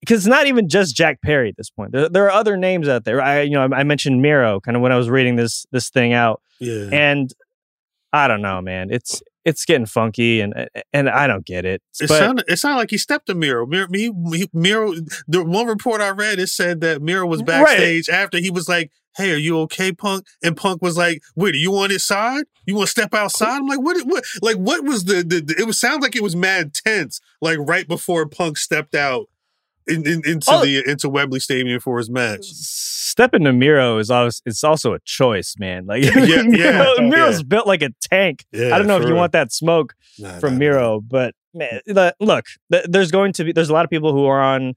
because 0.00 0.18
it's 0.20 0.26
not 0.26 0.46
even 0.46 0.68
just 0.68 0.94
jack 0.96 1.20
perry 1.22 1.48
at 1.48 1.56
this 1.56 1.70
point 1.70 1.92
there, 1.92 2.08
there 2.08 2.24
are 2.24 2.30
other 2.30 2.56
names 2.56 2.88
out 2.88 3.04
there 3.04 3.20
i 3.22 3.40
you 3.42 3.50
know 3.52 3.66
I, 3.72 3.80
I 3.80 3.82
mentioned 3.84 4.20
miro 4.22 4.60
kind 4.60 4.76
of 4.76 4.82
when 4.82 4.92
i 4.92 4.96
was 4.96 5.08
reading 5.10 5.36
this 5.36 5.66
this 5.72 5.90
thing 5.90 6.12
out 6.12 6.40
yeah, 6.60 6.88
and 6.92 7.32
i 8.12 8.28
don't 8.28 8.42
know 8.42 8.60
man 8.60 8.88
it's 8.90 9.22
it's 9.44 9.64
getting 9.64 9.86
funky 9.86 10.40
and 10.40 10.54
and 10.92 11.08
i 11.08 11.26
don't 11.26 11.44
get 11.46 11.64
it 11.64 11.82
It 12.00 12.08
but 12.08 12.18
sounded 12.18 12.44
it 12.48 12.56
sounded 12.58 12.78
like 12.78 12.90
he 12.90 12.98
stepped 12.98 13.26
to 13.26 13.34
Miro. 13.34 13.64
Miro, 13.66 13.86
he, 13.92 14.10
he, 14.32 14.48
Miro 14.52 14.92
the 15.28 15.44
one 15.44 15.66
report 15.66 16.00
I 16.00 16.10
read 16.10 16.38
it 16.40 16.48
said 16.48 16.80
that 16.80 17.00
Miro 17.02 17.26
was 17.26 17.40
Right. 17.40 17.46
backstage 17.46 18.08
after 18.08 18.38
he 18.38 18.50
was 18.50 18.68
like, 18.68 18.90
"Hey, 19.16 19.30
are 19.32 19.36
you 19.36 19.60
okay, 19.60 19.92
Punk?" 19.92 20.26
And 20.42 20.56
Punk 20.56 20.82
was 20.82 20.96
like, 20.96 21.22
"Wait, 21.36 21.54
are 21.54 21.58
you 21.58 21.76
on 21.78 21.90
his 21.90 22.02
side? 22.04 22.44
You 22.66 22.74
want 22.74 22.86
to 22.88 22.90
step 22.90 23.14
outside?" 23.14 23.56
I'm 23.58 23.66
like, 23.68 23.80
"What? 23.80 24.04
What? 24.06 24.24
Like, 24.42 24.56
what 24.56 24.82
was 24.84 25.04
the, 25.04 25.22
the, 25.22 25.40
the- 25.40 25.54
It 25.60 25.66
was 25.66 25.78
sounds 25.78 26.02
like 26.02 26.16
it 26.16 26.22
was 26.24 26.34
mad 26.34 26.74
tense, 26.74 27.20
like 27.40 27.58
right 27.60 27.86
before 27.86 28.26
Punk 28.26 28.58
stepped 28.58 28.94
out 28.96 29.28
in, 29.88 30.06
in, 30.06 30.22
into 30.26 30.46
Oh. 30.50 30.64
the 30.64 30.88
into 30.88 31.08
Wembley 31.08 31.40
Stadium 31.40 31.80
for 31.80 31.98
his 31.98 32.10
match." 32.10 32.44
stepping 32.44 33.44
to 33.44 33.52
miro 33.52 33.96
is 33.98 34.10
always 34.10 34.42
it's 34.44 34.62
also 34.62 34.92
a 34.92 34.98
choice 35.06 35.54
man 35.58 35.86
like 35.86 36.04
Yeah, 36.04 36.14
Miro- 36.16 36.42
yeah, 36.50 36.94
miro's 37.08 37.38
yeah. 37.38 37.42
built 37.48 37.66
like 37.66 37.80
a 37.80 37.88
tank 38.02 38.44
Yeah, 38.52 38.74
i 38.74 38.78
don't 38.78 38.86
know 38.86 38.96
if 38.96 39.04
you 39.04 39.08
real. 39.08 39.16
want 39.16 39.32
that 39.32 39.52
smoke 39.52 39.94
Nah, 40.18 40.38
from 40.38 40.54
nah, 40.54 40.58
Miro, 40.58 41.00
but 41.00 41.34
man, 41.54 41.80
look, 42.20 42.44
there's 42.70 43.10
going 43.10 43.32
to 43.34 43.44
be 43.44 43.52
there's 43.52 43.68
a 43.70 43.72
lot 43.72 43.84
of 43.84 43.90
people 43.90 44.12
who 44.12 44.24
are 44.26 44.40
on 44.42 44.74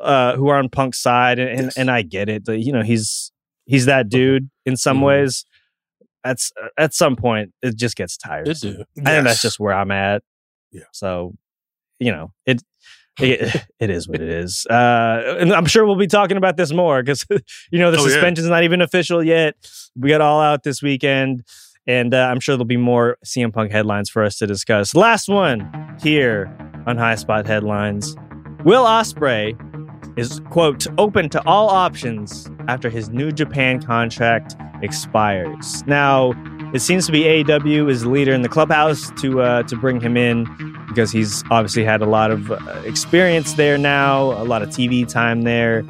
uh 0.00 0.34
who 0.36 0.48
are 0.48 0.58
on 0.58 0.68
Punk's 0.68 0.98
side, 0.98 1.38
and 1.38 1.48
and, 1.50 1.60
Yes. 1.66 1.76
And 1.76 1.90
I 1.90 2.02
get 2.02 2.28
it. 2.28 2.42
You 2.48 2.72
know, 2.72 2.82
he's 2.82 3.30
he's 3.64 3.86
that 3.86 4.08
dude 4.08 4.48
in 4.66 4.76
some 4.76 4.96
Mm-hmm. 4.98 5.02
Mhm. 5.04 5.06
ways. 5.06 5.44
That's 6.24 6.52
at 6.78 6.94
some 6.94 7.14
point 7.16 7.52
it 7.62 7.76
just 7.76 7.96
gets 7.96 8.16
tired. 8.16 8.48
It 8.48 8.58
do. 8.60 8.84
I 9.04 9.10
think 9.10 9.24
that's 9.24 9.42
just 9.42 9.58
where 9.60 9.72
I'm 9.74 9.90
at. 9.92 10.22
Yeah. 10.72 10.82
So, 10.92 11.34
you 12.00 12.10
know, 12.12 12.32
it. 12.46 12.62
It, 13.20 13.64
it 13.78 13.90
is 13.90 14.08
what 14.08 14.20
it 14.20 14.28
is. 14.28 14.66
Uh, 14.66 15.36
and 15.40 15.52
I'm 15.52 15.66
sure 15.66 15.84
we'll 15.84 15.96
be 15.96 16.06
talking 16.06 16.36
about 16.36 16.56
this 16.56 16.72
more 16.72 17.02
because, 17.02 17.24
you 17.70 17.78
know, 17.78 17.90
the 17.90 17.98
Oh, 17.98 18.06
yeah. 18.06 18.48
not 18.48 18.64
even 18.64 18.80
official 18.80 19.22
yet. 19.22 19.54
We 19.96 20.08
got 20.08 20.20
all 20.20 20.40
out 20.40 20.62
this 20.62 20.82
weekend. 20.82 21.44
And 21.86 22.14
uh, 22.14 22.28
I'm 22.30 22.38
sure 22.38 22.54
there'll 22.56 22.64
be 22.64 22.76
more 22.76 23.18
CM 23.26 23.52
Punk 23.52 23.72
headlines 23.72 24.08
for 24.08 24.22
us 24.22 24.36
to 24.38 24.46
discuss. 24.46 24.94
Last 24.94 25.28
one 25.28 25.96
here 26.00 26.54
on 26.86 26.96
High 26.96 27.16
Spot 27.16 27.44
Headlines. 27.44 28.14
Will 28.64 28.84
Ospreay 28.84 29.58
is, 30.16 30.40
quote, 30.50 30.86
open 30.98 31.28
to 31.30 31.42
all 31.44 31.68
options 31.70 32.48
after 32.68 32.88
his 32.88 33.10
New 33.10 33.32
Japan 33.32 33.82
contract 33.82 34.54
expires. 34.80 35.84
Now, 35.86 36.32
it 36.72 36.80
seems 36.80 37.06
to 37.06 37.12
be 37.12 37.20
AEW 37.22 37.90
is 37.90 38.02
the 38.02 38.08
leader 38.08 38.32
in 38.32 38.42
the 38.42 38.48
clubhouse 38.48 39.10
to 39.20 39.40
uh, 39.42 39.62
to 39.64 39.76
bring 39.76 40.00
him 40.00 40.16
in 40.16 40.44
because 40.88 41.10
he's 41.12 41.42
obviously 41.50 41.84
had 41.84 42.00
a 42.02 42.06
lot 42.06 42.30
of 42.30 42.50
uh, 42.52 42.56
experience 42.84 43.54
there 43.54 43.78
now, 43.78 44.32
a 44.32 44.44
lot 44.44 44.62
of 44.62 44.68
TV 44.70 45.08
time 45.08 45.42
there. 45.42 45.82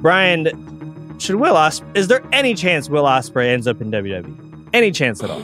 Brian, 0.00 0.46
should 1.18 1.36
Will 1.36 1.54
Ospreay, 1.54 1.96
is 1.96 2.08
there 2.08 2.22
any 2.32 2.54
chance 2.54 2.88
Will 2.88 3.04
Ospreay 3.04 3.48
ends 3.48 3.66
up 3.66 3.80
in 3.80 3.90
WWE? 3.90 4.68
Any 4.72 4.90
chance 4.92 5.22
at 5.22 5.30
all? 5.30 5.42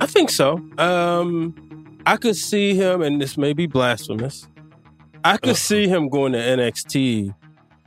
I 0.00 0.06
think 0.06 0.30
so. 0.30 0.60
Um, 0.78 1.54
I 2.06 2.16
could 2.16 2.34
see 2.36 2.74
him, 2.74 3.02
and 3.02 3.20
this 3.20 3.36
may 3.38 3.52
be 3.52 3.66
blasphemous. 3.66 4.48
I 5.24 5.36
could 5.36 5.50
Uh-oh. 5.50 5.54
see 5.54 5.86
him 5.86 6.08
going 6.08 6.32
to 6.32 6.38
NXT, 6.38 7.32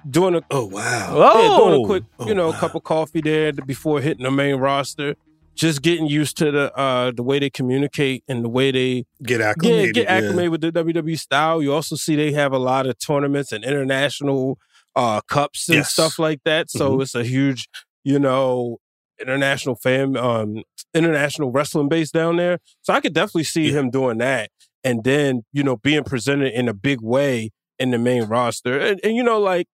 doing 0.10 0.36
a 0.36 0.42
Oh 0.52 0.66
wow! 0.68 0.80
yeah, 0.82 1.58
doing 1.58 1.74
Oh, 1.74 1.84
a 1.84 1.86
quick, 1.86 2.04
Oh, 2.20 2.28
you 2.28 2.34
know, 2.34 2.52
wow. 2.52 2.60
cup 2.60 2.76
of 2.76 2.84
coffee 2.84 3.20
there 3.20 3.52
before 3.52 4.00
hitting 4.00 4.24
the 4.24 4.32
main 4.32 4.56
roster. 4.56 5.16
Just 5.56 5.82
getting 5.82 6.08
used 6.08 6.38
to 6.38 6.52
the 6.52 6.74
uh 6.78 7.12
the 7.16 7.24
way 7.24 7.40
they 7.40 7.50
communicate 7.50 8.24
and 8.28 8.44
the 8.44 8.50
way 8.50 8.72
they 8.72 9.06
Get 9.24 9.42
acclimated. 9.42 9.96
yeah, 9.96 10.04
get 10.04 10.10
acclimated 10.12 10.52
with 10.52 10.62
the 10.62 10.72
WWE 10.72 11.18
style. 11.18 11.62
You 11.62 11.74
also 11.74 11.96
see 11.96 12.16
they 12.16 12.32
have 12.34 12.52
a 12.52 12.58
lot 12.60 12.88
of 12.88 12.98
tournaments 13.00 13.52
and 13.52 13.64
international 13.64 14.58
uh 14.96 15.22
cups 15.22 15.70
and 15.70 15.78
Yes. 15.78 15.92
stuff 15.94 16.20
like 16.20 16.42
that. 16.46 16.70
So 16.70 16.98
Mhm. 16.98 17.02
it's 17.04 17.16
a 17.16 17.24
huge, 17.24 17.68
you 18.04 18.20
know, 18.20 18.78
international 19.20 19.76
fan 19.76 20.18
um 20.18 20.64
international 20.94 21.52
wrestling 21.52 21.88
base 21.90 22.12
down 22.12 22.36
there. 22.36 22.60
So 22.82 22.94
I 22.94 23.00
could 23.00 23.14
definitely 23.14 23.46
see 23.46 23.68
Yeah. 23.72 23.80
him 23.80 23.90
doing 23.90 24.18
that 24.18 24.50
and 24.84 25.04
then, 25.06 25.44
you 25.54 25.64
know, 25.64 25.78
being 25.78 26.04
presented 26.04 26.54
in 26.54 26.68
a 26.68 26.74
big 26.74 27.00
way 27.02 27.52
in 27.80 27.92
the 27.92 27.98
main 27.98 28.24
roster. 28.24 28.78
And, 28.78 29.00
and 29.04 29.16
you 29.16 29.24
know, 29.24 29.40
like 29.40 29.68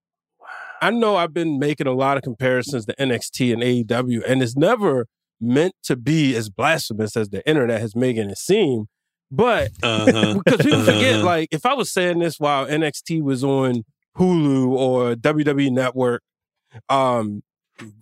I 0.80 0.90
know 0.90 1.16
I've 1.16 1.32
been 1.34 1.58
making 1.58 1.86
a 1.86 1.92
lot 1.92 2.16
of 2.16 2.22
comparisons 2.24 2.86
to 2.86 2.94
NXT 3.00 3.52
and 3.52 3.62
AEW, 3.62 4.22
and 4.26 4.42
it's 4.42 4.56
never 4.56 5.06
meant 5.42 5.74
to 5.84 5.96
be 5.96 6.34
as 6.36 6.48
blasphemous 6.48 7.16
as 7.16 7.28
the 7.30 7.46
internet 7.48 7.80
has 7.80 7.94
making 7.96 8.30
it 8.30 8.38
seem. 8.38 8.86
But 9.30 9.70
Uh-huh. 9.82 10.40
because 10.44 10.64
people 10.64 10.84
forget, 10.84 11.14
Uh-huh. 11.16 11.24
like, 11.24 11.48
if 11.50 11.66
I 11.66 11.74
was 11.74 11.90
saying 11.92 12.20
this 12.20 12.38
while 12.38 12.66
NXT 12.66 13.22
was 13.22 13.42
on 13.42 13.84
Hulu 14.18 14.68
or 14.68 15.14
WWE 15.16 15.70
Network, 15.72 16.22
um, 16.88 17.42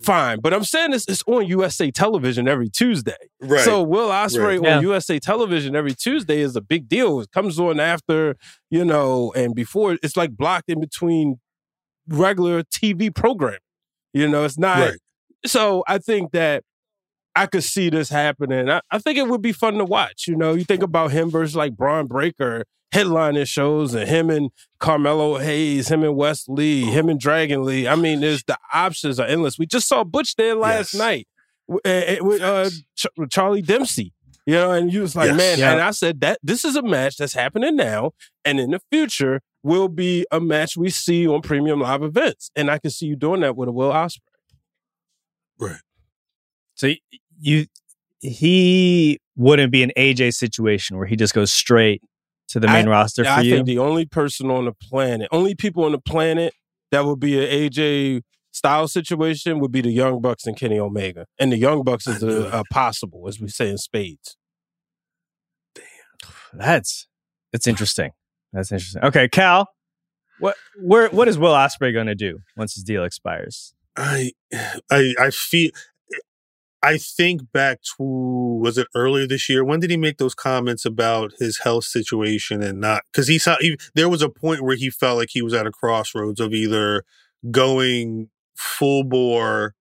fine. 0.02 0.40
But 0.40 0.52
I'm 0.52 0.64
saying 0.64 0.90
this, 0.90 1.06
it's 1.08 1.22
on 1.26 1.46
USA 1.46 1.90
Television 1.90 2.46
every 2.48 2.68
Tuesday. 2.68 3.16
right. 3.40 3.60
So 3.64 3.82
Will 3.82 4.08
Ospreay 4.10 4.58
Right. 4.58 4.62
Yeah. 4.62 4.76
on 4.78 4.82
USA 4.82 5.18
Television 5.18 5.74
every 5.76 5.94
Tuesday 5.94 6.40
is 6.40 6.56
a 6.56 6.60
big 6.60 6.88
deal. 6.88 7.20
It 7.20 7.30
comes 7.32 7.58
on 7.60 7.78
after, 7.80 8.36
you 8.70 8.84
know, 8.84 9.32
and 9.36 9.54
before 9.54 9.96
it's 10.02 10.16
like 10.16 10.36
blocked 10.36 10.68
in 10.68 10.80
between 10.80 11.40
regular 12.08 12.62
TV 12.64 13.14
program. 13.14 13.58
You 14.12 14.28
know, 14.28 14.44
it's 14.44 14.58
not. 14.58 14.78
Right. 14.78 14.98
So 15.46 15.84
I 15.86 15.98
think 15.98 16.32
that 16.32 16.64
I 17.36 17.46
could 17.46 17.62
see 17.64 17.90
this 17.90 18.08
happening. 18.10 18.68
I, 18.68 18.80
I 18.90 18.98
think 18.98 19.16
it 19.18 19.28
would 19.28 19.42
be 19.42 19.52
fun 19.52 19.74
to 19.74 19.84
watch. 19.84 20.24
You 20.26 20.36
know, 20.36 20.54
you 20.54 20.64
think 20.64 20.82
about 20.82 21.12
him 21.12 21.30
versus 21.30 21.54
like 21.56 21.76
Bron 21.76 22.06
Breakker 22.06 22.64
headlining 22.92 23.46
shows 23.46 23.94
and 23.94 24.08
him 24.08 24.30
and 24.30 24.50
Carmelo 24.80 25.38
Hayes, 25.38 25.88
him 25.88 26.02
and 26.02 26.16
Wes 26.16 26.48
Lee, 26.48 26.82
him 26.82 27.08
and 27.08 27.20
Dragon 27.20 27.62
Lee. 27.64 27.86
I 27.86 27.94
mean, 27.94 28.20
there's 28.20 28.42
the 28.44 28.58
options 28.74 29.20
are 29.20 29.26
endless. 29.28 29.58
We 29.58 29.66
just 29.66 29.86
saw 29.86 30.02
Butch 30.04 30.34
there 30.34 30.56
last 30.56 30.94
Yes. 30.94 30.98
night 30.98 31.28
with 31.68 32.42
uh, 32.42 32.68
Ch- 32.96 33.06
Charlie 33.30 33.62
Dempsey. 33.62 34.12
You 34.46 34.54
know, 34.54 34.72
and 34.72 34.92
you 34.92 35.02
was 35.02 35.14
like, 35.14 35.28
Yes. 35.28 35.36
man, 35.36 35.58
Yeah. 35.60 35.72
and 35.72 35.80
I 35.80 35.92
said 35.92 36.20
that 36.22 36.40
this 36.42 36.64
is 36.64 36.74
a 36.74 36.82
match 36.82 37.18
that's 37.18 37.34
happening 37.34 37.76
now, 37.76 38.10
and 38.44 38.58
in 38.58 38.70
the 38.72 38.80
future 38.90 39.42
will 39.62 39.86
be 39.86 40.26
a 40.32 40.40
match 40.40 40.76
we 40.76 40.90
see 40.90 41.28
on 41.28 41.42
premium 41.42 41.78
live 41.80 42.02
events. 42.02 42.50
And 42.56 42.68
I 42.70 42.78
can 42.78 42.90
see 42.90 43.06
you 43.06 43.14
doing 43.14 43.42
that 43.42 43.54
with 43.54 43.68
a 43.68 43.72
Will 43.72 43.92
Ospreay. 43.92 45.78
So 46.80 46.94
you, 47.38 47.66
he 48.20 49.20
wouldn't 49.36 49.70
be 49.70 49.82
an 49.82 49.92
AJ 49.98 50.32
situation 50.32 50.96
where 50.96 51.06
he 51.06 51.14
just 51.14 51.34
goes 51.34 51.52
straight 51.52 52.02
to 52.48 52.58
the 52.58 52.68
main 52.68 52.88
roster 52.88 53.22
for 53.22 53.28
I 53.28 53.40
you. 53.42 53.52
I 53.52 53.56
think 53.58 53.66
the 53.66 53.78
only 53.78 54.06
person 54.06 54.50
on 54.50 54.64
the 54.64 54.72
planet, 54.72 55.28
only 55.30 55.54
people 55.54 55.84
on 55.84 55.92
the 55.92 56.00
planet 56.00 56.54
that 56.90 57.04
would 57.04 57.20
be 57.20 57.38
an 57.38 57.50
AJ 57.50 58.22
style 58.50 58.88
situation 58.88 59.60
would 59.60 59.70
be 59.70 59.82
the 59.82 59.90
Young 59.90 60.22
Bucks 60.22 60.46
and 60.46 60.56
Kenny 60.56 60.78
Omega. 60.78 61.26
And 61.38 61.52
the 61.52 61.58
Young 61.58 61.84
Bucks 61.84 62.06
is 62.06 62.22
a, 62.22 62.48
a 62.50 62.62
possible, 62.72 63.28
as 63.28 63.38
we 63.38 63.48
say 63.48 63.68
in 63.68 63.76
spades. 63.76 64.38
Damn, 65.74 65.84
that's 66.54 67.08
that's 67.52 67.66
interesting. 67.66 68.12
That's 68.54 68.72
interesting. 68.72 69.04
Okay, 69.04 69.28
Khal, 69.28 69.66
what 70.38 70.56
where 70.80 71.10
what 71.10 71.28
is 71.28 71.38
Will 71.38 71.52
Ospreay 71.52 71.92
going 71.92 72.06
to 72.06 72.14
do 72.14 72.38
once 72.56 72.74
his 72.74 72.84
deal 72.84 73.04
expires? 73.04 73.74
I 73.98 74.32
I 74.90 75.14
I 75.18 75.30
feel 75.30 75.72
I 76.82 76.96
think 76.96 77.42
back 77.52 77.80
to 77.96 78.02
was 78.02 78.78
it 78.78 78.88
earlier 78.94 79.26
this 79.26 79.48
year? 79.48 79.64
When 79.64 79.80
did 79.80 79.90
he 79.90 79.96
make 79.98 80.16
those 80.18 80.34
comments 80.34 80.84
about 80.86 81.32
his 81.38 81.58
health 81.58 81.84
situation 81.84 82.62
and 82.62 82.80
not 82.80 83.02
because 83.12 83.28
he 83.28 83.38
saw 83.38 83.56
he, 83.60 83.76
there 83.94 84.08
was 84.08 84.22
a 84.22 84.30
point 84.30 84.62
where 84.62 84.76
he 84.76 84.88
felt 84.90 85.18
like 85.18 85.28
he 85.32 85.42
was 85.42 85.52
at 85.52 85.66
a 85.66 85.70
crossroads 85.72 86.40
of 86.40 86.54
either 86.54 87.04
going 87.50 88.30
full 88.56 89.04
bore 89.04 89.74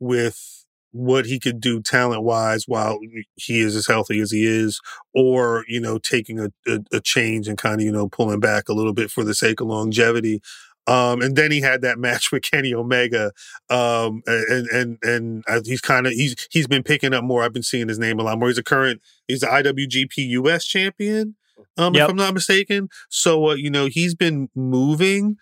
with 0.00 0.64
what 0.92 1.26
he 1.26 1.38
could 1.38 1.60
do 1.60 1.82
talent 1.82 2.22
wise 2.22 2.64
while 2.66 2.98
he 3.36 3.60
is 3.60 3.76
as 3.76 3.86
healthy 3.86 4.20
as 4.20 4.30
he 4.30 4.46
is, 4.46 4.80
or 5.14 5.64
you 5.68 5.80
know 5.80 5.98
taking 5.98 6.40
a, 6.40 6.48
a, 6.66 6.80
a 6.92 7.00
change 7.00 7.48
and 7.48 7.58
kind 7.58 7.80
of 7.80 7.84
you 7.84 7.92
know 7.92 8.08
pulling 8.08 8.40
back 8.40 8.68
a 8.68 8.72
little 8.72 8.94
bit 8.94 9.10
for 9.10 9.24
the 9.24 9.34
sake 9.34 9.60
of 9.60 9.68
longevity. 9.68 10.40
Um, 10.88 11.20
and 11.20 11.36
then 11.36 11.52
he 11.52 11.60
had 11.60 11.82
that 11.82 11.98
match 11.98 12.32
with 12.32 12.42
Kenny 12.42 12.74
Omega, 12.74 13.32
um, 13.70 14.22
and 14.26 14.66
and 14.68 14.98
and 15.02 15.66
he's 15.66 15.82
kind 15.82 16.06
of 16.06 16.12
he's 16.12 16.48
he's 16.50 16.66
been 16.66 16.82
picking 16.82 17.12
up 17.12 17.22
more. 17.22 17.44
I've 17.44 17.52
been 17.52 17.62
seeing 17.62 17.88
his 17.88 17.98
name 17.98 18.18
a 18.18 18.22
lot 18.22 18.38
more. 18.38 18.48
He's 18.48 18.58
a 18.58 18.64
current 18.64 19.00
he's 19.28 19.40
the 19.40 19.46
IWGP 19.46 20.28
US 20.30 20.64
champion, 20.64 21.36
um, 21.76 21.94
yep. 21.94 22.04
if 22.04 22.10
I'm 22.10 22.16
not 22.16 22.34
mistaken. 22.34 22.88
So 23.10 23.50
uh, 23.50 23.54
you 23.54 23.70
know 23.70 23.86
he's 23.86 24.14
been 24.14 24.48
moving. 24.54 25.36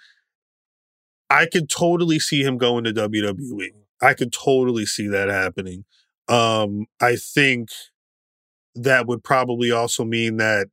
I 1.31 1.47
could 1.47 1.69
totally 1.69 2.19
see 2.19 2.43
him 2.43 2.59
going 2.59 2.85
to 2.85 2.93
WWE. 2.93 3.71
I 4.03 4.15
could 4.15 4.33
totally 4.33 4.87
see 4.87 5.09
that 5.09 5.29
happening. 5.29 5.85
Um, 6.29 6.87
I 7.01 7.17
think 7.17 7.71
that 8.75 9.07
would 9.07 9.25
probably 9.25 9.71
also 9.71 10.05
mean 10.05 10.37
that 10.37 10.69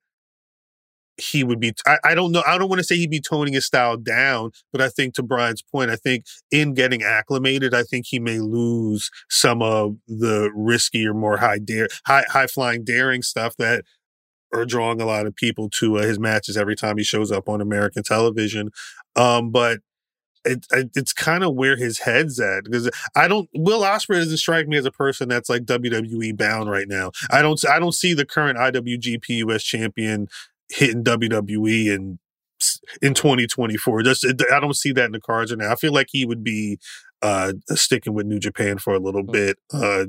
he 1.17 1.43
would 1.43 1.59
be 1.59 1.73
I, 1.85 1.97
I, 2.03 2.15
don't 2.15 2.31
know 2.31 2.43
i 2.47 2.57
don't 2.57 2.69
want 2.69 2.79
to 2.79 2.83
say 2.83 2.95
he'd 2.95 3.09
be 3.09 3.21
toning 3.21 3.53
his 3.53 3.65
style 3.65 3.97
down 3.97 4.51
but 4.71 4.81
i 4.81 4.89
think 4.89 5.13
to 5.15 5.23
brian's 5.23 5.61
point 5.61 5.91
i 5.91 5.95
think 5.95 6.25
in 6.51 6.73
getting 6.73 7.03
acclimated 7.03 7.73
i 7.73 7.83
think 7.83 8.07
he 8.07 8.19
may 8.19 8.39
lose 8.39 9.09
some 9.29 9.61
of 9.61 9.95
the 10.07 10.49
riskier 10.57 11.15
more 11.15 11.37
high 11.37 11.59
dare 11.59 11.87
high 12.05 12.25
high 12.29 12.47
flying 12.47 12.83
daring 12.83 13.21
stuff 13.21 13.55
that 13.57 13.83
are 14.53 14.65
drawing 14.65 15.01
a 15.01 15.05
lot 15.05 15.25
of 15.25 15.35
people 15.35 15.69
to 15.69 15.97
uh, 15.97 16.03
his 16.03 16.19
matches 16.19 16.57
every 16.57 16.75
time 16.75 16.97
he 16.97 17.03
shows 17.03 17.31
up 17.31 17.47
on 17.47 17.61
american 17.61 18.03
television 18.03 18.69
um, 19.15 19.51
but 19.51 19.79
it, 20.45 20.65
it, 20.71 20.91
it's 20.95 21.13
kind 21.13 21.43
of 21.43 21.55
where 21.55 21.77
his 21.77 21.99
head's 21.99 22.39
at 22.39 22.65
because 22.65 22.89
I 23.15 23.27
don't 23.27 23.49
Will 23.53 23.81
Ospreay 23.81 24.15
doesn't 24.15 24.37
strike 24.37 24.67
me 24.67 24.77
as 24.77 24.85
a 24.85 24.91
person 24.91 25.29
that's 25.29 25.49
like 25.49 25.63
WWE 25.63 26.35
bound 26.37 26.69
right 26.69 26.87
now. 26.87 27.11
I 27.29 27.41
don't 27.41 27.63
I 27.67 27.79
don't 27.79 27.93
see 27.93 28.13
the 28.13 28.25
current 28.25 28.57
IWGP 28.57 29.29
US 29.47 29.63
champion 29.63 30.27
hitting 30.73 31.03
WWE 31.03 31.93
in 31.93 32.19
in 33.01 33.13
2024. 33.13 34.03
Just 34.03 34.25
I 34.25 34.59
don't 34.59 34.75
see 34.75 34.91
that 34.93 35.05
in 35.05 35.11
the 35.11 35.19
cards 35.19 35.51
right 35.51 35.59
now. 35.59 35.71
I 35.71 35.75
feel 35.75 35.93
like 35.93 36.07
he 36.11 36.25
would 36.25 36.43
be 36.43 36.79
uh, 37.21 37.53
sticking 37.69 38.13
with 38.13 38.25
New 38.25 38.39
Japan 38.39 38.77
for 38.77 38.93
a 38.93 38.99
little 38.99 39.23
mm. 39.23 39.31
bit, 39.31 39.57
uh, 39.73 40.05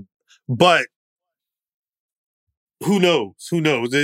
but 0.48 0.86
who 2.82 3.00
knows? 3.00 3.34
Who 3.50 3.60
knows? 3.60 3.94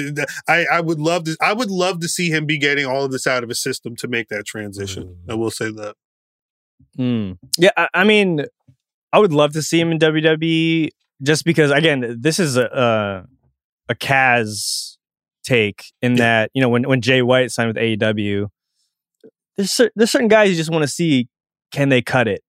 I, 0.48 0.64
I 0.72 0.80
would 0.80 1.00
love 1.00 1.24
to. 1.24 1.36
I 1.40 1.52
would 1.52 1.70
love 1.70 2.00
to 2.00 2.08
see 2.08 2.30
him 2.30 2.46
be 2.46 2.58
getting 2.58 2.86
all 2.86 3.04
of 3.04 3.12
this 3.12 3.26
out 3.26 3.42
of 3.42 3.48
his 3.48 3.62
system 3.62 3.96
to 3.96 4.08
make 4.08 4.28
that 4.28 4.46
transition. 4.46 5.16
Mm. 5.26 5.32
I 5.32 5.34
will 5.34 5.50
say 5.50 5.70
that. 5.70 5.96
Mm. 6.98 7.38
Yeah, 7.58 7.70
I, 7.76 7.88
I, 7.92 8.04
mean, 8.04 8.46
I 9.12 9.18
would 9.18 9.32
love 9.32 9.52
to 9.52 9.62
see 9.62 9.78
him 9.78 9.92
in 9.92 9.98
WWE 9.98 10.88
just 11.22 11.44
because, 11.44 11.70
again, 11.70 12.16
this 12.20 12.38
is 12.38 12.56
a 12.56 13.26
a, 13.88 13.92
a 13.92 13.94
Kaz 13.94 14.96
take 15.44 15.92
in 16.02 16.12
yeah. 16.12 16.18
that 16.18 16.50
you 16.54 16.62
know 16.62 16.68
when 16.68 16.88
when 16.88 17.00
Jay 17.00 17.22
White 17.22 17.50
signed 17.50 17.68
with 17.68 17.76
AEW, 17.76 18.48
there's 19.56 19.72
cer- 19.72 19.92
there's 19.96 20.10
certain 20.10 20.28
guys 20.28 20.50
you 20.50 20.56
just 20.56 20.70
want 20.70 20.82
to 20.82 20.88
see 20.88 21.28
can 21.72 21.88
they 21.88 22.02
cut 22.02 22.26
it 22.26 22.42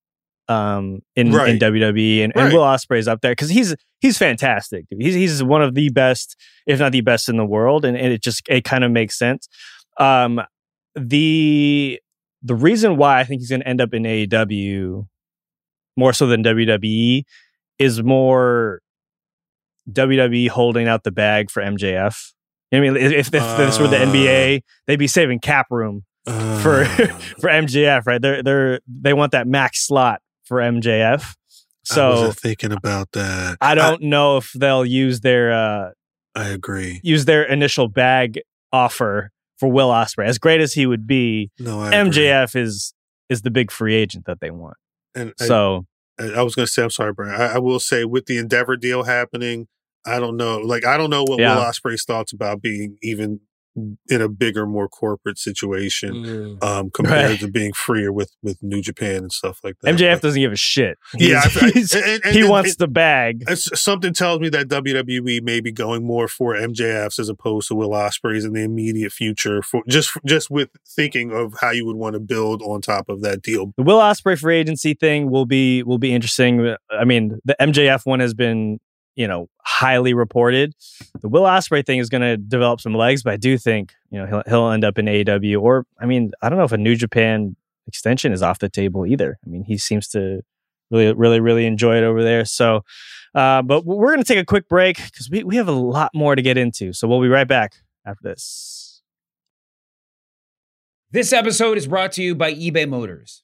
um 0.47 0.99
in 1.15 1.31
right. 1.31 1.49
in 1.49 1.59
WWE 1.59 2.23
and, 2.23 2.33
right. 2.35 2.45
and 2.45 2.53
Will 2.53 2.63
Ospreay's 2.63 3.07
up 3.07 3.21
there 3.21 3.31
because 3.31 3.49
he's 3.49 3.75
he's 3.99 4.17
fantastic. 4.17 4.85
Dude. 4.89 5.01
He's 5.01 5.15
he's 5.15 5.43
one 5.43 5.61
of 5.61 5.75
the 5.75 5.89
best, 5.89 6.35
if 6.65 6.79
not 6.79 6.91
the 6.91 7.01
best 7.01 7.29
in 7.29 7.37
the 7.37 7.45
world, 7.45 7.85
and, 7.85 7.95
and 7.97 8.11
it 8.11 8.21
just 8.21 8.41
it 8.49 8.63
kind 8.63 8.83
of 8.83 8.91
makes 8.91 9.17
sense. 9.17 9.47
Um, 9.97 10.41
the 10.95 11.99
the 12.41 12.55
reason 12.55 12.97
why 12.97 13.19
I 13.19 13.23
think 13.23 13.41
he's 13.41 13.49
going 13.49 13.61
to 13.61 13.67
end 13.67 13.81
up 13.81 13.93
in 13.93 14.03
AEW 14.03 15.07
more 15.95 16.13
so 16.13 16.25
than 16.27 16.43
WWE 16.43 17.23
is 17.77 18.01
more 18.01 18.81
WWE 19.91 20.49
holding 20.49 20.87
out 20.87 21.03
the 21.03 21.11
bag 21.11 21.49
for 21.49 21.61
MJF. 21.61 22.33
I 22.71 22.79
mean, 22.79 22.95
if, 22.95 23.11
if 23.11 23.31
this 23.31 23.79
were 23.79 23.87
the 23.87 23.97
NBA, 23.97 24.57
uh. 24.57 24.61
they'd 24.87 24.97
be 24.97 25.07
saving 25.07 25.39
cap 25.39 25.67
room 25.69 26.03
uh, 26.25 26.59
for 26.61 26.85
for 26.85 27.49
MJF, 27.49 28.05
right? 28.05 28.21
They're 28.21 28.43
they're 28.43 28.79
they 28.87 29.13
want 29.13 29.33
that 29.33 29.47
max 29.47 29.85
slot 29.85 30.21
for 30.45 30.57
MJF. 30.57 31.35
So 31.83 32.27
I 32.27 32.31
thinking 32.31 32.71
about 32.71 33.11
that. 33.13 33.57
I 33.59 33.75
don't 33.75 34.03
I, 34.03 34.07
know 34.07 34.37
if 34.37 34.51
they'll 34.53 34.85
use 34.85 35.21
their. 35.21 35.51
uh 35.51 35.89
I 36.33 36.49
agree. 36.49 37.01
Use 37.03 37.25
their 37.25 37.43
initial 37.43 37.89
bag 37.89 38.39
offer 38.71 39.31
for 39.57 39.69
Will 39.69 39.89
Ospreay, 39.89 40.25
As 40.25 40.39
great 40.39 40.61
as 40.61 40.73
he 40.73 40.85
would 40.85 41.05
be, 41.05 41.51
no, 41.59 41.81
I 41.81 41.91
MJF 41.91 42.49
agree. 42.49 42.61
is 42.61 42.93
is 43.29 43.41
the 43.43 43.51
big 43.51 43.71
free 43.71 43.95
agent 43.95 44.25
that 44.25 44.39
they 44.41 44.51
want. 44.51 44.75
And 45.13 45.33
so 45.37 45.85
I, 46.19 46.29
I 46.29 46.41
was 46.41 46.55
going 46.55 46.65
to 46.65 46.71
say, 46.71 46.83
I'm 46.83 46.89
sorry, 46.89 47.13
Brian. 47.13 47.39
I, 47.39 47.55
I 47.55 47.57
will 47.59 47.79
say 47.79 48.05
with 48.05 48.25
the 48.25 48.37
Endeavor 48.37 48.75
deal 48.75 49.03
happening, 49.03 49.67
I 50.05 50.19
don't 50.19 50.37
know. 50.37 50.57
Like 50.57 50.85
I 50.85 50.97
don't 50.97 51.09
know 51.09 51.23
what 51.23 51.39
yeah. 51.39 51.55
Will 51.55 51.63
Ospreay's 51.63 52.03
thoughts 52.03 52.33
about 52.33 52.61
being 52.61 52.97
even 53.01 53.39
in 54.09 54.21
a 54.21 54.27
bigger, 54.27 54.65
more 54.65 54.89
corporate 54.89 55.37
situation 55.37 56.13
mm. 56.13 56.63
um, 56.63 56.89
compared 56.93 57.31
right. 57.31 57.39
to 57.39 57.47
being 57.47 57.71
freer 57.73 58.11
with 58.11 58.31
with 58.43 58.61
New 58.61 58.81
Japan 58.81 59.17
and 59.17 59.31
stuff 59.31 59.59
like 59.63 59.75
that. 59.81 59.95
MJF 59.95 60.15
but, 60.15 60.21
doesn't 60.23 60.41
give 60.41 60.51
a 60.51 60.57
shit. 60.57 60.97
He's, 61.17 61.29
yeah, 61.29 61.41
I, 61.43 61.65
and, 61.65 62.25
and, 62.25 62.35
he 62.35 62.41
and, 62.41 62.49
wants 62.49 62.75
the 62.75 62.87
bag. 62.87 63.49
Something 63.55 64.13
tells 64.13 64.39
me 64.39 64.49
that 64.49 64.67
WWE 64.67 65.41
may 65.41 65.61
be 65.61 65.71
going 65.71 66.05
more 66.05 66.27
for 66.27 66.53
MJF's 66.53 67.19
as 67.19 67.29
opposed 67.29 67.69
to 67.69 67.75
Will 67.75 67.91
Ospreays 67.91 68.45
in 68.45 68.53
the 68.53 68.63
immediate 68.63 69.11
future. 69.11 69.61
For 69.61 69.83
just 69.87 70.17
just 70.25 70.49
with 70.49 70.69
thinking 70.87 71.31
of 71.31 71.55
how 71.61 71.71
you 71.71 71.85
would 71.85 71.97
want 71.97 72.13
to 72.13 72.19
build 72.19 72.61
on 72.61 72.81
top 72.81 73.09
of 73.09 73.21
that 73.21 73.41
deal. 73.41 73.73
The 73.77 73.83
Will 73.83 73.99
Ospreay 73.99 74.37
free 74.37 74.57
agency 74.57 74.93
thing 74.93 75.29
will 75.29 75.45
be 75.45 75.83
will 75.83 75.99
be 75.99 76.13
interesting. 76.13 76.75
I 76.91 77.05
mean, 77.05 77.39
the 77.45 77.55
MJF 77.59 78.05
one 78.05 78.19
has 78.19 78.33
been 78.33 78.79
you 79.21 79.27
know, 79.27 79.47
highly 79.63 80.15
reported. 80.15 80.73
The 81.21 81.29
Will 81.29 81.43
Ospreay 81.43 81.85
thing 81.85 81.99
is 81.99 82.09
going 82.09 82.21
to 82.23 82.37
develop 82.37 82.81
some 82.81 82.95
legs, 82.95 83.21
but 83.21 83.33
I 83.33 83.37
do 83.37 83.55
think 83.55 83.93
you 84.09 84.17
know 84.17 84.25
he'll 84.25 84.43
he'll 84.47 84.71
end 84.71 84.83
up 84.83 84.97
in 84.97 85.05
AEW. 85.05 85.61
Or 85.61 85.85
I 85.99 86.07
mean, 86.07 86.31
I 86.41 86.49
don't 86.49 86.57
know 86.57 86.65
if 86.65 86.71
a 86.71 86.77
New 86.77 86.95
Japan 86.95 87.55
extension 87.85 88.33
is 88.33 88.41
off 88.41 88.57
the 88.57 88.67
table 88.67 89.05
either. 89.05 89.37
I 89.45 89.49
mean, 89.49 89.63
he 89.63 89.77
seems 89.77 90.07
to 90.09 90.41
really, 90.89 91.13
really, 91.13 91.39
really 91.39 91.67
enjoy 91.67 91.97
it 91.97 92.03
over 92.03 92.23
there. 92.23 92.45
So, 92.45 92.83
uh, 93.35 93.61
but 93.61 93.85
we're 93.85 94.11
going 94.11 94.23
to 94.23 94.33
take 94.33 94.41
a 94.41 94.45
quick 94.45 94.67
break 94.67 94.97
because 94.97 95.29
we 95.29 95.43
we 95.43 95.55
have 95.57 95.67
a 95.67 95.71
lot 95.73 96.09
more 96.15 96.35
to 96.35 96.41
get 96.41 96.57
into. 96.57 96.91
So 96.91 97.07
we'll 97.07 97.21
be 97.21 97.27
right 97.27 97.47
back 97.47 97.75
after 98.07 98.23
this. 98.23 99.03
This 101.11 101.31
episode 101.31 101.77
is 101.77 101.85
brought 101.85 102.11
to 102.13 102.23
you 102.23 102.33
by 102.33 102.55
eBay 102.55 102.89
Motors. 102.89 103.43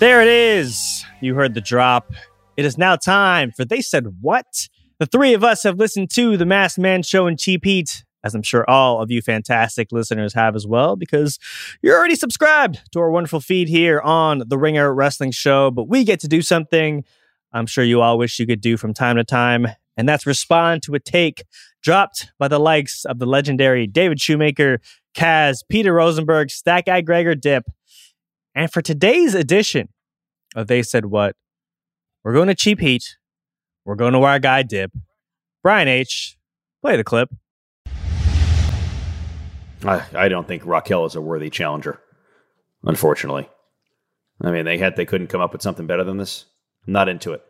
There 0.00 0.20
it 0.20 0.28
is. 0.28 1.04
You 1.20 1.34
heard 1.34 1.54
the 1.54 1.60
drop. 1.60 2.12
It 2.56 2.64
is 2.64 2.76
now 2.76 2.96
time 2.96 3.52
for 3.52 3.64
They 3.64 3.80
Said 3.80 4.06
What? 4.20 4.68
The 4.98 5.06
three 5.06 5.34
of 5.34 5.44
us 5.44 5.62
have 5.62 5.78
listened 5.78 6.10
to 6.10 6.36
The 6.36 6.44
Masked 6.44 6.78
Man 6.78 7.02
Show 7.02 7.26
and 7.26 7.38
Cheap 7.38 7.64
Heat, 7.64 8.04
as 8.22 8.34
I'm 8.34 8.42
sure 8.42 8.68
all 8.68 9.00
of 9.00 9.10
you 9.10 9.22
fantastic 9.22 9.92
listeners 9.92 10.34
have 10.34 10.56
as 10.56 10.66
well, 10.66 10.96
because 10.96 11.38
you're 11.80 11.96
already 11.96 12.16
subscribed 12.16 12.80
to 12.92 12.98
our 12.98 13.10
wonderful 13.10 13.40
feed 13.40 13.68
here 13.68 14.00
on 14.00 14.42
The 14.46 14.58
Ringer 14.58 14.92
Wrestling 14.92 15.30
Show. 15.30 15.70
But 15.70 15.88
we 15.88 16.04
get 16.04 16.20
to 16.20 16.28
do 16.28 16.42
something 16.42 17.04
I'm 17.52 17.66
sure 17.66 17.84
you 17.84 18.00
all 18.00 18.18
wish 18.18 18.40
you 18.40 18.46
could 18.46 18.60
do 18.60 18.76
from 18.76 18.94
time 18.94 19.16
to 19.16 19.24
time, 19.24 19.68
and 19.96 20.08
that's 20.08 20.26
respond 20.26 20.82
to 20.82 20.94
a 20.94 21.00
take 21.00 21.44
dropped 21.82 22.32
by 22.38 22.48
the 22.48 22.58
likes 22.58 23.04
of 23.04 23.20
the 23.20 23.26
legendary 23.26 23.86
David 23.86 24.20
Shoemaker, 24.20 24.80
Kaz, 25.14 25.58
Peter 25.68 25.94
Rosenberg, 25.94 26.50
Stat 26.50 26.86
Guy 26.86 27.00
Gregor 27.00 27.36
Dip. 27.36 27.64
And 28.54 28.72
for 28.72 28.82
today's 28.82 29.34
edition 29.34 29.88
of 30.54 30.66
They 30.68 30.82
Said 30.82 31.06
What, 31.06 31.34
we're 32.22 32.34
going 32.34 32.48
to 32.48 32.54
Cheap 32.54 32.80
Heat. 32.80 33.16
We're 33.84 33.96
going 33.96 34.12
to 34.12 34.20
our 34.22 34.38
guy 34.38 34.62
Dip. 34.62 34.92
Brian 35.62 35.88
H., 35.88 36.36
play 36.82 36.96
the 36.96 37.04
clip. 37.04 37.30
I, 39.84 40.02
I 40.14 40.28
don't 40.28 40.48
think 40.48 40.64
Raquel 40.64 41.04
is 41.04 41.14
a 41.14 41.20
worthy 41.20 41.50
challenger, 41.50 42.00
unfortunately. 42.84 43.48
I 44.40 44.50
mean, 44.50 44.64
they 44.64 44.78
had 44.78 44.96
they 44.96 45.04
couldn't 45.04 45.26
come 45.26 45.40
up 45.42 45.52
with 45.52 45.60
something 45.62 45.86
better 45.86 46.04
than 46.04 46.16
this. 46.16 46.46
I'm 46.86 46.92
not 46.92 47.08
into 47.08 47.32
it. 47.32 47.42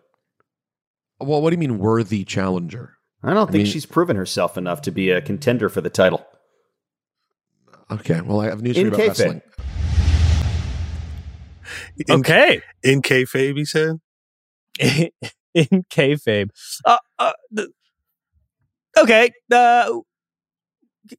Well, 1.20 1.40
what 1.40 1.50
do 1.50 1.54
you 1.54 1.58
mean 1.58 1.78
worthy 1.78 2.24
challenger? 2.24 2.94
I 3.22 3.28
don't 3.32 3.48
I 3.48 3.52
think 3.52 3.64
mean- 3.64 3.72
she's 3.72 3.86
proven 3.86 4.16
herself 4.16 4.58
enough 4.58 4.82
to 4.82 4.90
be 4.90 5.10
a 5.10 5.20
contender 5.20 5.68
for 5.68 5.80
the 5.80 5.90
title. 5.90 6.26
Okay, 7.90 8.20
well, 8.20 8.40
I 8.40 8.46
have 8.46 8.62
news 8.62 8.76
for 8.76 8.82
you 8.82 8.88
about 8.88 9.00
kayfabe. 9.00 9.08
wrestling. 9.08 9.42
In, 12.08 12.20
Okay. 12.20 12.62
In 12.82 13.02
kayfabe, 13.02 13.56
he 13.56 13.64
said. 13.64 13.96
in 15.54 15.84
kayfabe. 15.90 16.48
Uh, 16.84 16.98
uh, 17.18 17.32
th- 17.56 17.68
okay. 18.98 19.30
Uh, 19.52 20.00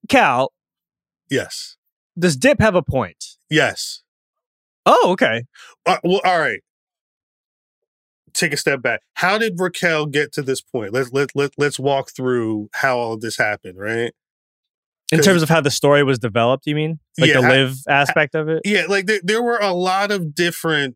Khal, 0.07 0.49
Yes. 1.29 1.77
does 2.17 2.35
Dip 2.35 2.59
have 2.59 2.75
a 2.75 2.81
point? 2.81 3.23
Yes. 3.49 4.01
Oh, 4.85 5.11
okay. 5.11 5.43
Uh, 5.85 5.97
well, 6.03 6.21
all 6.25 6.39
right. 6.39 6.59
Take 8.33 8.51
a 8.53 8.57
step 8.57 8.81
back. 8.81 9.01
How 9.13 9.37
did 9.37 9.53
Raquel 9.57 10.05
get 10.07 10.33
to 10.33 10.41
this 10.41 10.59
point? 10.61 10.91
Let's 10.91 11.11
let 11.13 11.29
let 11.35 11.51
let's 11.57 11.79
walk 11.79 12.11
through 12.13 12.69
how 12.73 12.97
all 12.97 13.13
of 13.13 13.21
this 13.21 13.37
happened, 13.37 13.77
right? 13.79 14.11
In 15.11 15.21
terms 15.21 15.41
of 15.41 15.47
how 15.49 15.61
the 15.61 15.71
story 15.71 16.03
was 16.03 16.19
developed, 16.19 16.65
you 16.67 16.75
mean? 16.75 16.99
Like 17.19 17.29
Yeah, 17.29 17.41
the 17.41 17.47
I- 17.47 17.49
live 17.49 17.75
aspect 17.87 18.35
of 18.35 18.49
it? 18.49 18.61
Yeah, 18.65 18.85
like 18.87 19.05
there, 19.05 19.21
there 19.23 19.41
were 19.43 19.57
a 19.59 19.73
lot 19.73 20.11
of 20.11 20.35
different 20.35 20.95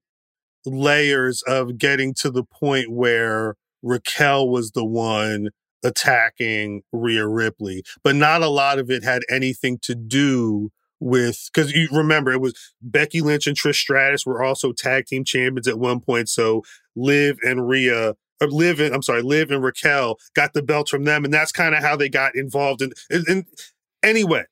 layers 0.65 1.41
of 1.43 1.77
getting 1.77 2.13
to 2.15 2.29
the 2.29 2.43
point 2.43 2.91
where 2.91 3.55
Raquel 3.81 4.49
was 4.49 4.71
the 4.71 4.83
one 4.85 5.49
attacking 5.83 6.81
Rhea 6.91 7.25
Ripley, 7.27 7.83
but 8.03 8.15
not 8.15 8.41
a 8.41 8.49
lot 8.49 8.79
of 8.79 8.89
it 8.91 9.03
had 9.03 9.21
anything 9.29 9.79
to 9.83 9.95
do 9.95 10.71
with 10.99 11.49
because 11.53 11.71
you 11.71 11.87
remember 11.93 12.31
it 12.33 12.41
was 12.41 12.53
Becky 12.81 13.21
Lynch 13.21 13.47
and 13.47 13.55
Trish 13.55 13.75
Stratus 13.75 14.25
were 14.25 14.43
also 14.43 14.73
tag 14.73 15.05
team 15.05 15.23
champions 15.23 15.67
at 15.67 15.79
one 15.79 16.01
point. 16.01 16.27
So 16.27 16.63
Liv 16.95 17.37
and 17.43 17.67
Rhea. 17.67 18.15
Or 18.41 18.47
Liv 18.47 18.79
and 18.79 18.95
I'm 18.95 19.01
sorry, 19.01 19.21
Liv 19.21 19.51
and 19.51 19.61
Raquel 19.61 20.17
got 20.33 20.53
the 20.53 20.63
belts 20.63 20.89
from 20.91 21.03
them, 21.03 21.25
and 21.25 21.33
that's 21.33 21.51
kind 21.51 21.75
of 21.75 21.83
how 21.83 21.97
they 21.97 22.07
got 22.07 22.35
involved 22.35 22.81
in. 22.81 22.93
And, 23.09 23.27
and 23.27 23.45
anyway, 24.01 24.45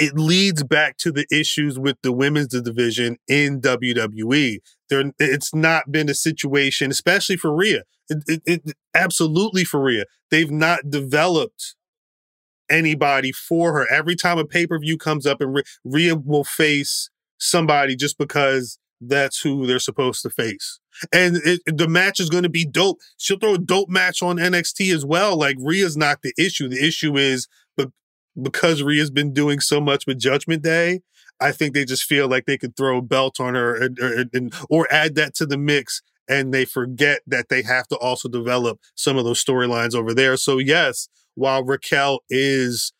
it 0.00 0.18
leads 0.18 0.64
back 0.64 0.96
to 0.98 1.12
the 1.12 1.26
issues 1.30 1.78
with 1.78 1.98
the 2.02 2.12
women's 2.12 2.48
division 2.48 3.18
in 3.28 3.60
WWE. 3.60 4.60
There, 4.88 5.12
it's 5.18 5.54
not 5.54 5.92
been 5.92 6.08
a 6.08 6.14
situation, 6.14 6.90
especially 6.90 7.36
for 7.36 7.54
Rhea. 7.54 7.82
It, 8.08 8.24
it, 8.26 8.42
it- 8.46 8.76
absolutely 8.94 9.64
for 9.64 9.82
Rhea. 9.82 10.04
They've 10.30 10.50
not 10.50 10.90
developed 10.90 11.76
anybody 12.70 13.32
for 13.32 13.72
her. 13.74 13.86
Every 13.92 14.16
time 14.16 14.38
a 14.38 14.44
pay 14.44 14.66
per 14.66 14.78
view 14.78 14.96
comes 14.96 15.26
up, 15.26 15.40
and 15.40 15.62
Rhea, 15.84 16.14
will 16.16 16.44
face 16.44 17.10
somebody 17.38 17.96
just 17.96 18.18
because 18.18 18.78
that's 19.00 19.40
who 19.40 19.66
they're 19.66 19.78
supposed 19.78 20.22
to 20.22 20.30
face. 20.30 20.78
And 21.12 21.36
it, 21.44 21.60
the 21.66 21.88
match 21.88 22.20
is 22.20 22.28
going 22.28 22.42
to 22.42 22.50
be 22.50 22.66
dope. 22.66 22.98
She'll 23.16 23.38
throw 23.38 23.54
a 23.54 23.58
dope 23.58 23.88
match 23.88 24.22
on 24.22 24.36
NXT 24.36 24.94
as 24.94 25.04
well. 25.04 25.36
Like 25.38 25.56
Rhea's 25.58 25.96
not 25.96 26.20
the 26.22 26.34
issue. 26.38 26.68
The 26.68 26.84
issue 26.86 27.16
is, 27.16 27.48
because 28.42 28.82
Rhea's 28.82 29.10
been 29.10 29.32
doing 29.32 29.60
so 29.60 29.80
much 29.80 30.06
with 30.06 30.18
Judgment 30.18 30.62
Day, 30.62 31.00
I 31.40 31.52
think 31.52 31.74
they 31.74 31.84
just 31.84 32.04
feel 32.04 32.28
like 32.28 32.46
they 32.46 32.58
could 32.58 32.76
throw 32.76 32.98
a 32.98 33.02
belt 33.02 33.40
on 33.40 33.54
her 33.54 33.74
and, 33.74 33.98
er, 33.98 34.20
or, 34.20 34.24
and, 34.32 34.54
or 34.68 34.86
add 34.92 35.14
that 35.16 35.34
to 35.36 35.46
the 35.46 35.58
mix. 35.58 36.02
And 36.28 36.54
they 36.54 36.64
forget 36.64 37.22
that 37.26 37.48
they 37.48 37.62
have 37.62 37.88
to 37.88 37.96
also 37.96 38.28
develop 38.28 38.78
some 38.94 39.16
of 39.16 39.24
those 39.24 39.42
storylines 39.42 39.94
over 39.94 40.14
there. 40.14 40.36
So 40.36 40.58
yes, 40.58 41.08
while 41.34 41.64
Raquel 41.64 42.20
is 42.28 42.92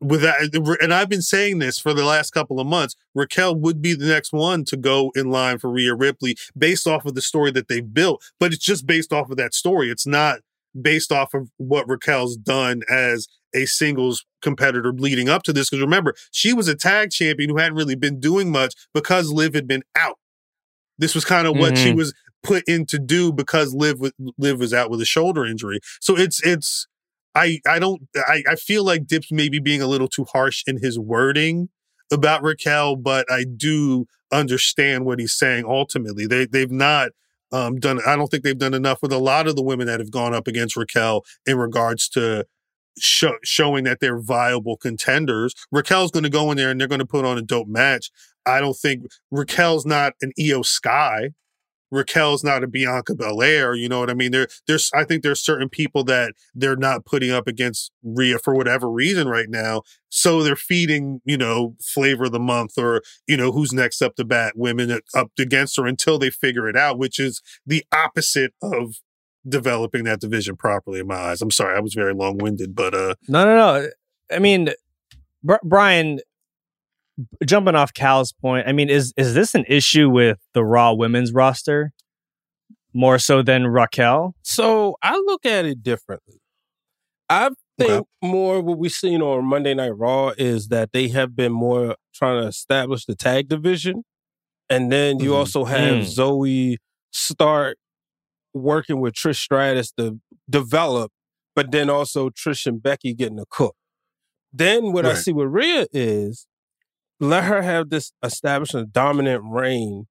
with 0.00 0.22
that, 0.22 0.78
and 0.80 0.92
I've 0.92 1.08
been 1.08 1.22
saying 1.22 1.58
this 1.58 1.78
for 1.78 1.94
the 1.94 2.04
last 2.04 2.30
couple 2.30 2.60
of 2.60 2.66
months, 2.66 2.94
Raquel 3.14 3.54
would 3.54 3.82
be 3.82 3.94
the 3.94 4.06
next 4.06 4.32
one 4.32 4.64
to 4.66 4.76
go 4.76 5.10
in 5.14 5.30
line 5.30 5.58
for 5.58 5.70
Rhea 5.70 5.94
Ripley 5.94 6.36
based 6.56 6.86
off 6.86 7.04
of 7.04 7.14
the 7.14 7.22
story 7.22 7.50
that 7.52 7.68
they've 7.68 7.92
built. 7.92 8.22
But 8.38 8.52
it's 8.52 8.64
just 8.64 8.86
based 8.86 9.12
off 9.12 9.30
of 9.30 9.36
that 9.38 9.54
story. 9.54 9.90
It's 9.90 10.06
not 10.06 10.40
based 10.80 11.10
off 11.12 11.34
of 11.34 11.50
what 11.56 11.88
Raquel's 11.88 12.36
done 12.36 12.82
as 12.88 13.28
a 13.54 13.66
singles 13.66 14.24
competitor 14.42 14.92
leading 14.92 15.28
up 15.28 15.42
to 15.44 15.52
this. 15.52 15.68
Because 15.70 15.82
remember, 15.82 16.14
she 16.30 16.52
was 16.52 16.68
a 16.68 16.74
tag 16.74 17.10
champion 17.10 17.50
who 17.50 17.58
hadn't 17.58 17.76
really 17.76 17.96
been 17.96 18.20
doing 18.20 18.50
much 18.50 18.74
because 18.94 19.30
Liv 19.32 19.54
had 19.54 19.66
been 19.66 19.82
out. 19.96 20.16
This 20.98 21.14
was 21.14 21.24
kind 21.24 21.46
of 21.46 21.56
what 21.56 21.78
she 21.78 21.92
Mhm. 21.92 21.96
was 21.96 22.14
put 22.42 22.64
in 22.66 22.86
to 22.86 22.98
do 22.98 23.32
because 23.32 23.74
Liv 23.74 24.00
was, 24.00 24.12
Liv 24.38 24.58
was 24.58 24.72
out 24.72 24.90
with 24.90 25.00
a 25.00 25.04
shoulder 25.06 25.44
injury. 25.44 25.80
So 26.00 26.16
it's 26.16 26.42
it's 26.44 26.86
I 27.34 27.60
I 27.66 27.78
don't 27.78 28.02
I, 28.16 28.42
I 28.48 28.54
feel 28.56 28.84
like 28.84 29.06
Dips 29.06 29.30
maybe 29.30 29.58
being 29.60 29.82
a 29.82 29.86
little 29.86 30.08
too 30.08 30.24
harsh 30.24 30.62
in 30.66 30.78
his 30.78 30.98
wording 30.98 31.68
about 32.12 32.42
Raquel, 32.42 32.96
but 32.96 33.30
I 33.30 33.44
do 33.44 34.06
understand 34.32 35.04
what 35.04 35.18
he's 35.20 35.32
saying 35.34 35.64
ultimately. 35.66 36.26
They 36.26 36.46
they've 36.46 36.70
not 36.70 37.10
um, 37.52 37.76
done 37.78 38.00
I 38.06 38.14
don't 38.16 38.28
think 38.28 38.44
they've 38.44 38.56
done 38.56 38.74
enough 38.74 39.02
with 39.02 39.12
a 39.12 39.18
lot 39.18 39.46
of 39.48 39.56
the 39.56 39.62
women 39.62 39.86
that 39.88 40.00
have 40.00 40.10
gone 40.10 40.34
up 40.34 40.46
against 40.46 40.76
Raquel 40.76 41.24
in 41.46 41.56
regards 41.58 42.08
to 42.10 42.46
show, 42.98 43.34
showing 43.42 43.84
that 43.84 44.00
they're 44.00 44.20
viable 44.20 44.76
contenders. 44.76 45.54
Raquel's 45.72 46.10
going 46.10 46.24
to 46.24 46.30
go 46.30 46.50
in 46.50 46.56
there 46.56 46.70
and 46.70 46.80
they're 46.80 46.88
going 46.88 47.00
to 47.00 47.06
put 47.06 47.24
on 47.24 47.38
a 47.38 47.42
dope 47.42 47.68
match. 47.68 48.10
I 48.46 48.60
don't 48.60 48.76
think 48.76 49.04
Raquel's 49.30 49.86
not 49.86 50.14
an 50.22 50.32
Iyo 50.38 50.64
Sky. 50.64 51.30
Raquel's 51.92 52.44
not 52.44 52.62
a 52.62 52.68
Bianca 52.68 53.14
Belair. 53.14 53.74
You 53.74 53.88
know 53.88 53.98
what 53.98 54.10
I 54.10 54.14
mean? 54.14 54.30
There, 54.30 54.46
there's, 54.66 54.90
I 54.94 55.04
think 55.04 55.22
there's 55.22 55.40
certain 55.40 55.68
people 55.68 56.04
that 56.04 56.34
they're 56.54 56.76
not 56.76 57.04
putting 57.04 57.30
up 57.30 57.48
against 57.48 57.90
Rhea 58.02 58.38
for 58.38 58.54
whatever 58.54 58.88
reason 58.90 59.28
right 59.28 59.48
now. 59.48 59.82
So 60.08 60.42
they're 60.42 60.56
feeding, 60.56 61.20
you 61.24 61.36
know, 61.36 61.74
flavor 61.80 62.24
of 62.24 62.32
the 62.32 62.38
month 62.38 62.78
or, 62.78 63.02
you 63.26 63.36
know, 63.36 63.50
who's 63.52 63.72
next 63.72 64.02
up 64.02 64.14
to 64.16 64.24
bat 64.24 64.52
women 64.56 65.00
up 65.14 65.32
against 65.38 65.76
her 65.76 65.86
until 65.86 66.18
they 66.18 66.30
figure 66.30 66.68
it 66.68 66.76
out, 66.76 66.98
which 66.98 67.18
is 67.18 67.42
the 67.66 67.84
opposite 67.92 68.52
of 68.62 69.00
developing 69.48 70.04
that 70.04 70.20
division 70.20 70.56
properly 70.56 71.00
in 71.00 71.06
my 71.06 71.14
eyes. 71.16 71.40
I'm 71.42 71.50
sorry, 71.50 71.76
I 71.76 71.80
was 71.80 71.94
very 71.94 72.14
long 72.14 72.38
winded, 72.38 72.74
but, 72.74 72.94
uh, 72.94 73.14
No, 73.28 73.44
no, 73.44 73.56
no. 73.56 73.88
I 74.30 74.38
mean, 74.38 74.70
Br- 75.42 75.54
Brian, 75.64 76.20
jumping 77.44 77.74
off 77.74 77.92
Khal's 77.94 78.32
point, 78.32 78.66
I 78.68 78.72
mean, 78.72 78.88
is 78.90 79.12
is 79.16 79.34
this 79.34 79.54
an 79.54 79.64
issue 79.68 80.08
with 80.10 80.38
the 80.54 80.64
Raw 80.64 80.92
women's 80.92 81.32
roster 81.32 81.92
more 82.92 83.18
so 83.18 83.42
than 83.42 83.66
Raquel? 83.66 84.34
So 84.42 84.96
I 85.02 85.16
look 85.16 85.44
at 85.46 85.64
it 85.64 85.82
differently. 85.82 86.40
I 87.28 87.50
think 87.78 87.90
Okay. 87.90 88.04
more 88.22 88.60
what 88.60 88.78
we've 88.78 88.90
seen 88.92 89.22
on 89.22 89.44
Monday 89.46 89.72
Night 89.74 89.96
Raw 89.96 90.32
is 90.36 90.68
that 90.68 90.92
they 90.92 91.08
have 91.08 91.34
been 91.36 91.52
more 91.52 91.96
trying 92.14 92.42
to 92.42 92.48
establish 92.48 93.06
the 93.06 93.14
tag 93.14 93.48
division. 93.48 94.04
And 94.68 94.90
then 94.92 95.18
you 95.20 95.30
Mhm. 95.30 95.36
also 95.36 95.64
have 95.64 95.98
Mm. 95.98 96.04
Zoe 96.04 96.78
start 97.12 97.78
working 98.54 99.00
with 99.00 99.14
Trish 99.14 99.36
Stratus 99.36 99.92
to 99.92 100.20
develop, 100.48 101.12
but 101.54 101.70
then 101.70 101.88
also 101.90 102.30
Trish 102.30 102.66
and 102.66 102.82
Becky 102.82 103.14
getting 103.14 103.38
a 103.38 103.44
cook. 103.48 103.74
Then 104.52 104.92
what 104.92 105.06
I 105.06 105.14
see 105.14 105.32
with 105.32 105.48
Rhea 105.48 105.86
is 105.92 106.46
let 107.20 107.44
her 107.44 107.62
have 107.62 107.90
this 107.90 108.12
established 108.22 108.74
a 108.74 108.84
dominant 108.84 109.42
reign 109.46 110.06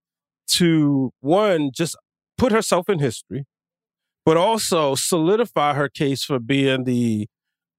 to 0.49 1.11
one, 1.19 1.71
just 1.73 1.97
put 2.37 2.51
herself 2.51 2.87
in 2.89 2.99
history, 2.99 3.45
but 4.25 4.37
also 4.37 4.95
solidify 4.95 5.73
her 5.73 5.89
case 5.89 6.23
for 6.23 6.39
being 6.39 6.85
the 6.85 7.27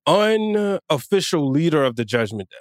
unofficial 0.06 1.48
leader 1.50 1.84
of 1.84 1.96
the 1.96 2.04
Judgment 2.04 2.48
Day. 2.50 2.56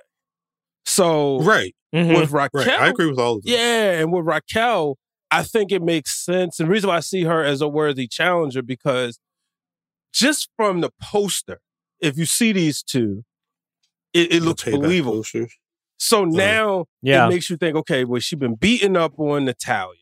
So 0.85 1.41
right. 1.41 1.75
Mhm. 1.93 2.17
with 2.19 2.31
Raquel, 2.31 2.65
Right. 2.65 2.79
I 2.81 2.87
agree 2.89 3.07
with 3.09 3.19
all 3.19 3.37
of 3.37 3.43
them. 3.43 3.51
yeah, 3.53 3.99
and 3.99 4.11
with 4.13 4.25
Raquel, 4.25 4.97
I 5.31 5.43
think 5.43 5.71
it 5.71 5.81
makes 5.83 6.23
sense. 6.23 6.59
And 6.59 6.67
the 6.67 6.71
reason 6.71 6.87
why 6.89 6.97
I 6.97 7.01
see 7.01 7.23
her 7.23 7.43
as 7.43 7.61
a 7.61 7.67
worthy 7.67 8.07
challenger 8.07 8.61
because 8.61 9.19
just 10.13 10.49
from 10.57 10.81
the 10.81 10.91
poster, 11.01 11.59
if 11.99 12.17
you 12.17 12.25
see 12.25 12.51
these 12.51 12.81
two, 12.81 13.23
it, 14.13 14.33
it 14.33 14.41
looks 14.43 14.63
believable. 14.63 15.17
posters. 15.17 15.53
So 15.97 16.23
now 16.25 16.85
Yeah. 17.01 17.25
it 17.25 17.29
makes 17.29 17.49
you 17.49 17.57
think, 17.57 17.75
okay, 17.75 18.05
well, 18.05 18.19
she's 18.21 18.39
been 18.39 18.55
beating 18.55 18.95
up 18.97 19.19
on 19.19 19.45
Natalya. 19.45 19.95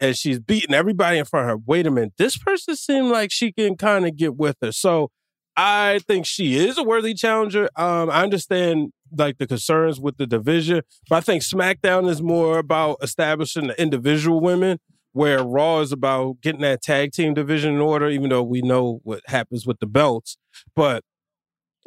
And 0.00 0.16
she's 0.16 0.38
beating 0.38 0.74
everybody 0.74 1.18
in 1.18 1.24
front 1.24 1.44
of 1.50 1.50
her. 1.58 1.62
Wait 1.66 1.86
a 1.86 1.90
minute, 1.90 2.12
this 2.18 2.36
person 2.36 2.76
seemed 2.76 3.08
like 3.10 3.30
she 3.30 3.52
can 3.52 3.76
kind 3.76 4.06
of 4.06 4.16
get 4.16 4.36
with 4.36 4.56
her. 4.60 4.70
So 4.72 5.10
I 5.56 6.00
think 6.06 6.26
she 6.26 6.56
is 6.56 6.76
a 6.78 6.82
worthy 6.82 7.14
challenger. 7.14 7.68
Um, 7.76 8.10
I 8.10 8.22
understand 8.22 8.92
like 9.16 9.38
the 9.38 9.46
concerns 9.46 10.00
with 10.00 10.16
the 10.16 10.26
division, 10.26 10.82
but 11.08 11.16
I 11.16 11.20
think 11.20 11.42
SmackDown 11.42 12.08
is 12.08 12.22
more 12.22 12.58
about 12.58 12.98
establishing 13.02 13.68
the 13.68 13.80
individual 13.80 14.40
women. 14.40 14.78
where 15.12 15.42
Raw 15.42 15.80
is 15.80 15.92
about 15.92 16.40
getting 16.42 16.60
that 16.60 16.82
tag 16.82 17.12
team 17.12 17.34
division 17.34 17.74
in 17.74 17.80
order, 17.80 18.08
even 18.08 18.30
though 18.30 18.42
we 18.42 18.62
know 18.62 19.00
what 19.02 19.20
happens 19.26 19.66
with 19.66 19.80
the 19.80 19.86
belts. 19.86 20.36
But 20.76 21.02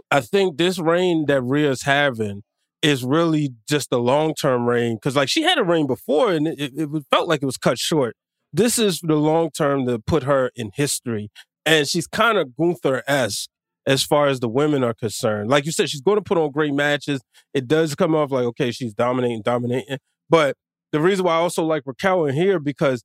I 0.09 0.21
think 0.21 0.57
this 0.57 0.79
reign 0.79 1.25
that 1.27 1.41
Rhea's 1.41 1.83
having 1.83 2.43
is 2.81 3.03
really 3.03 3.51
just 3.69 3.91
a 3.91 3.97
long 3.97 4.33
term 4.33 4.65
reign 4.67 4.95
because, 4.95 5.15
like, 5.15 5.29
she 5.29 5.43
had 5.43 5.57
a 5.57 5.63
reign 5.63 5.87
before 5.87 6.33
and 6.33 6.47
it, 6.47 6.73
it 6.75 6.89
felt 7.11 7.29
like 7.29 7.41
it 7.41 7.45
was 7.45 7.57
cut 7.57 7.77
short. 7.77 8.15
This 8.51 8.77
is 8.77 8.99
the 8.99 9.15
long 9.15 9.51
term 9.51 9.85
to 9.85 9.99
put 9.99 10.23
her 10.23 10.51
in 10.55 10.71
history. 10.73 11.29
And 11.65 11.87
she's 11.87 12.07
kind 12.07 12.37
of 12.37 12.57
Gunther 12.57 13.03
esque 13.07 13.49
as 13.85 14.03
far 14.03 14.27
as 14.27 14.39
the 14.39 14.49
women 14.49 14.83
are 14.83 14.93
concerned. 14.93 15.49
Like 15.49 15.65
you 15.65 15.71
said, 15.71 15.89
she's 15.89 16.01
going 16.01 16.17
to 16.17 16.23
put 16.23 16.37
on 16.37 16.51
great 16.51 16.73
matches. 16.73 17.21
It 17.53 17.67
does 17.67 17.95
come 17.95 18.15
off 18.15 18.31
like, 18.31 18.45
okay, 18.45 18.71
she's 18.71 18.93
dominating, 18.93 19.41
dominating. 19.41 19.97
But 20.29 20.55
the 20.91 20.99
reason 20.99 21.25
why 21.25 21.33
I 21.33 21.37
also 21.37 21.63
like 21.63 21.83
Raquel 21.85 22.25
in 22.25 22.35
here 22.35 22.59
because 22.59 23.03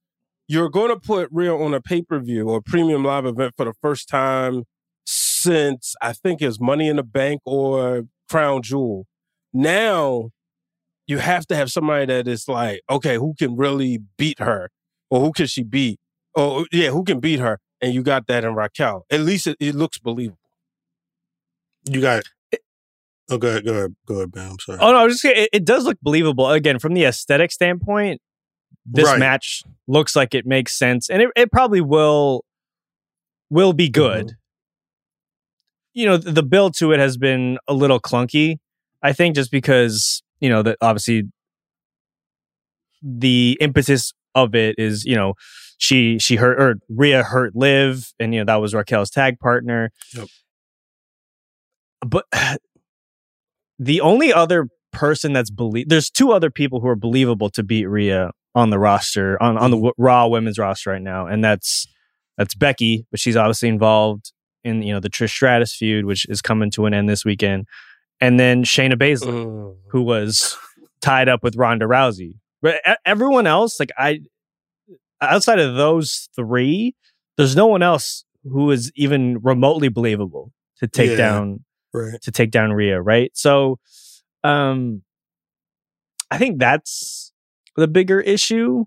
you're 0.49 0.68
going 0.68 0.91
to 0.91 1.01
put 1.01 1.29
Rhea 1.33 1.55
on 1.55 1.74
a 1.74 1.81
pay 1.81 2.03
per 2.03 2.20
view 2.20 2.49
or 2.49 2.61
premium 2.61 3.05
live 3.05 3.27
event 3.27 3.55
for 3.57 3.64
the 3.64 3.74
first 3.81 4.09
time 4.09 4.64
since 5.07 5.95
I 6.03 6.12
think 6.12 6.43
it's 6.43 6.61
Money 6.61 6.89
in 6.89 6.97
the 6.97 7.03
Bank 7.03 7.41
or 7.45 8.05
Crown 8.31 8.62
Jewel. 8.62 9.07
Now 9.53 10.31
you 11.07 11.18
have 11.18 11.47
to 11.47 11.57
have 11.57 11.70
somebody 11.70 12.07
that 12.07 12.29
is 12.29 12.49
like, 12.49 12.81
okay, 12.91 13.16
who 13.16 13.35
can 13.39 13.57
really 13.57 14.01
beat 14.18 14.41
her 14.41 14.70
or 15.11 15.20
who 15.20 15.33
can 15.33 15.47
she 15.47 15.62
beat? 15.62 15.99
Oh, 16.37 16.66
yeah, 16.72 16.91
who 16.91 17.05
can 17.05 17.20
beat 17.20 17.41
her? 17.41 17.59
And 17.81 17.95
you 17.95 18.03
got 18.03 18.27
that 18.27 18.45
in 18.45 18.55
Raquel. 18.55 19.05
At 19.11 19.20
least 19.20 19.47
it, 19.47 19.57
it 19.61 19.74
looks 19.74 19.99
believable. 19.99 20.39
You 21.89 22.01
got 22.01 22.24
it. 22.53 22.61
Oh, 23.28 23.39
go 23.39 23.49
ahead, 23.49 23.64
go 23.64 23.72
ahead, 23.72 23.97
go 24.07 24.14
ahead, 24.16 24.32
Ben. 24.32 24.51
I'm 24.51 24.59
sorry. 24.61 24.78
Oh 24.80 24.93
no, 24.93 24.99
I 24.99 25.05
was 25.05 25.14
just 25.14 25.22
saying, 25.22 25.34
it, 25.37 25.49
it 25.53 25.64
does 25.64 25.84
look 25.84 25.99
believable. 26.01 26.49
Again, 26.49 26.78
from 26.78 26.95
the 26.95 27.05
aesthetic 27.05 27.51
standpoint, 27.51 28.20
this 28.84 29.07
Right. 29.07 29.18
match 29.18 29.64
looks 29.89 30.14
like 30.14 30.34
it 30.34 30.47
makes 30.47 30.78
sense, 30.78 31.11
and 31.11 31.22
it, 31.22 31.30
it 31.34 31.51
probably 31.51 31.80
will 31.80 32.45
will 33.51 33.72
be 33.72 33.87
mm-hmm. 33.87 34.01
good. 34.01 34.37
You 35.93 36.07
know, 36.07 36.16
the, 36.16 36.30
the 36.30 36.43
build 36.43 36.76
to 36.76 36.93
it 36.93 37.01
has 37.01 37.16
been 37.16 37.59
a 37.66 37.74
little 37.74 37.99
clunky. 37.99 38.59
I 39.03 39.12
think 39.12 39.34
just 39.34 39.51
because 39.51 40.22
you 40.41 40.49
know 40.49 40.62
that 40.62 40.78
obviously 40.80 41.24
the 43.03 43.57
impetus 43.61 44.12
of 44.34 44.55
it 44.55 44.76
is 44.78 45.05
you 45.05 45.16
know 45.16 45.34
she 45.78 46.18
she 46.18 46.37
hurt 46.37 46.61
or 46.61 46.76
Rhea 46.89 47.24
hurt 47.24 47.57
Liv, 47.57 48.12
and 48.20 48.32
you 48.32 48.41
know 48.41 48.45
that 48.45 48.61
was 48.61 48.72
Raquel's 48.72 49.11
tag 49.11 49.41
partner. 49.41 49.91
Yep. 50.14 50.28
But 52.07 52.25
the 53.79 54.01
only 54.01 54.33
other 54.33 54.69
person 54.93 55.35
that's 55.35 55.51
believe 55.51 55.89
there's 55.89 56.09
two 56.09 56.33
other 56.33 56.51
people 56.51 56.81
who 56.81 56.89
are 56.89 56.97
believable 56.97 57.51
to 57.51 57.63
beat 57.63 57.87
Rhea 57.87 58.31
on 58.55 58.71
the 58.71 58.79
roster 58.79 59.41
on 59.43 59.59
on 59.59 59.71
the 59.71 59.77
mm-hmm. 59.77 59.87
w- 59.87 59.95
Raw 59.99 60.27
Women's 60.29 60.59
roster 60.59 60.91
right 60.91 61.03
now, 61.03 61.27
and 61.27 61.45
that's 61.45 61.87
that's 62.39 62.55
Becky, 62.55 63.07
but 63.11 63.21
she's 63.21 63.37
obviously 63.37 63.69
involved 63.69 64.33
in 64.65 64.83
you 64.83 64.93
know 64.93 65.01
the 65.01 65.11
Trish 65.11 65.31
Stratus 65.31 65.75
feud, 65.75 66.07
which 66.07 66.27
is 66.29 66.41
coming 66.41 66.71
to 66.73 66.87
an 66.87 66.95
end 66.95 67.09
this 67.09 67.25
weekend, 67.25 67.67
and 68.21 68.41
then 68.41 68.65
Shayna 68.65 68.95
Baszler, 68.95 69.47
mm. 69.47 69.77
who 69.91 70.03
was 70.03 70.57
tied 71.01 71.29
up 71.29 71.43
with 71.43 71.57
Ronda 71.57 71.87
Rousey. 71.87 72.35
But 72.63 72.81
everyone 73.05 73.47
else, 73.47 73.79
like 73.79 73.91
I, 73.99 74.21
outside 75.21 75.59
of 75.59 75.77
those 75.77 76.29
three, 76.35 76.95
there's 77.37 77.55
no 77.55 77.67
one 77.67 77.83
else 77.83 78.25
who 78.45 78.71
is 78.71 78.91
even 78.97 79.39
remotely 79.43 79.89
believable 79.89 80.53
to 80.79 80.87
take 80.87 81.11
Yeah. 81.11 81.17
down 81.17 81.65
Right. 81.95 82.20
to 82.22 82.30
take 82.30 82.51
down 82.51 82.72
Rhea, 82.72 83.01
right? 83.01 83.30
So 83.34 83.78
um 84.45 85.03
I 86.30 86.39
think 86.39 86.59
that's 86.59 87.32
the 87.76 87.89
bigger 87.89 88.20
issue 88.20 88.84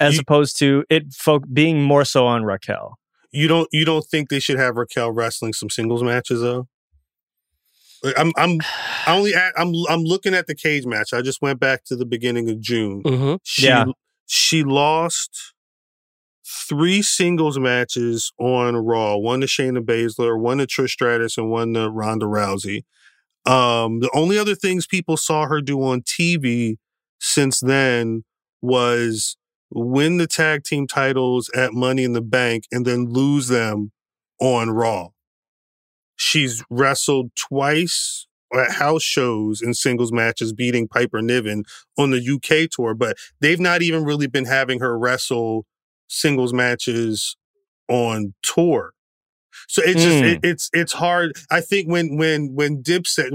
as 0.00 0.18
opposed 0.18 0.58
to 0.58 0.84
it 0.90 1.12
folk 1.14 1.44
being 1.52 1.82
more 1.82 2.04
so 2.04 2.26
on 2.26 2.44
Raquel. 2.44 2.98
You 3.30 3.48
don't 3.48 3.68
you 3.72 3.84
don't 3.84 4.04
think 4.04 4.28
they 4.28 4.40
should 4.40 4.58
have 4.58 4.76
Raquel 4.76 5.10
wrestling 5.12 5.52
some 5.52 5.70
singles 5.70 6.02
matches 6.02 6.40
though? 6.40 6.68
Like, 8.02 8.18
I'm 8.18 8.32
I'm 8.36 8.58
I 9.06 9.16
only 9.16 9.34
at, 9.34 9.52
I'm 9.56 9.72
I'm 9.88 10.02
looking 10.02 10.34
at 10.34 10.46
the 10.46 10.54
cage 10.54 10.84
match. 10.84 11.12
I 11.14 11.22
just 11.22 11.40
went 11.40 11.58
back 11.58 11.84
to 11.84 11.96
the 11.96 12.04
beginning 12.04 12.50
of 12.50 12.60
June. 12.60 13.02
Mm-hmm. 13.02 13.36
She 13.44 13.66
Yeah. 13.66 13.86
she 14.26 14.62
lost 14.62 15.53
three 16.46 17.02
singles 17.02 17.58
matches 17.58 18.32
on 18.38 18.76
Raw. 18.76 19.16
One 19.16 19.40
to 19.40 19.46
Shayna 19.46 19.84
Baszler, 19.84 20.38
one 20.38 20.58
to 20.58 20.66
Trish 20.66 20.90
Stratus, 20.90 21.38
and 21.38 21.50
one 21.50 21.74
to 21.74 21.90
Ronda 21.90 22.26
Rousey. 22.26 22.84
Um, 23.46 24.00
the 24.00 24.10
only 24.14 24.38
other 24.38 24.54
things 24.54 24.86
people 24.86 25.16
saw 25.16 25.46
her 25.46 25.60
do 25.60 25.82
on 25.82 26.02
TV 26.02 26.76
since 27.20 27.60
then 27.60 28.24
was 28.62 29.36
win 29.70 30.16
the 30.16 30.26
tag 30.26 30.64
team 30.64 30.86
titles 30.86 31.50
at 31.54 31.72
Money 31.72 32.04
in 32.04 32.12
the 32.12 32.22
Bank 32.22 32.64
and 32.70 32.86
then 32.86 33.06
lose 33.06 33.48
them 33.48 33.92
on 34.40 34.70
Raw. 34.70 35.08
She's 36.16 36.62
wrestled 36.70 37.32
twice 37.34 38.26
at 38.54 38.72
house 38.72 39.02
shows 39.02 39.60
and 39.60 39.76
singles 39.76 40.12
matches, 40.12 40.52
beating 40.52 40.86
Piper 40.86 41.20
Niven 41.20 41.64
on 41.98 42.10
the 42.10 42.18
UK 42.18 42.70
tour, 42.70 42.94
but 42.94 43.16
they've 43.40 43.60
not 43.60 43.82
even 43.82 44.04
really 44.04 44.28
been 44.28 44.44
having 44.44 44.80
her 44.80 44.98
wrestle 44.98 45.66
singles 46.08 46.52
matches 46.52 47.36
on 47.88 48.34
tour. 48.42 48.92
So 49.68 49.82
it's 49.84 50.02
just 50.02 50.22
Mm. 50.22 50.34
it, 50.34 50.40
it's 50.42 50.70
it's 50.72 50.92
hard. 50.92 51.36
I 51.50 51.60
think 51.60 51.88
when 51.88 52.16
when 52.16 52.54
when 52.54 52.82
Dip 52.82 53.06
said 53.06 53.30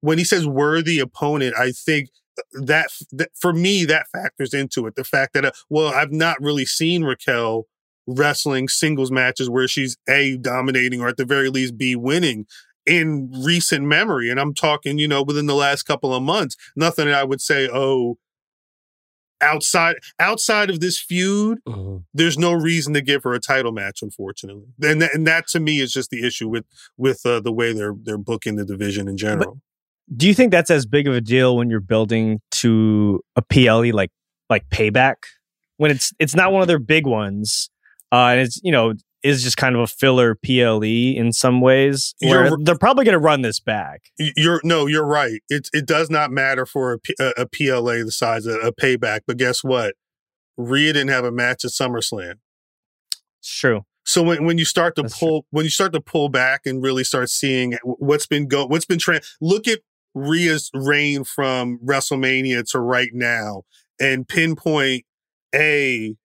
when 0.00 0.18
he 0.18 0.24
says 0.24 0.46
worthy 0.46 0.98
opponent, 0.98 1.54
I 1.56 1.72
think 1.72 2.10
that, 2.54 2.90
that 3.12 3.30
for 3.38 3.52
me 3.52 3.84
that 3.86 4.06
factors 4.12 4.54
into 4.54 4.86
it. 4.86 4.96
The 4.96 5.04
fact 5.04 5.34
that 5.34 5.44
uh, 5.44 5.50
well, 5.70 5.92
I've 5.94 6.12
not 6.12 6.40
really 6.40 6.66
seen 6.66 7.04
Raquel 7.04 7.66
wrestling 8.06 8.68
singles 8.68 9.10
matches 9.10 9.48
where 9.48 9.68
she's 9.68 9.96
a 10.08 10.36
dominating 10.38 11.00
or 11.00 11.08
at 11.08 11.16
the 11.16 11.24
very 11.24 11.48
least 11.48 11.78
b 11.78 11.94
winning 11.94 12.46
in 12.84 13.30
recent 13.44 13.84
memory 13.86 14.28
and 14.28 14.40
i'm 14.40 14.52
talking 14.52 14.98
you 14.98 15.06
know 15.06 15.22
within 15.22 15.46
the 15.46 15.54
last 15.54 15.84
couple 15.84 16.12
of 16.12 16.20
months 16.20 16.56
nothing 16.74 17.06
that 17.06 17.14
i 17.14 17.22
would 17.22 17.40
say 17.40 17.68
oh 17.72 18.18
outside 19.42 19.96
outside 20.18 20.70
of 20.70 20.80
this 20.80 21.00
feud 21.00 21.58
there's 22.14 22.38
no 22.38 22.52
reason 22.52 22.94
to 22.94 23.00
give 23.00 23.22
her 23.24 23.32
a 23.32 23.40
title 23.40 23.72
match 23.72 24.02
unfortunately. 24.02 24.66
And 24.82 25.02
that, 25.02 25.14
and 25.14 25.26
that 25.26 25.46
to 25.48 25.60
me 25.60 25.80
is 25.80 25.92
just 25.92 26.10
the 26.10 26.26
issue 26.26 26.48
with 26.48 26.64
with 26.96 27.24
uh, 27.24 27.40
the 27.40 27.52
way 27.52 27.72
they're 27.72 27.94
they're 28.00 28.18
booking 28.18 28.56
the 28.56 28.64
division 28.64 29.08
in 29.08 29.16
general. 29.16 29.60
Do 30.14 30.26
you 30.26 30.34
think 30.34 30.50
that's 30.52 30.70
as 30.70 30.84
big 30.84 31.06
of 31.06 31.14
a 31.14 31.20
deal 31.20 31.56
when 31.56 31.70
you're 31.70 31.80
building 31.80 32.40
to 32.52 33.20
a 33.36 33.42
PLE 33.42 33.92
like 33.92 34.10
like 34.50 34.68
payback? 34.68 35.16
When 35.76 35.90
it's 35.90 36.12
it's 36.18 36.34
not 36.34 36.52
one 36.52 36.62
of 36.62 36.68
their 36.68 36.78
big 36.78 37.06
ones, 37.06 37.70
uh, 38.12 38.28
and 38.32 38.40
it's 38.40 38.60
you 38.62 38.72
know 38.72 38.94
is 39.22 39.42
just 39.42 39.56
kind 39.56 39.74
of 39.76 39.82
a 39.82 39.86
filler 39.86 40.34
PLE 40.34 40.82
in 41.16 41.32
some 41.32 41.60
ways. 41.60 42.14
Where 42.20 42.46
You're- 42.46 42.64
they're 42.64 42.78
probably 42.78 43.04
going 43.04 43.12
to 43.14 43.18
run 43.18 43.42
this 43.42 43.60
back. 43.60 44.02
You're 44.18 44.60
no, 44.64 44.86
you're 44.86 45.06
right. 45.06 45.40
It 45.48 45.68
it 45.72 45.86
does 45.86 46.10
not 46.10 46.30
matter 46.30 46.66
for 46.66 46.92
a, 46.92 46.98
P- 46.98 47.14
a, 47.20 47.32
a 47.38 47.46
PLA 47.46 48.04
the 48.04 48.12
size 48.12 48.46
of 48.46 48.56
a 48.62 48.72
payback. 48.72 49.20
But 49.26 49.36
guess 49.36 49.62
what? 49.62 49.94
Rhea 50.56 50.92
didn't 50.92 51.10
have 51.10 51.24
a 51.24 51.32
match 51.32 51.64
at 51.64 51.70
SummerSlam. 51.70 52.34
It's 53.40 53.56
true. 53.58 53.82
So 54.04 54.22
when, 54.22 54.44
when 54.44 54.58
you 54.58 54.64
start 54.64 54.96
to 54.96 55.02
That's 55.02 55.18
pull 55.18 55.46
when 55.50 55.64
you 55.64 55.70
start 55.70 55.92
to 55.92 56.00
pull 56.00 56.28
back 56.28 56.62
and 56.66 56.82
really 56.82 57.04
start 57.04 57.30
seeing 57.30 57.74
what's 57.84 58.26
been 58.26 58.48
go 58.48 58.66
what's 58.66 58.84
been 58.84 58.98
tra- 58.98 59.20
look 59.40 59.68
at 59.68 59.80
Rhea's 60.14 60.70
reign 60.74 61.24
from 61.24 61.78
WrestleMania 61.78 62.68
to 62.72 62.80
right 62.80 63.10
now 63.12 63.62
and 64.00 64.26
pinpoint 64.26 65.04
a 65.54 66.16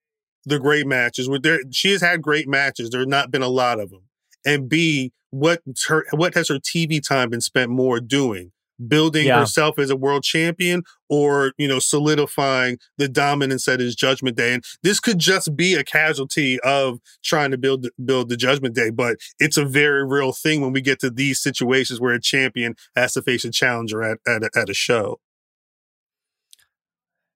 the 0.44 0.58
great 0.58 0.86
matches 0.86 1.28
where 1.28 1.38
there 1.38 1.60
she 1.70 1.90
has 1.92 2.00
had 2.00 2.22
great 2.22 2.48
matches 2.48 2.90
there 2.90 3.00
have 3.00 3.08
not 3.08 3.30
been 3.30 3.42
a 3.42 3.48
lot 3.48 3.80
of 3.80 3.90
them 3.90 4.02
and 4.46 4.68
b 4.68 5.12
what 5.30 5.60
her 5.88 6.04
what 6.12 6.34
has 6.34 6.48
her 6.48 6.58
TV 6.58 7.06
time 7.06 7.28
been 7.30 7.40
spent 7.40 7.70
more 7.70 8.00
doing 8.00 8.50
building 8.86 9.26
Yeah. 9.26 9.40
herself 9.40 9.76
as 9.78 9.90
a 9.90 9.96
world 9.96 10.22
champion 10.22 10.84
or 11.10 11.52
you 11.58 11.66
know 11.66 11.80
solidifying 11.80 12.78
the 12.96 13.08
dominance 13.08 13.64
that 13.64 13.80
is 13.80 13.96
judgment 13.96 14.36
day 14.36 14.54
and 14.54 14.62
this 14.84 15.00
could 15.00 15.18
just 15.18 15.56
be 15.56 15.74
a 15.74 15.82
casualty 15.82 16.60
of 16.60 17.00
trying 17.24 17.50
to 17.50 17.58
build 17.58 17.88
build 18.04 18.28
the 18.28 18.36
judgment 18.36 18.76
day 18.76 18.90
but 18.90 19.16
it's 19.40 19.56
a 19.56 19.64
very 19.64 20.06
real 20.06 20.30
thing 20.32 20.60
when 20.60 20.72
we 20.72 20.80
get 20.80 21.00
to 21.00 21.10
these 21.10 21.40
situations 21.42 22.00
where 22.00 22.14
a 22.14 22.20
champion 22.20 22.74
has 22.94 23.12
to 23.14 23.20
face 23.22 23.44
a 23.44 23.50
challenger 23.50 24.02
at 24.02 24.18
at 24.28 24.44
a, 24.44 24.50
at 24.56 24.70
a 24.70 24.74
show 24.74 25.18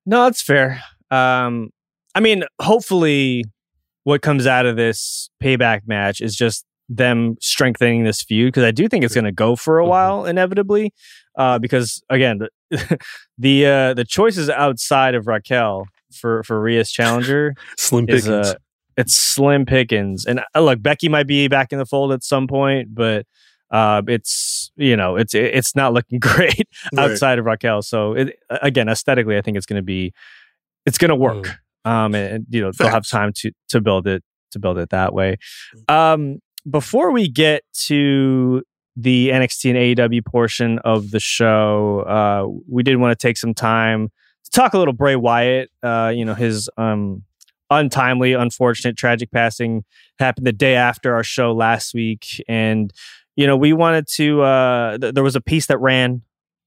No, 0.07 0.25
that's 0.25 0.43
fair. 0.43 0.83
Um, 1.11 1.71
I 2.15 2.21
mean, 2.21 2.45
hopefully, 2.61 3.45
what 4.05 4.23
comes 4.23 4.47
out 4.47 4.67
of 4.67 4.77
this 4.77 5.31
payback 5.43 5.83
match 5.87 6.21
is 6.21 6.35
just 6.37 6.65
them 6.89 7.37
strengthening 7.41 8.05
this 8.05 8.23
feud 8.23 8.49
because 8.53 8.65
I 8.65 8.71
do 8.71 8.89
think 8.89 9.05
it's 9.05 9.15
going 9.15 9.25
to 9.25 9.33
go 9.33 9.57
for 9.57 9.79
a 9.79 9.87
while 9.87 10.27
inevitably. 10.27 10.93
Uh, 11.39 11.59
because 11.59 12.03
again, 12.11 12.39
the 12.71 12.99
the, 13.39 13.67
uh, 13.67 13.95
the 13.95 14.05
choices 14.05 14.51
outside 14.51 15.15
of 15.15 15.27
Raquel 15.27 15.87
for 16.13 16.43
for 16.43 16.61
Rhea's 16.61 16.91
challenger 16.91 17.55
Slim 17.79 18.07
is 18.09 18.25
pickings. 18.27 18.49
uh, 18.49 18.55
it's 18.99 19.17
slim 19.17 19.65
pickings. 19.65 20.27
And 20.27 20.41
uh, 20.55 20.61
look, 20.61 20.83
Becky 20.83 21.09
might 21.09 21.27
be 21.27 21.49
back 21.49 21.73
in 21.73 21.79
the 21.79 21.87
fold 21.87 22.13
at 22.13 22.23
some 22.23 22.47
point, 22.47 22.95
but 22.95 23.25
uh, 23.71 24.03
it's 24.07 24.71
you 24.77 24.95
know 24.97 25.17
it's 25.17 25.33
it's 25.35 25.75
not 25.75 25.95
looking 25.95 26.19
great 26.21 26.69
Right. 26.93 27.11
outside 27.11 27.39
of 27.39 27.47
Raquel. 27.47 27.81
So 27.81 28.13
it, 28.13 28.37
again, 28.51 28.91
aesthetically, 28.91 29.39
I 29.39 29.41
think 29.41 29.57
it's 29.57 29.65
going 29.65 29.81
to 29.81 29.85
be 29.87 30.13
it's 30.85 30.99
going 30.99 31.09
to 31.09 31.15
work. 31.17 31.49
Um, 31.85 32.14
and, 32.14 32.35
and, 32.35 32.47
you 32.51 32.61
know 32.61 32.70
they'll 32.78 32.89
have 32.89 33.07
time 33.07 33.33
to 33.37 33.53
to 33.68 33.80
build 33.80 34.07
it 34.07 34.22
to 34.53 34.59
build 34.59 34.78
it 34.78 34.91
that 34.91 35.12
way. 35.14 35.37
Um, 35.89 36.39
before 36.70 37.11
we 37.11 37.28
get 37.28 37.64
to 37.87 38.62
the 38.95 39.30
NXT 39.30 39.97
and 39.97 40.12
AEW 40.12 40.24
portion 40.24 40.78
of 40.80 41.11
the 41.11 41.20
show, 41.20 42.01
uh, 42.01 42.47
we 42.68 42.83
did 42.83 42.97
want 42.97 43.18
to 43.18 43.26
take 43.26 43.37
some 43.37 43.55
time 43.55 44.11
to 44.45 44.51
talk 44.51 44.74
a 44.74 44.78
little 44.78 44.95
Bray 44.95 45.16
Wyatt. 45.16 45.70
Uh, 45.83 46.12
you 46.14 46.24
know 46.24 46.35
his 46.35 46.68
um, 46.76 47.24
untimely, 47.70 48.35
unfortunate, 48.35 48.97
tragic 48.97 49.30
passing 49.30 49.85
happened 50.18 50.47
the 50.47 50.53
day 50.53 50.74
after 50.74 51.14
our 51.14 51.24
show 51.24 51.53
last 51.53 51.95
week, 51.95 52.43
and 52.49 52.93
you 53.37 53.47
know 53.47 53.57
we 53.57 53.72
wanted 53.72 54.07
to. 54.14 54.43
Uh, 54.43 54.99
th- 54.99 55.14
there 55.14 55.24
was 55.24 55.37
a 55.37 55.41
piece 55.41 55.66
that 55.66 55.78
ran 55.78 56.22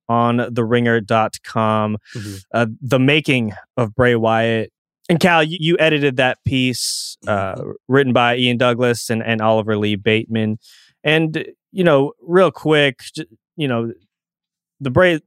on 0.07 0.38
theringer.com, 0.38 1.97
mm-hmm. 2.16 2.36
uh, 2.53 2.68
the 2.82 2.99
making 2.99 3.53
of 3.78 3.95
Bray 3.95 4.16
Wyatt. 4.16 4.72
And 5.08 5.20
Cal, 5.20 5.43
you, 5.43 5.58
you 5.60 5.78
edited 5.80 6.18
that 6.18 6.43
piece 6.45 7.18
uh, 7.28 7.62
written 7.88 8.12
by 8.12 8.38
Ian 8.38 8.58
Douglas 8.58 9.10
and, 9.10 9.22
and 9.22 9.41
Oliver 9.41 9.78
Lee 9.78 9.95
Bateman. 9.95 10.58
And, 11.03 11.45
you 11.72 11.84
know, 11.84 12.14
real 12.22 12.51
quick, 12.51 13.01
you 13.56 13.68
know, 13.68 13.91
the 14.80 14.89
Bray 14.89 15.20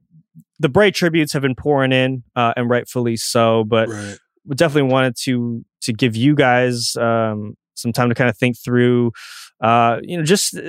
the 0.59 0.69
Bray 0.69 0.91
tributes 0.91 1.31
have 1.33 1.41
been 1.41 1.55
pouring 1.55 1.93
in, 1.93 2.23
uh, 2.35 2.53
and 2.57 2.69
rightfully 2.69 3.15
so. 3.15 3.63
But 3.63 3.87
right. 3.87 4.17
we 4.45 4.55
definitely 4.55 4.91
wanted 4.91 5.15
to 5.23 5.63
to 5.81 5.93
give 5.93 6.15
you 6.15 6.35
guys 6.35 6.95
um, 6.97 7.55
some 7.75 7.93
time 7.93 8.09
to 8.09 8.15
kind 8.15 8.29
of 8.29 8.37
think 8.37 8.57
through, 8.57 9.11
uh, 9.61 9.99
you 10.03 10.17
know, 10.17 10.23
just 10.23 10.59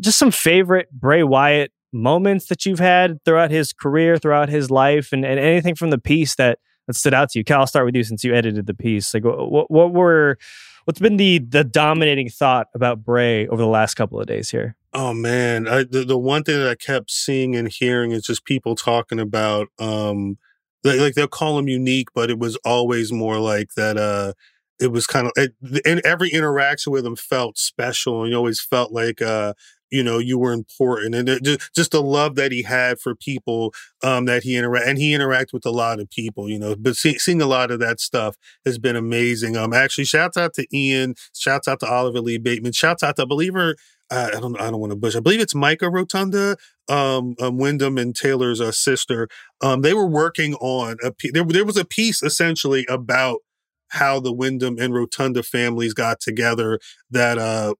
just 0.00 0.18
some 0.18 0.32
favorite 0.32 0.90
Bray 0.90 1.22
Wyatt 1.22 1.72
moments 1.92 2.46
that 2.46 2.66
you've 2.66 2.80
had 2.80 3.22
throughout 3.24 3.50
his 3.50 3.72
career, 3.72 4.18
throughout 4.18 4.48
his 4.48 4.70
life, 4.70 5.12
and, 5.12 5.24
and 5.24 5.38
anything 5.38 5.74
from 5.74 5.90
the 5.90 5.98
piece 5.98 6.34
that, 6.36 6.58
that 6.88 6.96
stood 6.96 7.14
out 7.14 7.30
to 7.30 7.38
you. 7.38 7.44
Khal, 7.44 7.60
I'll 7.60 7.66
start 7.68 7.86
with 7.86 7.94
you 7.94 8.02
since 8.02 8.24
you 8.24 8.34
edited 8.34 8.66
the 8.66 8.74
piece. 8.74 9.14
Like, 9.14 9.22
what, 9.22 9.70
what 9.70 9.92
were, 9.92 10.36
what's 10.84 10.98
been 10.98 11.16
the 11.18 11.38
the 11.38 11.62
dominating 11.62 12.28
thought 12.28 12.66
about 12.74 13.04
Bray 13.04 13.46
over 13.46 13.62
the 13.62 13.68
last 13.68 13.94
couple 13.94 14.20
of 14.20 14.26
days 14.26 14.50
here? 14.50 14.74
Oh 14.94 15.12
man, 15.12 15.68
I, 15.68 15.84
the 15.84 16.02
the 16.02 16.18
one 16.18 16.42
thing 16.42 16.58
that 16.58 16.68
I 16.68 16.74
kept 16.74 17.10
seeing 17.10 17.54
and 17.54 17.68
hearing 17.68 18.10
is 18.10 18.24
just 18.24 18.44
people 18.44 18.74
talking 18.74 19.20
about, 19.20 19.68
um, 19.78 20.38
like, 20.82 20.98
like 20.98 21.14
they'll 21.14 21.28
call 21.28 21.58
him 21.58 21.68
unique, 21.68 22.08
but 22.14 22.30
it 22.30 22.38
was 22.38 22.56
always 22.64 23.12
more 23.12 23.38
like 23.38 23.74
that. 23.76 23.96
Uh, 23.96 24.32
it 24.80 24.90
was 24.90 25.06
kind 25.06 25.26
of, 25.26 25.48
and 25.84 26.00
every 26.06 26.30
interaction 26.30 26.92
with 26.92 27.04
him 27.04 27.16
felt 27.16 27.58
special, 27.58 28.22
and 28.22 28.30
you 28.30 28.36
always 28.36 28.60
felt 28.60 28.90
like, 28.90 29.20
uh, 29.20 29.52
you 29.90 30.02
know 30.02 30.18
you 30.18 30.38
were 30.38 30.52
important 30.52 31.14
and 31.14 31.44
just, 31.44 31.74
just 31.74 31.92
the 31.92 32.02
love 32.02 32.34
that 32.34 32.52
he 32.52 32.62
had 32.62 32.98
for 32.98 33.14
people 33.14 33.72
um 34.02 34.24
that 34.24 34.42
he 34.42 34.56
interact 34.56 34.86
and 34.86 34.98
he 34.98 35.12
interacted 35.12 35.52
with 35.52 35.66
a 35.66 35.70
lot 35.70 36.00
of 36.00 36.08
people 36.10 36.48
you 36.48 36.58
know 36.58 36.74
but 36.78 36.96
see, 36.96 37.18
seeing 37.18 37.42
a 37.42 37.46
lot 37.46 37.70
of 37.70 37.80
that 37.80 38.00
stuff 38.00 38.36
has 38.64 38.78
been 38.78 38.96
amazing 38.96 39.56
um 39.56 39.72
actually 39.72 40.04
shouts 40.04 40.36
out 40.36 40.54
to 40.54 40.66
ian 40.72 41.14
shouts 41.34 41.68
out 41.68 41.80
to 41.80 41.86
oliver 41.86 42.20
lee 42.20 42.38
bateman 42.38 42.72
shouts 42.72 43.02
out 43.02 43.16
to 43.16 43.26
believer 43.26 43.74
I 44.10 44.30
don't. 44.40 44.58
I 44.58 44.70
don't 44.70 44.80
want 44.80 44.92
to 44.92 44.96
bush. 44.96 45.16
I 45.16 45.20
believe 45.20 45.40
it's 45.40 45.54
Mika 45.54 45.90
Rotunda, 45.90 46.56
um, 46.88 47.34
um 47.42 47.58
Windham 47.58 47.98
and 47.98 48.16
Taylor's 48.16 48.58
uh, 48.58 48.72
sister. 48.72 49.28
Um, 49.60 49.82
they 49.82 49.92
were 49.92 50.06
working 50.06 50.54
on 50.54 50.96
a. 51.02 51.12
There, 51.30 51.44
there 51.44 51.66
was 51.66 51.76
a 51.76 51.84
piece 51.84 52.22
essentially 52.22 52.86
about 52.88 53.40
how 53.88 54.20
the 54.20 54.32
Windham 54.32 54.78
and 54.78 54.94
Rotunda 54.94 55.42
families 55.42 55.94
got 55.94 56.20
together 56.20 56.78
that 57.10 57.38
uh 57.38 57.74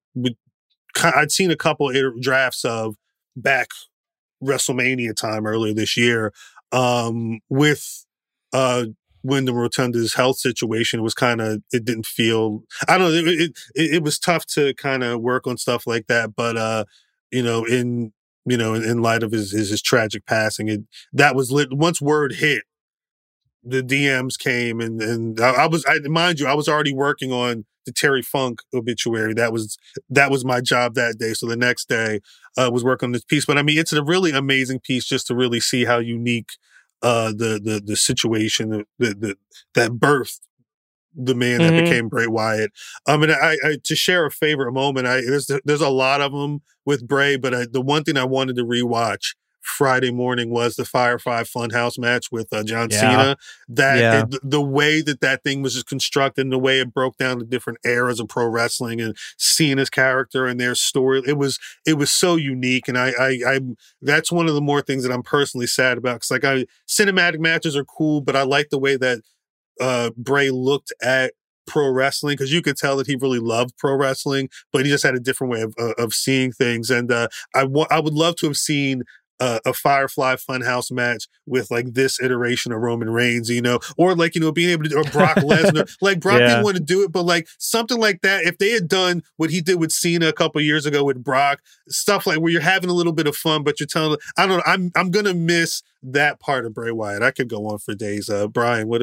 I'd 1.02 1.32
seen 1.32 1.50
a 1.50 1.56
couple 1.56 1.92
drafts 2.20 2.64
of 2.64 2.96
back 3.36 3.68
WrestleMania 4.42 5.14
time 5.14 5.46
earlier 5.46 5.74
this 5.74 5.96
year 5.96 6.32
um, 6.72 7.40
with 7.48 8.04
uh, 8.52 8.86
Rotunda's 9.24 10.14
health 10.14 10.38
situation 10.38 11.00
it 11.00 11.02
was 11.02 11.14
kind 11.14 11.40
of 11.40 11.62
it 11.72 11.84
didn't 11.84 12.06
feel 12.06 12.62
I 12.88 12.98
don't 12.98 13.12
know 13.12 13.30
it, 13.30 13.52
it, 13.74 13.94
it 13.94 14.02
was 14.02 14.18
tough 14.18 14.46
to 14.54 14.74
kind 14.74 15.02
of 15.02 15.20
work 15.20 15.46
on 15.46 15.56
stuff 15.56 15.86
like 15.86 16.06
that 16.06 16.34
but 16.34 16.56
uh 16.56 16.84
you 17.30 17.42
know 17.42 17.64
in 17.64 18.12
you 18.46 18.56
know 18.56 18.74
in, 18.74 18.84
in 18.84 19.02
light 19.02 19.22
of 19.22 19.32
his, 19.32 19.50
his, 19.52 19.70
his 19.70 19.82
tragic 19.82 20.24
passing 20.26 20.68
it 20.68 20.80
that 21.12 21.34
was 21.34 21.50
lit 21.50 21.72
once 21.72 22.00
word 22.00 22.34
hit 22.34 22.62
the 23.68 23.82
DMs 23.82 24.38
came 24.38 24.80
and 24.80 25.00
and 25.00 25.40
I, 25.40 25.64
I 25.64 25.66
was 25.66 25.84
I 25.86 25.98
mind 26.08 26.40
you 26.40 26.46
I 26.46 26.54
was 26.54 26.68
already 26.68 26.92
working 26.92 27.32
on 27.32 27.64
the 27.88 27.92
Terry 27.92 28.22
Funk 28.22 28.60
obituary. 28.74 29.34
That 29.34 29.52
was 29.52 29.78
that 30.10 30.30
was 30.30 30.44
my 30.44 30.60
job 30.60 30.94
that 30.94 31.18
day. 31.18 31.32
So 31.32 31.46
the 31.46 31.56
next 31.56 31.88
day 31.88 32.20
uh, 32.56 32.70
was 32.72 32.84
working 32.84 33.08
on 33.08 33.12
this 33.12 33.24
piece. 33.24 33.46
But 33.46 33.58
I 33.58 33.62
mean, 33.62 33.78
it's 33.78 33.92
a 33.92 34.04
really 34.04 34.30
amazing 34.30 34.80
piece 34.80 35.06
just 35.06 35.26
to 35.28 35.34
really 35.34 35.60
see 35.60 35.84
how 35.84 35.98
unique 35.98 36.50
uh, 37.02 37.30
the 37.30 37.60
the 37.62 37.82
the 37.84 37.96
situation 37.96 38.70
the, 38.70 38.84
the, 38.98 39.14
the 39.14 39.36
that 39.74 39.92
birthed 39.92 40.40
the 41.14 41.34
man 41.34 41.60
mm-hmm. 41.60 41.76
that 41.76 41.84
became 41.84 42.08
Bray 42.08 42.26
Wyatt. 42.26 42.72
I 43.06 43.16
mean, 43.16 43.30
I, 43.30 43.56
I, 43.64 43.76
to 43.82 43.96
share 43.96 44.26
a 44.26 44.30
favorite 44.30 44.72
moment. 44.72 45.06
I 45.06 45.22
there's 45.22 45.50
there's 45.64 45.80
a 45.80 45.88
lot 45.88 46.20
of 46.20 46.32
them 46.32 46.60
with 46.84 47.06
Bray, 47.08 47.36
but 47.36 47.54
I, 47.54 47.66
the 47.70 47.80
one 47.80 48.04
thing 48.04 48.16
I 48.16 48.24
wanted 48.24 48.56
to 48.56 48.64
rewatch 48.64 49.34
Friday 49.60 50.10
morning 50.10 50.50
was 50.50 50.76
the 50.76 50.84
Fire 50.84 51.18
Firefly 51.18 51.68
Funhouse 51.68 51.98
match 51.98 52.30
with 52.30 52.52
uh, 52.52 52.62
John 52.62 52.88
yeah. 52.90 53.00
Cena. 53.00 53.36
That 53.68 53.98
yeah. 53.98 54.22
it, 54.22 54.40
the 54.42 54.62
way 54.62 55.00
that 55.02 55.20
that 55.20 55.42
thing 55.42 55.62
was 55.62 55.74
just 55.74 55.86
constructed, 55.86 56.42
and 56.42 56.52
the 56.52 56.58
way 56.58 56.80
it 56.80 56.92
broke 56.92 57.16
down 57.16 57.38
the 57.38 57.44
different 57.44 57.78
eras 57.84 58.20
of 58.20 58.28
pro 58.28 58.46
wrestling 58.46 59.00
and 59.00 59.16
Cena's 59.36 59.90
character 59.90 60.46
and 60.46 60.58
their 60.58 60.74
story, 60.74 61.22
it 61.26 61.38
was 61.38 61.58
it 61.86 61.94
was 61.94 62.10
so 62.10 62.36
unique. 62.36 62.88
And 62.88 62.98
I 62.98 63.10
I, 63.10 63.38
I 63.46 63.60
that's 64.02 64.32
one 64.32 64.48
of 64.48 64.54
the 64.54 64.60
more 64.60 64.82
things 64.82 65.02
that 65.02 65.12
I'm 65.12 65.22
personally 65.22 65.66
sad 65.66 65.98
about 65.98 66.16
because 66.16 66.30
like 66.30 66.44
I 66.44 66.66
cinematic 66.88 67.38
matches 67.38 67.76
are 67.76 67.84
cool, 67.84 68.20
but 68.20 68.36
I 68.36 68.42
like 68.42 68.70
the 68.70 68.78
way 68.78 68.96
that 68.96 69.20
uh, 69.80 70.10
Bray 70.16 70.50
looked 70.50 70.92
at 71.02 71.32
pro 71.68 71.90
wrestling 71.90 72.32
because 72.32 72.52
you 72.52 72.62
could 72.62 72.76
tell 72.76 72.96
that 72.96 73.06
he 73.06 73.16
really 73.16 73.38
loved 73.38 73.76
pro 73.76 73.94
wrestling, 73.94 74.48
but 74.72 74.84
he 74.84 74.90
just 74.90 75.04
had 75.04 75.14
a 75.14 75.20
different 75.20 75.52
way 75.52 75.60
of, 75.60 75.74
of 75.98 76.14
seeing 76.14 76.50
things. 76.50 76.90
And 76.90 77.12
uh, 77.12 77.28
I 77.54 77.64
wa- 77.64 77.86
I 77.90 78.00
would 78.00 78.14
love 78.14 78.36
to 78.36 78.46
have 78.46 78.56
seen 78.56 79.02
uh, 79.40 79.60
a 79.64 79.72
Firefly 79.72 80.36
Funhouse 80.36 80.90
match 80.90 81.28
with 81.46 81.70
like 81.70 81.94
this 81.94 82.20
iteration 82.20 82.72
of 82.72 82.80
Roman 82.80 83.10
Reigns, 83.10 83.48
you 83.50 83.62
know, 83.62 83.80
or 83.96 84.14
like 84.14 84.34
you 84.34 84.40
know 84.40 84.52
being 84.52 84.70
able 84.70 84.84
to 84.84 84.96
or 84.96 85.04
Brock 85.04 85.36
Lesnar. 85.38 85.90
like 86.00 86.20
Brock 86.20 86.40
yeah. 86.40 86.48
didn't 86.48 86.64
want 86.64 86.76
to 86.76 86.82
do 86.82 87.02
it, 87.04 87.12
but 87.12 87.22
like 87.22 87.48
something 87.58 87.98
like 87.98 88.22
that. 88.22 88.44
If 88.44 88.58
they 88.58 88.70
had 88.70 88.88
done 88.88 89.22
what 89.36 89.50
he 89.50 89.60
did 89.60 89.80
with 89.80 89.92
Cena 89.92 90.28
a 90.28 90.32
couple 90.32 90.60
years 90.60 90.86
ago 90.86 91.04
with 91.04 91.22
Brock, 91.22 91.60
stuff 91.88 92.26
like 92.26 92.40
where 92.40 92.52
you're 92.52 92.60
having 92.60 92.90
a 92.90 92.94
little 92.94 93.12
bit 93.12 93.26
of 93.26 93.36
fun, 93.36 93.62
but 93.62 93.80
you're 93.80 93.86
telling, 93.86 94.18
I 94.36 94.46
don't 94.46 94.58
know, 94.58 94.62
I'm 94.66 94.90
I'm 94.96 95.10
gonna 95.10 95.34
miss 95.34 95.82
that 96.02 96.40
part 96.40 96.64
of 96.64 96.74
Bray 96.74 96.92
Wyatt. 96.92 97.22
I 97.22 97.30
could 97.30 97.48
go 97.48 97.66
on 97.66 97.78
for 97.78 97.94
days. 97.94 98.28
Uh, 98.28 98.46
Brian, 98.46 98.88
what, 98.88 99.02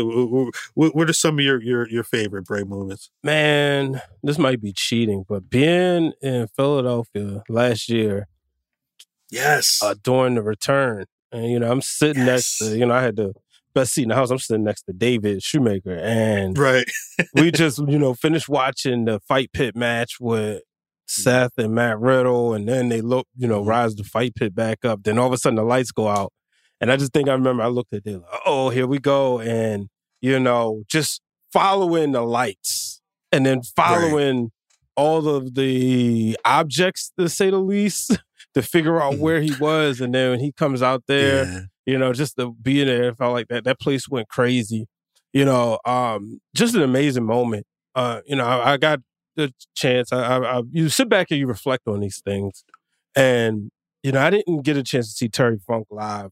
what 0.74 0.96
what 0.96 1.10
are 1.10 1.14
some 1.14 1.40
of 1.40 1.46
your 1.46 1.62
your 1.62 1.90
your 1.90 2.04
favorite 2.04 2.46
Bray 2.46 2.64
moments? 2.64 3.10
Man, 3.24 4.02
this 4.24 4.38
might 4.38 4.62
be 4.62 4.74
cheating, 4.74 5.26
but 5.28 5.50
being 5.50 6.14
in 6.22 6.48
Philadelphia 6.56 7.44
last 7.50 7.90
year 7.90 8.28
Yes. 9.32 9.80
Uh, 9.82 9.96
during 10.02 10.36
the 10.36 10.42
return. 10.42 11.06
And, 11.32 11.52
you 11.52 11.60
know, 11.60 11.72
I'm 11.72 11.82
sitting 11.82 12.26
yes. 12.26 12.28
next 12.28 12.58
to, 12.60 12.78
you 12.78 12.86
know, 12.86 12.94
I 12.94 13.02
had 13.02 13.16
the 13.16 13.34
best 13.74 13.94
seat 13.94 14.04
in 14.04 14.10
the 14.10 14.16
house. 14.16 14.32
I'm 14.32 14.40
sitting 14.40 14.64
next 14.64 14.84
to 14.84 14.94
David 14.94 15.44
Shoemaker. 15.44 15.96
And 15.96 16.58
right. 16.58 16.86
we 17.34 17.52
just, 17.54 17.80
you 17.88 18.00
know, 18.00 18.14
finished 18.14 18.50
watching 18.50 19.06
the 19.06 19.20
fight 19.20 19.52
pit 19.54 19.76
match 19.76 20.18
with 20.20 20.62
Seth 21.08 21.52
and 21.58 21.76
Matt 21.76 22.00
Riddle. 22.00 22.54
And 22.54 22.68
then 22.68 22.90
they 22.90 23.02
look, 23.02 23.28
you 23.36 23.48
know, 23.48 23.60
mm-hmm. 23.60 23.70
rise 23.70 23.96
the 23.96 24.04
fight 24.04 24.36
pit 24.36 24.56
back 24.56 24.86
up. 24.86 25.04
Then 25.04 25.20
all 25.20 25.28
of 25.28 25.34
a 25.34 25.38
sudden 25.38 25.58
the 25.58 25.64
lights 25.64 25.92
go 25.92 26.08
out. 26.08 26.32
And 26.82 26.92
I 26.92 26.98
just 26.98 27.14
think 27.14 27.30
I 27.30 27.34
remember 27.34 27.64
I 27.64 27.68
looked 27.68 27.94
at 27.94 28.06
it 28.06 28.18
like, 28.18 28.42
oh, 28.46 28.70
here 28.70 28.88
we 28.88 29.00
go. 29.00 29.40
And, 29.40 29.88
you 30.22 30.40
know, 30.40 30.84
just 30.88 31.22
following 31.52 32.12
the 32.12 32.22
lights 32.22 33.02
and 33.32 33.46
then 33.46 33.62
following 33.64 34.42
right. 34.42 34.52
all 34.96 35.28
of 35.28 35.56
the 35.56 36.38
objects, 36.44 37.12
to 37.18 37.30
say 37.30 37.50
the 37.50 37.60
least. 37.60 38.18
to 38.56 38.62
figure 38.62 39.02
out 39.02 39.14
mm-hmm. 39.14 39.22
where 39.22 39.42
he 39.42 39.54
was. 39.60 40.02
And 40.02 40.16
then 40.16 40.32
when 40.32 40.40
he 40.40 40.52
comes 40.52 40.82
out 40.82 41.04
there, 41.08 41.46
yeah. 41.46 41.60
you 41.86 41.98
know, 41.98 42.14
just 42.14 42.38
to 42.38 42.54
be 42.54 42.82
in 42.82 42.88
there, 42.88 43.14
felt 43.14 43.34
like 43.34 43.50
that. 43.50 43.66
That 43.66 43.80
place 43.80 44.10
went 44.10 44.30
crazy. 44.30 44.88
You 45.34 45.46
know, 45.46 45.80
um, 45.86 46.40
just 46.56 46.76
an 46.76 46.82
amazing 46.82 47.26
moment. 47.26 47.66
Uh, 47.94 48.22
you 48.26 48.36
know, 48.36 48.46
I, 48.46 48.74
I 48.74 48.78
got 48.78 49.02
the 49.36 49.54
chance. 49.76 50.12
I, 50.12 50.38
I, 50.38 50.60
I, 50.60 50.62
you 50.72 50.90
sit 50.90 51.10
back 51.10 51.28
and 51.30 51.40
you 51.40 51.48
reflect 51.48 51.88
on 51.88 52.00
these 52.00 52.22
things, 52.26 52.64
and 53.16 53.70
you 54.02 54.14
know, 54.14 54.22
I 54.22 54.30
didn't 54.30 54.62
get 54.62 54.78
a 54.78 54.84
chance 54.84 55.08
to 55.08 55.14
see 55.14 55.28
Terry 55.28 55.58
Funk 55.58 55.88
live, 55.90 56.30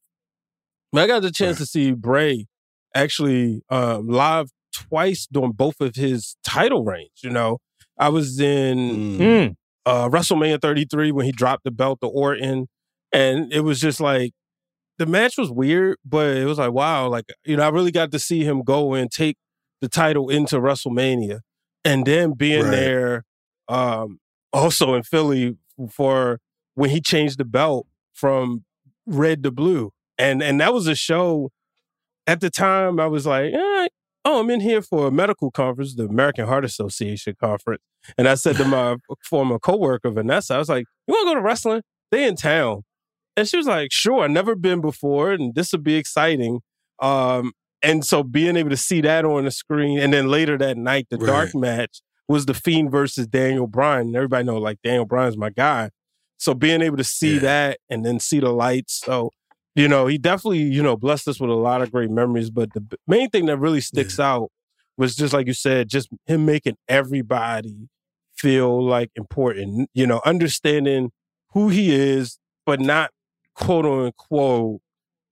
but 0.94 1.04
I 1.04 1.08
got 1.08 1.22
the 1.22 1.32
chance 1.32 1.58
right. 1.58 1.66
to 1.66 1.66
see 1.66 1.92
Bray 1.92 2.48
actually 2.96 3.62
um, 3.70 4.08
live 4.08 4.52
twice 4.74 5.28
during 5.30 5.52
both 5.52 5.82
of 5.82 5.96
his 5.96 6.38
title 6.46 6.86
reigns. 6.86 7.20
You 7.22 7.32
know, 7.32 7.58
I 7.98 8.08
was 8.08 8.40
in 8.40 8.78
mm 9.18 9.56
uh, 9.86 10.10
WrestleMania 10.10 10.62
33 10.62 11.12
when 11.12 11.26
he 11.26 11.32
dropped 11.32 11.64
the 11.64 11.72
belt 11.72 12.00
to 12.02 12.08
Orton. 12.08 12.68
And 13.12 13.52
it 13.54 13.62
was 13.62 13.80
just 13.80 14.00
like, 14.00 14.34
the 14.98 15.06
match 15.06 15.38
was 15.38 15.52
weird, 15.52 15.98
but 16.06 16.38
it 16.38 16.46
was 16.46 16.58
like, 16.58 16.72
wow, 16.72 17.08
like, 17.08 17.26
you 17.46 17.58
know, 17.58 17.64
I 17.64 17.70
really 17.70 17.92
got 17.92 18.12
to 18.12 18.20
see 18.20 18.44
him 18.44 18.62
go 18.64 18.94
and 18.94 19.12
take 19.12 19.38
the 19.82 19.90
title 19.90 20.30
into 20.30 20.58
WrestleMania. 20.58 21.40
And 21.84 22.06
then 22.06 22.34
being 22.34 22.64
right. 22.64 22.72
there 22.72 23.24
um, 23.68 24.20
also 24.52 24.94
in 24.94 25.04
Philly 25.04 25.58
for 25.92 26.40
when 26.76 26.90
he 26.90 27.02
changed 27.02 27.38
the 27.38 27.46
belt 27.46 27.88
from 28.14 28.64
red 29.06 29.44
to 29.44 29.52
blue. 29.52 29.92
And 30.18 30.42
and 30.42 30.62
that 30.62 30.74
was 30.74 30.88
a 30.88 30.96
show 30.96 31.50
at 32.28 32.40
the 32.40 32.50
time 32.50 33.00
I 33.00 33.08
was 33.08 33.26
like, 33.26 33.54
eh, 33.54 33.88
"Oh, 34.26 34.40
I'm 34.40 34.50
in 34.50 34.62
here 34.62 34.82
for 34.82 35.08
a 35.08 35.12
medical 35.12 35.52
conference, 35.52 35.96
the 35.96 36.06
American 36.06 36.48
Heart 36.48 36.66
Association 36.66 37.36
conference." 37.40 37.82
And 38.18 38.28
I 38.28 38.36
said 38.36 38.58
to 38.58 38.66
my 38.66 38.98
former 39.24 39.60
coworker 39.60 40.12
Vanessa, 40.12 40.56
I 40.56 40.58
was 40.58 40.70
like, 40.70 40.86
"You 41.08 41.14
want 41.14 41.28
to 41.28 41.32
go 41.32 41.36
to 41.36 41.42
wrestling? 41.42 41.82
They 42.12 42.28
in 42.28 42.36
town." 42.36 42.84
And 43.36 43.48
she 43.48 43.58
was 43.58 43.68
like, 43.68 43.92
"Sure, 43.92 44.24
I've 44.24 44.32
never 44.32 44.56
been 44.56 44.82
before, 44.82 45.32
and 45.32 45.56
this 45.56 45.72
would 45.72 45.84
be 45.84 45.96
exciting." 45.96 46.62
Um, 47.00 47.52
and 47.82 48.06
so 48.06 48.24
being 48.24 48.56
able 48.56 48.70
to 48.70 48.78
see 48.78 49.02
that 49.02 49.26
on 49.26 49.46
the 49.46 49.52
screen, 49.52 50.00
and 50.00 50.14
then 50.14 50.30
later 50.30 50.58
that 50.58 50.78
night, 50.78 51.08
the 51.10 51.18
dark 51.18 51.54
match 51.54 52.02
was 52.28 52.46
the 52.46 52.54
Fiend 52.54 52.92
versus 52.92 53.28
Daniel 53.28 53.68
Bryan. 53.68 54.08
And 54.08 54.16
everybody 54.16 54.46
know 54.46 54.58
like 54.58 54.82
Daniel 54.84 55.06
Bryan's 55.06 55.38
my 55.38 55.50
guy. 55.50 55.90
So 56.38 56.54
being 56.54 56.82
able 56.82 56.98
to 56.98 57.04
see 57.04 57.38
that 57.40 57.80
and 57.90 58.06
then 58.06 58.20
see 58.20 58.40
the 58.40 58.52
lights, 58.52 59.02
so 59.06 59.32
you 59.76 59.88
know, 59.88 60.08
he 60.08 60.18
definitely, 60.18 60.64
you 60.64 60.84
know, 60.84 60.96
blessed 60.96 61.28
us 61.28 61.40
with 61.40 61.50
a 61.50 61.56
lot 61.56 61.82
of 61.82 61.92
great 61.92 62.12
memories. 62.12 62.50
But 62.50 62.74
the 62.74 62.84
main 63.08 63.30
thing 63.30 63.46
that 63.48 63.58
really 63.58 63.82
sticks 63.82 64.20
out 64.20 64.52
was 64.98 65.16
just 65.16 65.34
like 65.34 65.48
you 65.48 65.54
said, 65.54 65.90
just 65.90 66.10
him 66.26 66.46
making 66.46 66.78
everybody 66.88 67.90
feel 68.36 68.84
like 68.86 69.10
important, 69.16 69.90
you 69.94 70.06
know, 70.06 70.22
understanding 70.26 71.12
who 71.54 71.70
he 71.70 71.94
is, 71.94 72.40
but 72.66 72.80
not 72.80 73.12
quote 73.56 73.86
unquote 73.86 74.82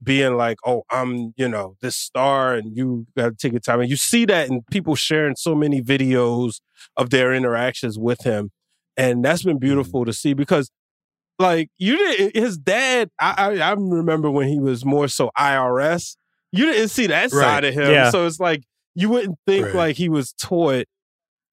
being 0.03 0.35
like, 0.35 0.57
oh, 0.65 0.83
I'm, 0.89 1.33
you 1.37 1.47
know, 1.47 1.75
this 1.81 1.95
star 1.95 2.55
and 2.55 2.75
you 2.75 3.05
gotta 3.15 3.35
take 3.35 3.51
your 3.51 3.59
time. 3.59 3.81
And 3.81 3.89
you 3.89 3.97
see 3.97 4.25
that 4.25 4.49
in 4.49 4.63
people 4.71 4.95
sharing 4.95 5.35
so 5.35 5.53
many 5.53 5.81
videos 5.81 6.61
of 6.97 7.11
their 7.11 7.33
interactions 7.33 7.99
with 7.99 8.23
him. 8.23 8.49
And 8.97 9.23
that's 9.23 9.43
been 9.43 9.57
mm-hmm. 9.57 9.65
beautiful 9.65 10.05
to 10.05 10.13
see 10.13 10.33
because 10.33 10.71
like 11.41 11.69
you 11.77 11.97
didn't 11.97 12.35
his 12.35 12.57
dad 12.57 13.09
I, 13.19 13.33
I 13.37 13.69
I 13.69 13.71
remember 13.73 14.29
when 14.31 14.47
he 14.47 14.59
was 14.59 14.85
more 14.85 15.07
so 15.07 15.31
IRS 15.37 16.15
you 16.51 16.65
didn't 16.65 16.89
see 16.89 17.07
that 17.07 17.23
Right. 17.23 17.31
side 17.31 17.65
of 17.65 17.73
him 17.73 17.91
Yeah. 17.91 18.09
so 18.09 18.25
it's 18.25 18.39
like 18.39 18.63
you 18.95 19.09
wouldn't 19.09 19.37
think 19.47 19.67
Right. 19.67 19.75
like 19.75 19.95
he 19.95 20.09
was 20.09 20.33
taught 20.33 20.85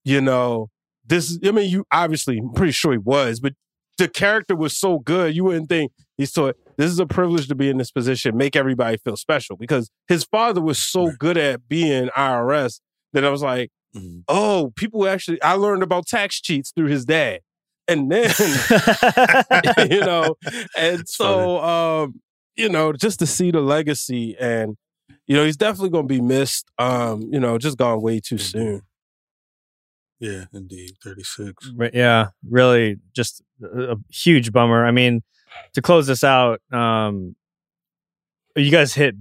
you 0.05 0.21
know 0.21 0.69
this 1.07 1.39
I 1.45 1.51
mean 1.53 1.71
you 1.71 1.85
obviously 1.91 2.39
I'm 2.39 2.53
pretty 2.53 2.73
sure 2.73 2.93
he 2.93 2.99
was 2.99 3.41
but 3.41 3.55
the 3.99 4.09
character 4.09 4.55
was 4.55 4.79
so 4.79 4.99
good 5.01 5.35
you 5.35 5.45
wouldn't 5.45 5.69
think 5.69 5.93
he's 6.17 6.33
taught 6.33 6.57
this 6.77 6.91
is 6.91 6.99
a 7.01 7.07
privilege 7.07 7.49
to 7.49 7.55
be 7.57 7.69
in 7.69 7.79
this 7.79 7.91
position 7.91 8.37
make 8.37 8.55
everybody 8.57 8.97
feel 8.99 9.17
special 9.17 9.57
because 9.57 9.91
his 10.07 10.25
father 10.25 10.61
was 10.61 10.79
so 10.79 11.11
good 11.19 11.37
at 11.37 11.69
being 11.69 12.09
IRS 12.17 12.81
that 13.13 13.25
I 13.25 13.31
was 13.31 13.43
like 13.43 13.71
mm-hmm. 13.97 14.21
oh 14.29 14.73
people 14.77 15.07
actually 15.09 15.41
I 15.43 15.55
learned 15.55 15.83
about 15.83 16.07
tax 16.07 16.41
cheats 16.41 16.73
through 16.75 16.87
his 16.89 17.05
dad 17.05 17.41
and 17.89 18.11
then 18.11 18.31
you 19.91 20.01
know 20.01 20.35
and 20.77 21.09
so 21.09 21.59
um 21.61 22.21
you 22.57 22.69
know 22.69 22.93
just 22.93 23.19
to 23.19 23.27
see 23.27 23.51
the 23.51 23.61
legacy 23.61 24.37
and 24.39 24.77
you 25.27 25.35
know 25.37 25.45
he's 25.45 25.57
definitely 25.57 25.91
going 25.91 26.07
to 26.07 26.15
be 26.15 26.21
missed 26.21 26.71
um 26.79 27.23
you 27.33 27.41
know 27.41 27.57
just 27.59 27.79
gone 27.79 28.01
way 28.03 28.21
too 28.21 28.39
soon 28.39 28.83
Yeah, 30.21 30.47
indeed. 30.53 30.97
36. 31.03 31.71
But 31.71 31.95
yeah, 31.95 32.29
really 32.49 32.97
just 33.15 33.41
a, 33.63 33.93
a 33.93 33.97
huge 34.11 34.51
bummer. 34.53 34.85
I 34.85 34.91
mean, 34.91 35.23
to 35.75 35.81
close 35.81 36.09
this 36.09 36.25
out, 36.25 36.61
um, 36.73 37.37
you 38.57 38.73
guys 38.73 38.95
hit 38.95 39.15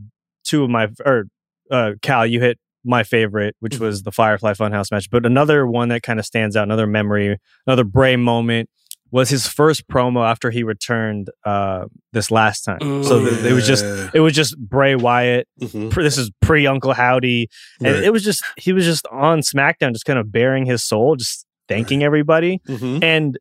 two 0.44 0.64
of 0.64 0.72
my, 0.72 0.88
or 1.06 1.28
uh, 1.70 1.92
Khal, 2.02 2.28
you 2.30 2.40
hit 2.42 2.58
my 2.88 3.04
favorite, 3.04 3.56
which 3.60 3.76
mm-hmm. 3.76 3.84
was 3.86 4.04
the 4.04 4.12
Firefly 4.12 4.54
Funhouse 4.54 4.92
match. 4.92 5.10
But 5.10 5.26
another 5.26 5.68
one 5.68 5.90
that 5.90 6.04
kind 6.04 6.20
of 6.20 6.26
stands 6.26 6.56
out, 6.56 6.64
another 6.64 6.88
memory, 6.88 7.38
another 7.66 7.84
Bray 7.84 8.16
moment 8.16 8.70
was 9.12 9.30
his 9.30 9.48
first 9.48 9.88
promo 9.88 10.30
after 10.30 10.52
he 10.52 10.64
returned 10.64 11.30
uh, 11.46 11.86
this 12.12 12.30
last 12.30 12.64
time. 12.64 13.04
so 13.04 13.20
oh, 13.20 13.30
th- 13.30 13.46
it 13.46 13.54
was 13.54 13.66
just 13.66 13.86
yeah. 13.86 14.10
it 14.14 14.20
was 14.20 14.34
just 14.34 14.58
Bray 14.58 14.96
Wyatt. 14.96 15.48
Mm-hmm. 15.62 15.90
Pre- 15.90 16.04
this 16.04 16.18
is 16.18 16.32
pre 16.42 16.68
Uncle 16.68 16.94
Howdy, 16.94 17.50
and 17.80 17.94
Right. 17.94 18.04
it 18.04 18.12
was 18.12 18.24
just 18.24 18.44
he 18.58 18.74
was 18.74 18.86
just 18.86 19.08
on 19.08 19.40
SmackDown, 19.40 19.94
just 19.94 20.06
kind 20.06 20.20
of 20.20 20.32
bearing 20.32 20.66
his 20.66 20.84
soul, 20.84 21.16
just 21.16 21.46
thanking 21.68 22.04
everybody. 22.04 22.62
Mm-hmm. 22.68 23.04
And 23.04 23.38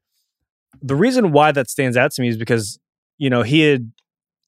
the 0.82 0.94
reason 0.94 1.32
why 1.32 1.52
that 1.52 1.68
stands 1.68 1.96
out 1.96 2.12
to 2.12 2.22
me 2.22 2.28
is 2.28 2.36
because 2.36 2.78
you 3.18 3.30
know 3.30 3.42
he 3.42 3.60
had 3.60 3.90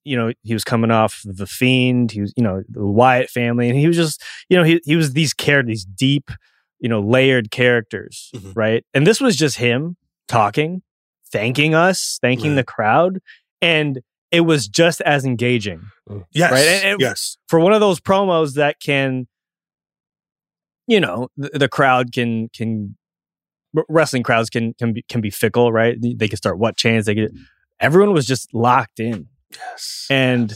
you 0.05 0.17
know 0.17 0.33
he 0.43 0.55
was 0.55 0.65
coming 0.65 0.91
off 0.91 1.23
the 1.25 1.47
Fiend, 1.47 2.13
he 2.13 2.21
was 2.21 2.33
you 2.37 2.43
know 2.43 2.63
the 2.69 2.87
Wyatt 2.87 3.31
family, 3.31 3.69
and 3.69 3.79
he 3.79 3.87
was 3.87 3.97
just 3.97 4.23
you 4.49 4.57
know 4.57 4.65
he 4.65 4.81
he 4.85 4.97
was 4.97 5.13
these 5.13 5.35
characters, 5.35 5.69
these 5.69 5.85
deep 5.85 6.31
you 6.81 6.89
know 6.89 7.01
layered 7.01 7.51
characters, 7.51 8.31
mm-hmm. 8.35 8.53
right? 8.55 8.85
And 8.95 9.07
this 9.07 9.21
was 9.21 9.37
just 9.37 9.57
him 9.59 9.97
talking, 10.29 10.83
thanking 11.33 11.75
us, 11.75 12.19
thanking 12.23 12.55
the 12.57 12.65
crowd, 12.65 13.19
and 13.61 14.01
it 14.31 14.43
was 14.43 14.69
just 14.69 15.01
as 15.03 15.25
engaging. 15.25 15.81
Mm. 16.09 16.25
Yes. 16.33 16.53
Right. 16.53 16.67
And- 16.67 16.85
and 16.93 17.01
yes. 17.01 17.39
For 17.49 17.59
one 17.59 17.73
of 17.73 17.81
those 17.81 17.99
promos 17.99 18.55
that 18.55 18.77
can, 18.79 19.27
you 20.87 21.01
know, 21.01 21.29
the, 21.37 21.51
the 21.51 21.69
crowd 21.69 22.13
can 22.13 22.49
can 22.51 22.97
wrestling 23.89 24.23
crowds 24.23 24.51
can 24.51 24.75
can 24.75 24.93
be 24.93 25.03
can 25.09 25.21
be 25.21 25.31
fickle, 25.31 25.73
right? 25.73 26.01
They- 26.01 26.15
They 26.15 26.29
can 26.29 26.37
start 26.37 26.59
what 26.59 26.77
chants. 26.77 27.07
They 27.07 27.15
get 27.15 27.31
everyone 27.81 28.13
was 28.13 28.27
just 28.27 28.53
locked 28.55 29.01
in. 29.01 29.29
Yes. 29.57 30.07
And 30.11 30.55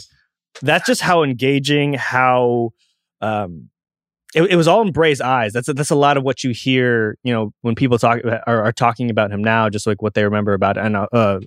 that's 0.61 0.85
just 0.85 1.01
how 1.01 1.23
engaging, 1.23 1.93
how 1.93 2.71
um 3.21 3.69
it, 4.35 4.43
it 4.43 4.55
was 4.55 4.67
all 4.67 4.81
in 4.81 4.91
Bray's 4.91 5.21
eyes. 5.21 5.53
That's 5.53 5.67
a, 5.67 5.73
that's 5.73 5.91
a 5.91 5.95
lot 5.95 6.17
of 6.17 6.23
what 6.23 6.43
you 6.43 6.51
hear, 6.51 7.17
you 7.23 7.31
know, 7.31 7.53
when 7.61 7.75
people 7.75 7.99
talk 7.99 8.19
are, 8.25 8.63
are 8.63 8.71
talking 8.71 9.09
about 9.09 9.31
him 9.31 9.43
now, 9.43 9.69
just 9.69 9.85
like 9.85 10.01
what 10.01 10.15
they 10.15 10.23
remember 10.23 10.53
about 10.53 10.77
and 10.77 10.95
uh, 10.95 11.39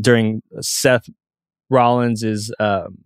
during 0.00 0.42
Seth 0.60 1.08
Rollins's 1.70 2.52
um 2.58 2.98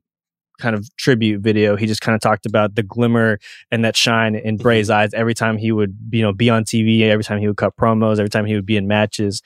kind 0.60 0.76
of 0.76 0.94
tribute 0.96 1.40
video, 1.40 1.74
he 1.74 1.86
just 1.86 2.02
kind 2.02 2.14
of 2.14 2.20
talked 2.20 2.44
about 2.44 2.74
the 2.74 2.82
glimmer 2.82 3.38
and 3.70 3.82
that 3.84 3.96
shine 3.96 4.34
in 4.34 4.58
Bray's 4.58 4.90
eyes 4.90 5.14
every 5.14 5.32
time 5.34 5.56
he 5.56 5.72
would, 5.72 5.96
you 6.10 6.22
know, 6.22 6.32
be 6.34 6.50
on 6.50 6.64
TV, 6.64 7.00
every 7.02 7.24
time 7.24 7.38
he 7.38 7.48
would 7.48 7.56
cut 7.56 7.74
promos, 7.76 8.18
every 8.18 8.28
time 8.28 8.44
he 8.44 8.54
would 8.54 8.66
be 8.66 8.76
in 8.76 8.86
matches. 8.86 9.40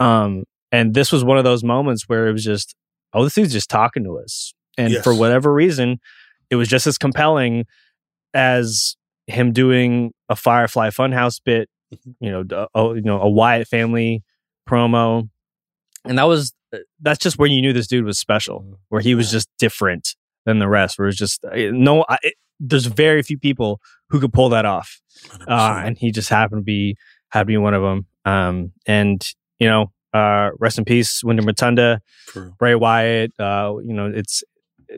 Um, 0.00 0.44
and 0.72 0.94
this 0.94 1.12
was 1.12 1.22
one 1.22 1.38
of 1.38 1.44
those 1.44 1.62
moments 1.62 2.08
where 2.08 2.26
it 2.26 2.32
was 2.32 2.44
just, 2.44 2.74
oh, 3.12 3.24
this 3.24 3.34
dude's 3.34 3.52
just 3.52 3.70
talking 3.70 4.04
to 4.04 4.18
us. 4.18 4.52
And 4.76 4.92
Yes. 4.92 5.04
for 5.04 5.14
whatever 5.14 5.52
reason, 5.52 5.98
it 6.50 6.56
was 6.56 6.68
just 6.68 6.86
as 6.86 6.98
compelling 6.98 7.66
as 8.34 8.96
him 9.26 9.52
doing 9.52 10.12
a 10.28 10.36
Firefly 10.36 10.90
Funhouse 10.90 11.40
bit, 11.44 11.68
you 12.20 12.30
know, 12.30 12.68
a, 12.74 12.94
you 12.94 13.02
know, 13.02 13.20
a 13.20 13.28
Wyatt 13.28 13.68
family 13.68 14.22
promo. 14.68 15.28
And 16.04 16.18
that 16.18 16.24
was, 16.24 16.52
that's 17.00 17.18
just 17.18 17.38
where 17.38 17.48
you 17.48 17.60
knew 17.60 17.72
this 17.72 17.86
dude 17.86 18.04
was 18.04 18.18
special, 18.18 18.78
where 18.88 19.00
he 19.00 19.14
was 19.14 19.30
just 19.30 19.48
different 19.58 20.14
than 20.46 20.58
the 20.58 20.68
rest, 20.68 20.98
where 20.98 21.08
it's 21.08 21.18
just, 21.18 21.44
uh, 21.44 21.56
no, 21.72 22.04
I, 22.08 22.18
it, 22.22 22.34
there's 22.60 22.86
very 22.86 23.22
few 23.22 23.38
people 23.38 23.80
who 24.10 24.20
could 24.20 24.32
pull 24.32 24.48
that 24.50 24.64
off. 24.64 25.00
Uh, 25.46 25.82
and 25.84 25.98
he 25.98 26.10
just 26.12 26.28
happened 26.28 26.60
to 26.60 26.64
be, 26.64 26.96
happened 27.30 27.48
to 27.48 27.52
be 27.52 27.56
one 27.58 27.74
of 27.74 27.82
them. 27.82 28.06
Um, 28.24 28.72
and, 28.86 29.26
you 29.58 29.66
know, 29.66 29.92
uh, 30.14 30.50
rest 30.58 30.78
in 30.78 30.84
peace, 30.84 31.22
Windham 31.22 31.46
Rotunda, 31.46 32.00
Bray 32.58 32.74
Wyatt. 32.74 33.32
Uh, 33.38 33.74
you 33.84 33.92
know, 33.92 34.10
it's 34.14 34.42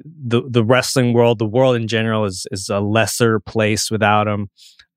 the 0.04 0.42
the 0.48 0.64
wrestling 0.64 1.12
world, 1.12 1.38
the 1.38 1.46
world 1.46 1.76
in 1.76 1.88
general 1.88 2.24
is 2.24 2.46
is 2.50 2.68
a 2.68 2.80
lesser 2.80 3.40
place 3.40 3.90
without 3.90 4.28
him. 4.28 4.48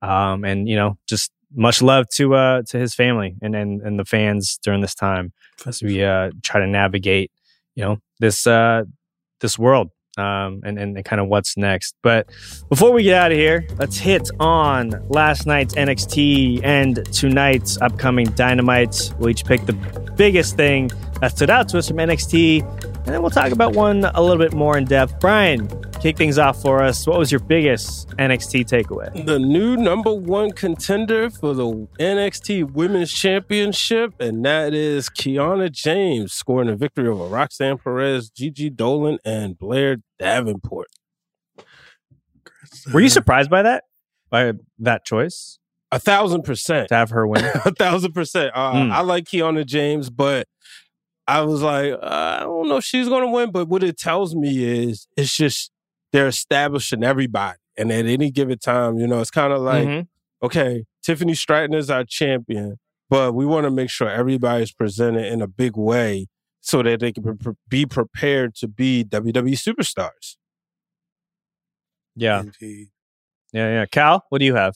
Um, 0.01 0.43
and 0.43 0.68
you 0.68 0.76
know, 0.76 0.97
just 1.07 1.32
much 1.55 1.82
love 1.82 2.07
to 2.09 2.34
uh 2.36 2.61
to 2.68 2.78
his 2.80 2.95
family 2.95 3.36
and 3.41 3.55
and 3.55 3.82
and 3.82 3.99
the 3.99 4.05
fans 4.05 4.57
during 4.64 4.82
this 4.82 4.95
time 4.95 5.32
as 5.68 5.84
we 5.84 6.03
uh 6.03 6.32
try 6.41 6.59
to 6.59 6.68
navigate, 6.68 7.32
you 7.76 7.84
know, 7.84 7.97
this 8.20 8.47
uh 8.47 8.84
this 9.39 9.57
world. 9.57 9.89
Um, 10.16 10.61
and, 10.64 10.78
and 10.78 11.03
kind 11.03 11.20
of 11.20 11.28
what's 11.28 11.57
next. 11.57 11.95
But 12.03 12.30
before 12.70 12.91
we 12.91 13.01
get 13.01 13.16
out 13.16 13.32
of 13.32 13.38
here, 13.38 13.68
let's 13.80 13.97
hit 13.97 14.30
on 14.39 14.91
last 15.09 15.47
night's 15.47 15.74
NXT 15.74 16.64
and 16.64 17.03
tonight's 17.11 17.82
upcoming 17.82 18.28
Dynamite. 18.28 19.11
We'll 19.18 19.30
each 19.30 19.43
pick 19.43 19.66
the 19.66 19.74
biggest 20.16 20.55
thing 20.55 20.91
that 21.20 21.32
stood 21.36 21.49
out 21.49 21.68
to 21.70 21.80
us 21.80 21.88
from 21.88 21.97
NXT, 21.97 22.93
and 23.06 23.14
then 23.14 23.22
we'll 23.22 23.32
talk 23.32 23.51
about 23.51 23.74
one 23.74 24.06
a 24.06 24.22
little 24.22 24.38
bit 24.38 24.54
more 24.54 24.78
in 24.78 24.86
depth. 24.86 25.20
Brian, 25.20 25.68
kick 25.99 26.16
things 26.18 26.38
off 26.38 26.62
for 26.62 26.82
us. 26.82 27.06
What 27.06 27.20
was 27.20 27.32
your 27.32 27.41
biggest 27.41 28.08
NXT 28.18 28.66
takeaway? 28.66 29.26
the 29.26 29.39
new 29.39 29.76
number 29.76 30.14
one 30.14 30.51
contender 30.51 31.30
for 31.30 31.54
the 31.54 31.66
NXT 31.99 32.72
Women's 32.72 33.12
Championship, 33.12 34.14
and 34.20 34.43
that 34.45 34.74
is 34.74 35.10
Kiana 35.10 35.70
James 35.72 36.32
scoring 36.32 36.70
a 36.70 36.76
victory 36.76 37.08
over 37.08 37.26
Roxanne 37.26 37.78
Perez, 37.78 38.30
Gigi 38.30 38.70
Dolin, 38.72 39.18
and 39.26 39.58
Blair 39.58 39.97
Davenport. 40.20 40.88
Were 42.93 43.01
you 43.01 43.10
surprised 43.10 43.49
by 43.49 43.62
that? 43.64 43.84
By 44.30 44.54
that 44.80 45.06
choice? 45.06 45.60
A 45.91 45.99
thousand 45.99 46.41
percent. 46.43 46.88
To 46.89 46.95
have 46.95 47.12
her 47.12 47.28
win? 47.28 47.43
a 47.66 47.72
thousand 47.72 48.14
percent. 48.14 48.51
Uh, 48.56 48.74
Mm. 48.74 48.91
I 48.91 49.01
like 49.01 49.26
Kiana 49.26 49.66
James, 49.66 50.10
but 50.10 50.47
I 51.28 51.42
was 51.42 51.62
like, 51.62 51.94
uh, 51.94 51.98
I 52.02 52.40
don't 52.42 52.68
know 52.68 52.78
if 52.78 52.84
she's 52.84 53.08
going 53.08 53.24
to 53.24 53.30
win. 53.30 53.52
But 53.52 53.68
what 53.70 53.84
it 53.84 53.98
tells 53.98 54.36
me 54.36 54.64
is 54.64 55.08
it's 55.18 55.36
just 55.36 55.72
they're 56.12 56.28
establishing 56.28 57.04
everybody. 57.04 57.58
And 57.78 57.92
at 57.92 58.06
any 58.06 58.30
given 58.30 58.60
time, 58.60 58.98
you 59.00 59.08
know, 59.08 59.20
it's 59.22 59.32
kind 59.32 59.52
of 59.54 59.62
like, 59.62 59.88
Mhm. 59.88 60.08
okay, 60.44 60.86
Tiffany 61.02 61.34
Stratton 61.34 61.74
is 61.76 61.90
our 61.90 62.04
champion, 62.04 62.78
but 63.10 63.34
we 63.34 63.46
want 63.46 63.66
to 63.66 63.72
make 63.72 63.90
sure 63.90 64.10
everybody's 64.10 64.72
presented 64.72 65.26
in 65.26 65.42
a 65.42 65.48
big 65.48 65.76
way 65.76 66.28
so 66.62 66.84
that 66.84 67.00
they 67.00 67.12
can 67.12 67.38
pre- 67.38 67.54
be 67.68 67.86
prepared 67.86 68.54
to 68.56 68.68
be 68.68 69.04
WWE 69.04 69.56
superstars. 69.56 70.36
Yeah. 72.16 72.42
Indeed. 72.42 72.90
Yeah, 73.52 73.70
yeah. 73.70 73.86
Khal, 73.86 74.22
what 74.30 74.40
do 74.40 74.46
you 74.46 74.56
have? 74.56 74.76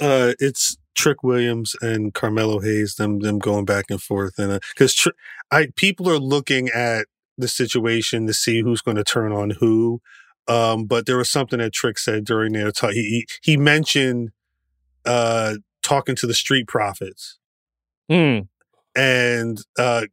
Uh, 0.00 0.32
it's 0.40 0.76
Trick 0.94 1.22
Williams 1.22 1.74
and 1.80 2.14
Carmelo 2.14 2.60
Hayes, 2.60 2.94
them 2.94 3.20
them 3.20 3.38
going 3.38 3.64
back 3.64 3.86
and 3.90 4.02
forth, 4.02 4.38
and 4.38 4.60
because 4.74 4.94
tr- 4.94 5.10
I 5.50 5.68
people 5.76 6.08
are 6.10 6.18
looking 6.18 6.68
at 6.68 7.06
the 7.36 7.48
situation 7.48 8.26
to 8.26 8.34
see 8.34 8.60
who's 8.62 8.80
going 8.80 8.96
to 8.96 9.04
turn 9.04 9.32
on 9.32 9.50
who. 9.50 10.00
Um, 10.46 10.84
but 10.84 11.06
there 11.06 11.16
was 11.16 11.30
something 11.30 11.58
that 11.58 11.72
Trick 11.72 11.98
said 11.98 12.24
during 12.24 12.52
their 12.52 12.70
talk. 12.70 12.92
He 12.92 13.26
he, 13.42 13.52
he 13.52 13.56
mentioned 13.56 14.30
uh 15.04 15.54
talking 15.82 16.16
to 16.16 16.26
the 16.26 16.34
Street 16.34 16.66
Profits, 16.68 17.38
Hmm. 18.08 18.40
and 18.94 19.58
uh 19.78 20.06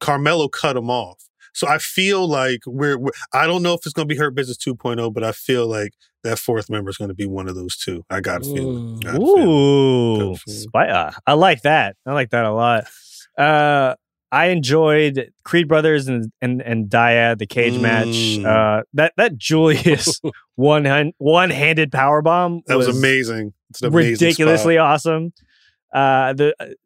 Carmelo 0.00 0.48
cut 0.48 0.76
him 0.76 0.90
off. 0.90 1.27
So 1.58 1.66
I 1.66 1.78
feel 1.78 2.28
like 2.28 2.60
we're, 2.66 2.96
we're 2.96 3.10
I 3.32 3.48
don't 3.48 3.64
know 3.64 3.74
if 3.74 3.80
it's 3.84 3.92
going 3.92 4.06
to 4.08 4.14
be 4.14 4.16
Hurt 4.16 4.36
Business 4.36 4.56
2.0, 4.58 5.12
but 5.12 5.24
I 5.24 5.32
feel 5.32 5.66
like 5.66 5.92
that 6.22 6.38
fourth 6.38 6.70
member 6.70 6.88
is 6.88 6.96
going 6.96 7.08
to 7.08 7.16
be 7.16 7.26
one 7.26 7.48
of 7.48 7.56
those 7.56 7.76
two. 7.76 8.04
I 8.08 8.20
got 8.20 8.42
a 8.42 8.44
feeling. 8.44 9.00
Got. 9.00 9.20
Ooh, 9.20 10.36
uh, 10.72 11.10
I 11.26 11.32
like 11.32 11.62
that. 11.62 11.96
I 12.06 12.12
like 12.12 12.30
that 12.30 12.44
a 12.44 12.52
lot. 12.52 12.84
Uh, 13.36 13.96
I 14.30 14.46
enjoyed 14.46 15.32
Creed 15.42 15.66
Brothers 15.66 16.06
and 16.06 16.30
and 16.40 16.62
and 16.62 16.88
Dyad 16.88 17.38
the 17.38 17.46
cage 17.46 17.80
match. 17.80 18.06
Mm. 18.06 18.44
Uh, 18.46 18.84
that 18.94 19.14
that 19.16 19.36
Julius 19.36 20.20
one 20.54 20.84
hun- 20.84 21.12
one 21.18 21.50
handed 21.50 21.90
power 21.90 22.22
bomb 22.22 22.62
That 22.66 22.78
was, 22.78 22.86
amazing. 22.86 23.52
It's 23.70 23.82
an 23.82 23.88
amazing 23.88 24.12
ridiculously 24.12 24.76
spot. 24.76 24.86
awesome. 24.86 25.32
Uh, 25.92 26.34
the 26.34 26.76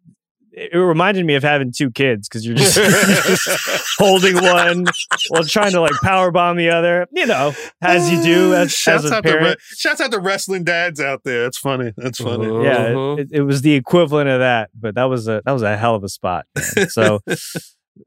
it 0.54 0.76
reminded 0.76 1.24
me 1.24 1.34
of 1.34 1.42
having 1.42 1.72
two 1.72 1.90
kids 1.90 2.28
because 2.28 2.44
you're 2.46 2.54
just, 2.54 2.74
just 2.76 3.48
holding 3.98 4.34
one 4.36 4.84
while 5.30 5.44
trying 5.44 5.72
to 5.72 5.80
like 5.80 5.92
power 6.02 6.30
bomb 6.30 6.56
the 6.58 6.68
other. 6.70 7.06
You 7.12 7.26
know, 7.26 7.52
as 7.80 8.10
you 8.12 8.22
do 8.22 8.54
as, 8.54 8.70
shouts 8.72 9.04
as 9.06 9.10
a 9.10 9.14
out 9.14 9.22
to 9.24 9.30
parent. 9.30 9.46
re- 9.58 9.76
shouts 9.78 10.00
out 10.00 10.10
to 10.12 10.18
wrestling 10.18 10.64
dads 10.64 11.00
out 11.00 11.22
there. 11.24 11.44
That's 11.44 11.58
funny. 11.58 11.92
That's 11.96 12.20
funny. 12.20 12.46
Yeah, 12.64 12.76
Uh-huh. 12.76 13.16
it, 13.18 13.28
it 13.32 13.42
was 13.42 13.62
the 13.62 13.72
equivalent 13.74 14.28
of 14.28 14.40
that, 14.40 14.68
but 14.78 14.94
that 14.96 15.04
was 15.04 15.26
a 15.28 15.40
that 15.46 15.52
was 15.52 15.62
a 15.62 15.76
hell 15.76 15.94
of 15.94 16.04
a 16.04 16.08
spot. 16.08 16.46
man. 16.76 16.88
So, 16.90 17.20
uh, 17.26 17.34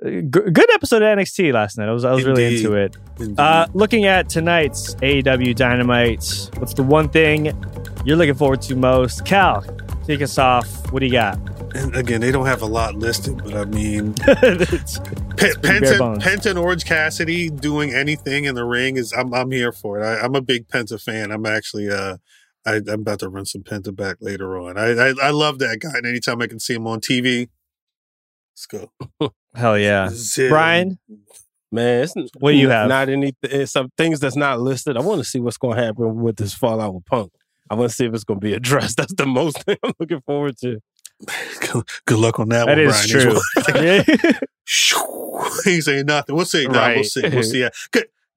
g- 0.09 0.21
good 0.29 0.71
episode 0.73 1.01
of 1.01 1.17
NXT 1.17 1.53
last 1.53 1.77
night. 1.77 1.87
I 1.89 1.91
was 1.93 2.05
I 2.05 2.11
was 2.13 2.25
really 2.25 2.55
into 2.57 2.73
it. 2.75 2.95
Uh, 3.37 3.65
looking 3.73 4.05
at 4.05 4.29
tonight's 4.29 4.93
AEW 4.95 5.55
Dynamite, 5.55 6.49
what's 6.57 6.73
the 6.73 6.83
one 6.83 7.09
thing 7.09 7.45
you're 8.03 8.17
looking 8.17 8.33
forward 8.35 8.61
to 8.63 8.75
most? 8.75 9.23
Khal, 9.25 10.05
take 10.05 10.21
us 10.21 10.37
off. 10.37 10.91
What 10.91 10.99
do 10.99 11.05
you 11.07 11.11
got? 11.11 11.39
And 11.75 11.95
again, 11.95 12.21
they 12.21 12.31
don't 12.31 12.45
have 12.45 12.61
a 12.61 12.65
lot 12.67 12.95
listed, 12.95 13.43
but 13.43 13.53
I 13.53 13.65
mean, 13.65 14.15
It's- 14.27 14.99
Pe- 15.35 15.53
pretty 15.55 15.85
Penta. 15.85 16.17
Penta 16.21 16.45
and 16.51 16.57
Orange 16.59 16.85
Cassidy 16.85 17.49
doing 17.49 17.93
anything 17.93 18.45
in 18.45 18.55
the 18.55 18.63
ring 18.63 18.95
is 18.95 19.11
I'm 19.11 19.33
I'm 19.33 19.51
here 19.51 19.73
for 19.73 19.99
it. 19.99 20.05
I, 20.05 20.21
I'm 20.21 20.33
a 20.35 20.41
big 20.41 20.67
Penta 20.69 21.01
fan. 21.01 21.31
I'm 21.31 21.45
actually 21.45 21.89
uh 21.89 22.17
I, 22.65 22.75
I'm 22.87 23.01
about 23.01 23.19
to 23.19 23.29
run 23.29 23.45
some 23.45 23.61
Penta 23.61 23.93
back 23.95 24.17
later 24.21 24.57
on. 24.57 24.77
I, 24.77 24.91
I 25.09 25.13
I 25.21 25.29
love 25.31 25.59
that 25.59 25.79
guy, 25.81 25.91
and 25.95 26.05
anytime 26.05 26.41
I 26.41 26.47
can 26.47 26.59
see 26.59 26.73
him 26.75 26.87
on 26.87 27.01
TV, 27.01 27.49
let's 28.53 28.65
go. 28.65 28.91
Hell 29.55 29.77
yeah, 29.77 30.09
Zip. 30.11 30.49
Brian. 30.49 30.97
Man, 31.71 32.03
it's 32.03 32.13
What 32.39 32.51
do 32.51 32.57
you 32.57 32.69
have? 32.69 32.87
Not 32.87 33.09
any 33.09 33.33
it's 33.43 33.73
some 33.73 33.89
things 33.97 34.21
that's 34.21 34.37
not 34.37 34.61
listed. 34.61 34.95
I 34.95 35.01
want 35.01 35.19
to 35.19 35.25
see 35.25 35.39
what's 35.41 35.57
going 35.57 35.75
to 35.75 35.83
happen 35.83 36.21
with 36.21 36.37
this 36.37 36.53
fallout 36.53 36.93
with 36.93 37.05
Punk. 37.05 37.33
I 37.69 37.75
want 37.75 37.89
to 37.89 37.95
see 37.95 38.05
if 38.05 38.13
it's 38.13 38.23
going 38.23 38.39
to 38.39 38.45
be 38.45 38.53
addressed. 38.53 38.95
That's 38.97 39.13
the 39.15 39.25
most 39.25 39.63
thing 39.63 39.75
I'm 39.83 39.93
looking 39.99 40.21
forward 40.21 40.55
to. 40.61 40.79
Good, 42.05 42.17
luck 42.17 42.39
on 42.39 42.49
that, 42.49 42.65
That 42.65 42.77
one, 42.77 42.87
is 42.87 43.11
Brian. 43.11 43.31
true. 43.31 43.41
he 45.63 45.75
ain't 45.75 45.83
saying 45.83 46.05
nothing. 46.05 46.35
We'll 46.35 46.45
see. 46.45 46.67
No, 46.67 46.93
we'll 46.95 47.03
see. 47.03 47.21
We'll 47.29 47.43
see. 47.43 47.61
Yeah. 47.61 47.69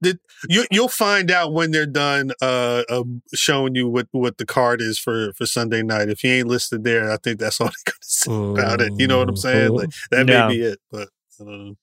Did, 0.01 0.19
you, 0.47 0.65
you'll 0.71 0.87
find 0.87 1.29
out 1.29 1.51
when 1.51 1.71
they're 1.71 1.85
done 1.85 2.31
uh, 2.41 2.83
um, 2.89 3.21
showing 3.33 3.75
you 3.75 3.89
what, 3.89 4.07
what 4.11 4.37
the 4.37 4.45
card 4.45 4.79
is 4.79 4.97
for, 4.97 5.33
for 5.33 5.45
Sunday 5.45 5.83
night. 5.83 6.07
If 6.07 6.21
he 6.21 6.29
ain't 6.39 6.47
listed 6.47 6.85
there, 6.85 7.11
I 7.11 7.17
think 7.17 7.39
that's 7.39 7.59
all 7.59 7.67
they're 7.67 7.93
going 7.93 7.99
to 8.01 8.07
say 8.07 8.31
about 8.63 8.81
it. 8.81 8.93
You 8.97 9.07
know 9.07 9.19
what 9.19 9.27
I'm 9.27 9.35
saying? 9.35 9.71
Like 9.73 9.89
that 10.11 10.25
may 10.25 10.47
be 10.47 10.61
it. 10.61 10.79
But 10.89 11.09
I 11.41 11.43
don't 11.43 11.67
know. 11.67 11.75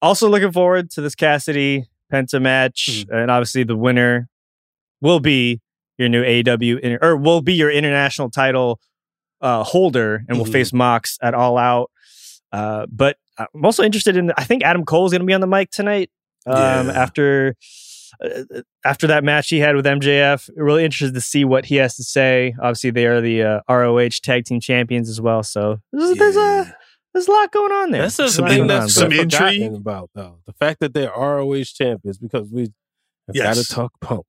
also 0.00 0.28
looking 0.28 0.52
forward 0.52 0.90
to 0.92 1.00
this 1.00 1.16
Cassidy 1.16 1.86
Penta 2.12 2.40
match, 2.40 3.04
and 3.10 3.30
obviously 3.32 3.64
the 3.64 3.76
winner 3.76 4.28
will 5.00 5.20
be 5.20 5.60
your 5.96 6.08
new 6.08 6.22
AEW 6.22 6.78
inter- 6.78 6.98
or 7.02 7.16
will 7.16 7.42
be 7.42 7.54
your 7.54 7.70
international 7.70 8.30
title 8.30 8.78
uh, 9.40 9.62
holder, 9.64 10.24
and 10.28 10.38
will 10.38 10.44
Mhm. 10.46 10.52
face 10.52 10.72
Mox 10.72 11.18
at 11.22 11.34
All 11.34 11.58
Out. 11.58 11.90
Uh, 12.52 12.86
but 12.90 13.16
I'm 13.38 13.64
also 13.64 13.82
interested 13.84 14.16
in. 14.16 14.32
I 14.36 14.44
think 14.44 14.62
Adam 14.64 14.84
Cole's 14.84 15.12
going 15.12 15.20
to 15.20 15.26
be 15.26 15.34
on 15.34 15.40
the 15.40 15.46
mic 15.46 15.70
tonight 15.70 16.10
um, 16.46 16.86
Yeah. 16.88 16.92
after. 16.94 17.54
Uh, 18.24 18.62
after 18.84 19.06
that 19.06 19.22
match 19.22 19.48
he 19.50 19.58
had 19.60 19.76
with 19.76 19.84
MJF, 19.86 20.48
really 20.56 20.82
interested 20.84 21.12
to 21.14 21.20
see 21.20 21.44
what 21.44 21.66
he 21.66 21.76
has 21.76 21.94
to 21.96 22.02
say. 22.02 22.54
Obviously, 22.58 22.90
they 22.90 23.06
are 23.06 23.20
the 23.20 23.42
uh, 23.42 23.60
ROH 23.68 24.08
Tag 24.22 24.44
Team 24.46 24.60
Champions 24.60 25.08
as 25.10 25.20
well, 25.20 25.42
so 25.42 25.78
there's, 25.92 26.16
there's 26.16 26.36
a 26.36 26.74
there's 27.12 27.28
a 27.28 27.30
lot 27.30 27.52
going 27.52 27.70
on 27.70 27.90
there. 27.90 28.02
That's 28.02 28.16
the 28.16 28.22
There's 28.24 28.38
a 28.38 28.42
lot 28.42 28.50
thing 28.50 28.60
on, 28.62 28.66
that's 28.66 28.94
but- 28.94 29.00
some 29.00 29.08
been 29.10 29.28
forgotten 29.30 29.62
intrigue. 29.62 29.80
about 29.80 30.10
though. 30.14 30.38
The 30.46 30.52
fact 30.54 30.80
that 30.80 30.94
they're 30.94 31.12
ROH 31.14 31.64
champions 31.74 32.18
because 32.18 32.48
we 32.50 32.72
have 33.28 33.36
got 33.36 33.54
to 33.56 33.64
talk 33.64 33.92
Punk. 34.00 34.26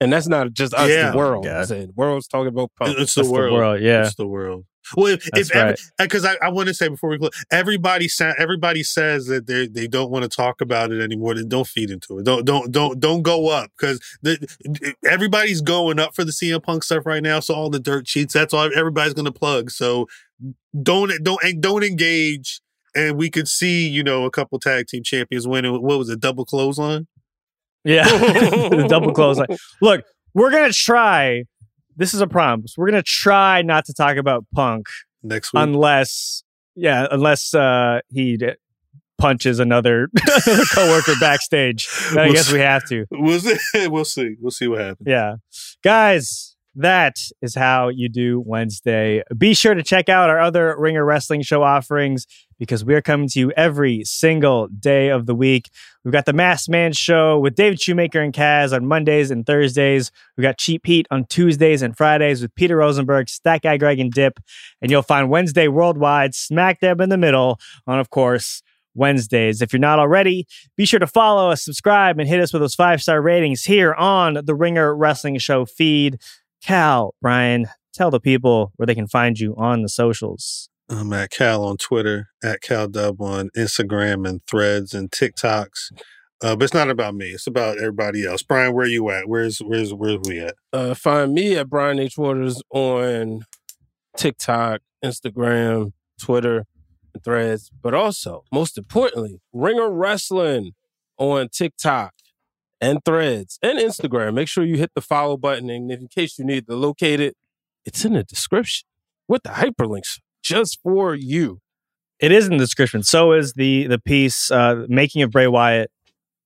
And 0.00 0.12
that's 0.12 0.28
not 0.28 0.52
just 0.52 0.72
us, 0.74 0.88
Yeah. 0.88 1.10
the 1.10 1.16
world. 1.18 1.44
God. 1.44 1.56
I'm 1.60 1.66
saying 1.66 1.86
the 1.88 1.92
world's 1.94 2.26
talking 2.26 2.48
about 2.48 2.70
Punk. 2.78 2.96
It's 2.98 3.14
the 3.14 3.20
That's 3.20 3.28
the 3.28 3.34
world. 3.34 3.52
world, 3.54 3.80
yeah. 3.82 4.06
It's 4.06 4.14
the 4.14 4.26
world. 4.26 4.64
Well, 4.96 5.08
if, 5.08 5.28
That's 5.32 5.50
if 5.54 5.90
because 5.98 6.24
I, 6.24 6.36
I 6.42 6.48
want 6.48 6.68
to 6.68 6.74
say 6.74 6.88
before 6.88 7.10
we 7.10 7.18
close, 7.18 7.30
everybody 7.52 8.08
sa- 8.08 8.32
everybody 8.38 8.82
says 8.82 9.26
that 9.26 9.46
they 9.46 9.68
they 9.68 9.86
don't 9.86 10.10
want 10.10 10.22
to 10.24 10.28
talk 10.28 10.60
about 10.62 10.90
it 10.90 11.00
anymore. 11.02 11.34
Then 11.34 11.48
don't 11.48 11.66
feed 11.66 11.90
into 11.90 12.18
it. 12.18 12.24
Don't 12.24 12.44
don't 12.46 12.72
don't 12.72 12.98
don't 12.98 13.22
go 13.22 13.50
up 13.50 13.70
because 13.78 14.00
everybody's 15.04 15.60
going 15.60 15.98
up 15.98 16.14
for 16.14 16.24
the 16.24 16.32
CM 16.32 16.62
Punk 16.62 16.82
stuff 16.82 17.06
right 17.06 17.22
now. 17.22 17.40
So 17.40 17.54
all 17.54 17.70
the 17.70 17.78
dirt 17.78 18.08
sheets, 18.08 18.34
that's 18.34 18.54
all 18.54 18.70
everybody's 18.74 19.14
going 19.14 19.26
to 19.26 19.32
plug. 19.32 19.70
So 19.70 20.06
don't 20.82 21.12
don't 21.22 21.40
don't 21.60 21.84
engage. 21.84 22.60
And 22.94 23.16
we 23.16 23.30
could 23.30 23.46
see, 23.46 23.86
you 23.88 24.02
know, 24.02 24.24
a 24.24 24.30
couple 24.32 24.58
tag 24.58 24.86
team 24.88 25.02
champions 25.04 25.46
winning. 25.46 25.72
What 25.80 25.98
was 25.98 26.08
it? 26.08 26.18
Double 26.20 26.44
clothesline. 26.44 27.06
Yeah, 27.84 28.04
the 28.08 28.86
double 28.88 29.12
close. 29.12 29.38
Like, 29.38 29.50
look, 29.80 30.04
we're 30.34 30.50
gonna 30.50 30.72
try. 30.72 31.44
This 31.96 32.14
is 32.14 32.20
a 32.20 32.26
promise. 32.26 32.74
We're 32.76 32.90
gonna 32.90 33.02
try 33.02 33.62
not 33.62 33.84
to 33.86 33.94
talk 33.94 34.16
about 34.16 34.44
Punk 34.54 34.86
next 35.22 35.52
week, 35.52 35.62
unless, 35.62 36.42
yeah, 36.74 37.06
unless 37.10 37.54
uh, 37.54 38.00
he 38.10 38.36
d- 38.36 38.52
punches 39.18 39.58
another, 39.60 40.08
another 40.46 40.64
coworker 40.72 41.12
backstage. 41.20 41.88
Then 42.10 42.18
I 42.18 42.24
We'll 42.26 42.32
guess 42.34 42.46
see. 42.46 42.54
we 42.54 42.60
have 42.60 42.88
to. 42.88 43.06
We'll 43.10 43.40
see. 43.40 43.88
We'll 43.88 44.04
see. 44.04 44.36
We'll 44.40 44.50
see 44.50 44.68
what 44.68 44.80
happens. 44.80 45.06
Yeah, 45.08 45.34
guys. 45.82 46.49
That 46.76 47.18
is 47.42 47.56
how 47.56 47.88
you 47.88 48.08
do 48.08 48.40
Wednesday. 48.46 49.22
Be 49.36 49.54
sure 49.54 49.74
to 49.74 49.82
check 49.82 50.08
out 50.08 50.30
our 50.30 50.38
other 50.38 50.76
Ringer 50.78 51.04
Wrestling 51.04 51.42
Show 51.42 51.64
offerings 51.64 52.26
because 52.60 52.84
we're 52.84 53.02
coming 53.02 53.28
to 53.30 53.40
you 53.40 53.50
every 53.52 54.04
single 54.04 54.68
day 54.68 55.08
of 55.08 55.26
the 55.26 55.34
week. 55.34 55.70
We've 56.04 56.12
got 56.12 56.26
the 56.26 56.32
Masked 56.32 56.68
Man 56.68 56.92
Show 56.92 57.40
with 57.40 57.56
David 57.56 57.80
Shoemaker 57.80 58.20
and 58.20 58.32
Kaz 58.32 58.72
on 58.72 58.86
Mondays 58.86 59.32
and 59.32 59.44
Thursdays. 59.44 60.12
We've 60.36 60.42
got 60.42 60.58
Cheap 60.58 60.86
Heat 60.86 61.08
on 61.10 61.24
Tuesdays 61.24 61.82
and 61.82 61.96
Fridays 61.96 62.40
with 62.40 62.54
Peter 62.54 62.76
Rosenberg, 62.76 63.28
Stat 63.28 63.62
Guy 63.62 63.76
Greg, 63.76 63.98
and 63.98 64.12
Dip. 64.12 64.38
And 64.80 64.92
you'll 64.92 65.02
find 65.02 65.28
Wednesday 65.28 65.66
Worldwide 65.66 66.36
smack 66.36 66.80
dab 66.80 67.00
in 67.00 67.08
the 67.08 67.18
middle 67.18 67.58
on, 67.88 67.98
of 67.98 68.10
course, 68.10 68.62
Wednesdays. 68.94 69.62
If 69.62 69.72
you're 69.72 69.80
not 69.80 69.98
already, 69.98 70.46
be 70.76 70.84
sure 70.84 71.00
to 71.00 71.06
follow 71.06 71.50
us, 71.50 71.64
subscribe, 71.64 72.18
and 72.18 72.28
hit 72.28 72.40
us 72.40 72.52
with 72.52 72.62
those 72.62 72.74
five 72.74 73.02
star 73.02 73.20
ratings 73.22 73.64
here 73.64 73.94
on 73.94 74.38
the 74.44 74.54
Ringer 74.54 74.94
Wrestling 74.94 75.38
Show 75.38 75.64
feed. 75.64 76.20
Khal, 76.66 77.12
Brian, 77.20 77.66
tell 77.92 78.10
the 78.10 78.20
people 78.20 78.72
where 78.76 78.86
they 78.86 78.94
can 78.94 79.06
find 79.06 79.38
you 79.38 79.54
on 79.56 79.82
the 79.82 79.88
socials. 79.88 80.68
I'm 80.88 81.12
at 81.12 81.30
Khal 81.30 81.64
on 81.64 81.76
Twitter, 81.76 82.28
at 82.42 82.60
Khal 82.62 82.90
Dub 82.90 83.20
on 83.20 83.50
Instagram 83.56 84.28
and 84.28 84.44
Threads 84.46 84.92
and 84.92 85.10
TikToks. 85.10 85.92
Uh, 86.42 86.56
but 86.56 86.64
it's 86.64 86.74
not 86.74 86.90
about 86.90 87.14
me. 87.14 87.26
It's 87.26 87.46
about 87.46 87.78
everybody 87.78 88.26
else. 88.26 88.42
Brian, 88.42 88.74
where 88.74 88.86
are 88.86 88.88
you 88.88 89.10
at? 89.10 89.28
Where's 89.28 89.58
where's 89.58 89.92
where's 89.92 90.18
we 90.26 90.40
at? 90.40 90.54
Uh, 90.72 90.94
find 90.94 91.34
me 91.34 91.56
at 91.56 91.68
Brian 91.68 91.98
H. 91.98 92.16
Waters 92.16 92.62
on 92.70 93.42
TikTok, 94.16 94.80
Instagram, 95.04 95.92
Twitter, 96.20 96.64
and 97.12 97.22
threads. 97.22 97.70
But 97.82 97.94
also, 97.94 98.44
most 98.50 98.78
importantly, 98.78 99.40
Ringer 99.52 99.90
Wrestling 99.90 100.72
on 101.18 101.50
TikTok 101.50 102.14
and 102.80 102.98
threads 103.04 103.58
and 103.62 103.78
Instagram. 103.78 104.34
Make 104.34 104.48
sure 104.48 104.64
you 104.64 104.76
hit 104.76 104.92
the 104.94 105.00
follow 105.00 105.36
button. 105.36 105.70
And 105.70 105.90
in 105.90 106.08
case 106.08 106.38
you 106.38 106.44
need 106.44 106.66
to 106.66 106.74
locate 106.74 107.20
it, 107.20 107.36
it's 107.84 108.04
in 108.04 108.14
the 108.14 108.24
description 108.24 108.86
with 109.28 109.42
the 109.42 109.50
hyperlinks 109.50 110.20
just 110.42 110.78
for 110.82 111.14
you. 111.14 111.60
It 112.18 112.32
is 112.32 112.46
in 112.46 112.52
the 112.52 112.58
description. 112.58 113.02
So 113.02 113.32
is 113.32 113.54
the 113.54 113.86
the 113.86 113.98
piece 113.98 114.50
uh, 114.50 114.84
making 114.88 115.22
of 115.22 115.30
Bray 115.30 115.46
Wyatt, 115.46 115.90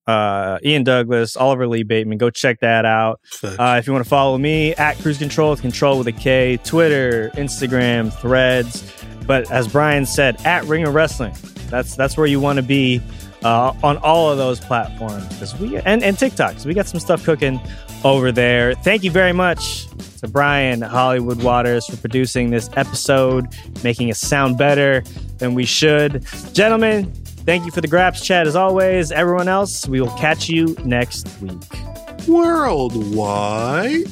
uh, 0.07 0.59
Ian 0.65 0.85
Douglass, 0.85 1.37
Oliver 1.37 1.67
Lee 1.67 1.83
Bateman. 1.83 2.19
Go 2.19 2.31
check 2.31 2.61
that 2.61 2.85
out. 2.85 3.21
Uh, 3.43 3.77
if 3.79 3.87
you 3.87 3.93
want 3.93 4.05
to 4.05 4.09
follow 4.09 4.39
me 4.39 4.75
at 4.77 4.97
Cruz 4.99 5.19
Control 5.19 5.51
with 5.51 5.63
Control 5.63 5.99
with 5.99 6.07
a 6.07 6.13
K, 6.13 6.59
Twitter, 6.59 7.31
Instagram, 7.35 8.13
Threads. 8.13 8.89
But 9.27 9.51
as 9.51 9.67
Brian 9.67 10.07
said, 10.07 10.41
at 10.45 10.65
Ringer 10.65 10.91
Wrestling. 10.91 11.35
That's 11.71 11.97
that's 11.97 12.17
where 12.17 12.27
you 12.27 12.39
want 12.39 12.59
to 12.59 12.63
be 12.63 13.01
uh, 13.45 13.75
on 13.83 13.99
all 13.99 14.31
of 14.31 14.39
those 14.39 14.59
platforms 14.59 15.27
because 15.29 15.57
we 15.59 15.77
and 15.79 16.03
and 16.03 16.19
TikTok. 16.19 16.57
We 16.65 16.75
got 16.75 16.87
some 16.87 17.01
stuff 17.01 17.25
cooking 17.25 17.61
over 18.03 18.33
there. 18.33 18.75
Thank 18.75 19.05
you 19.05 19.11
very 19.11 19.33
much 19.33 19.87
to 20.21 20.29
Brian 20.29 20.81
Hollywood 20.81 21.43
Waters 21.43 21.87
for 21.87 21.97
producing 21.97 22.51
this 22.51 22.69
episode, 22.77 23.47
making 23.85 24.11
us 24.11 24.19
sound 24.19 24.59
better 24.59 25.03
than 25.39 25.55
we 25.55 25.65
should. 25.65 26.25
Gentlemen, 26.53 27.13
thank 27.45 27.65
you 27.65 27.71
for 27.71 27.81
the 27.81 27.89
Graps 27.89 28.25
chat 28.25 28.47
as 28.47 28.57
always. 28.57 29.13
Everyone 29.13 29.49
else, 29.49 29.87
we 29.87 30.01
will 30.01 30.17
catch 30.17 30.49
you 30.49 30.77
next 30.85 31.29
week. 31.41 31.63
Worldwide. 32.27 34.09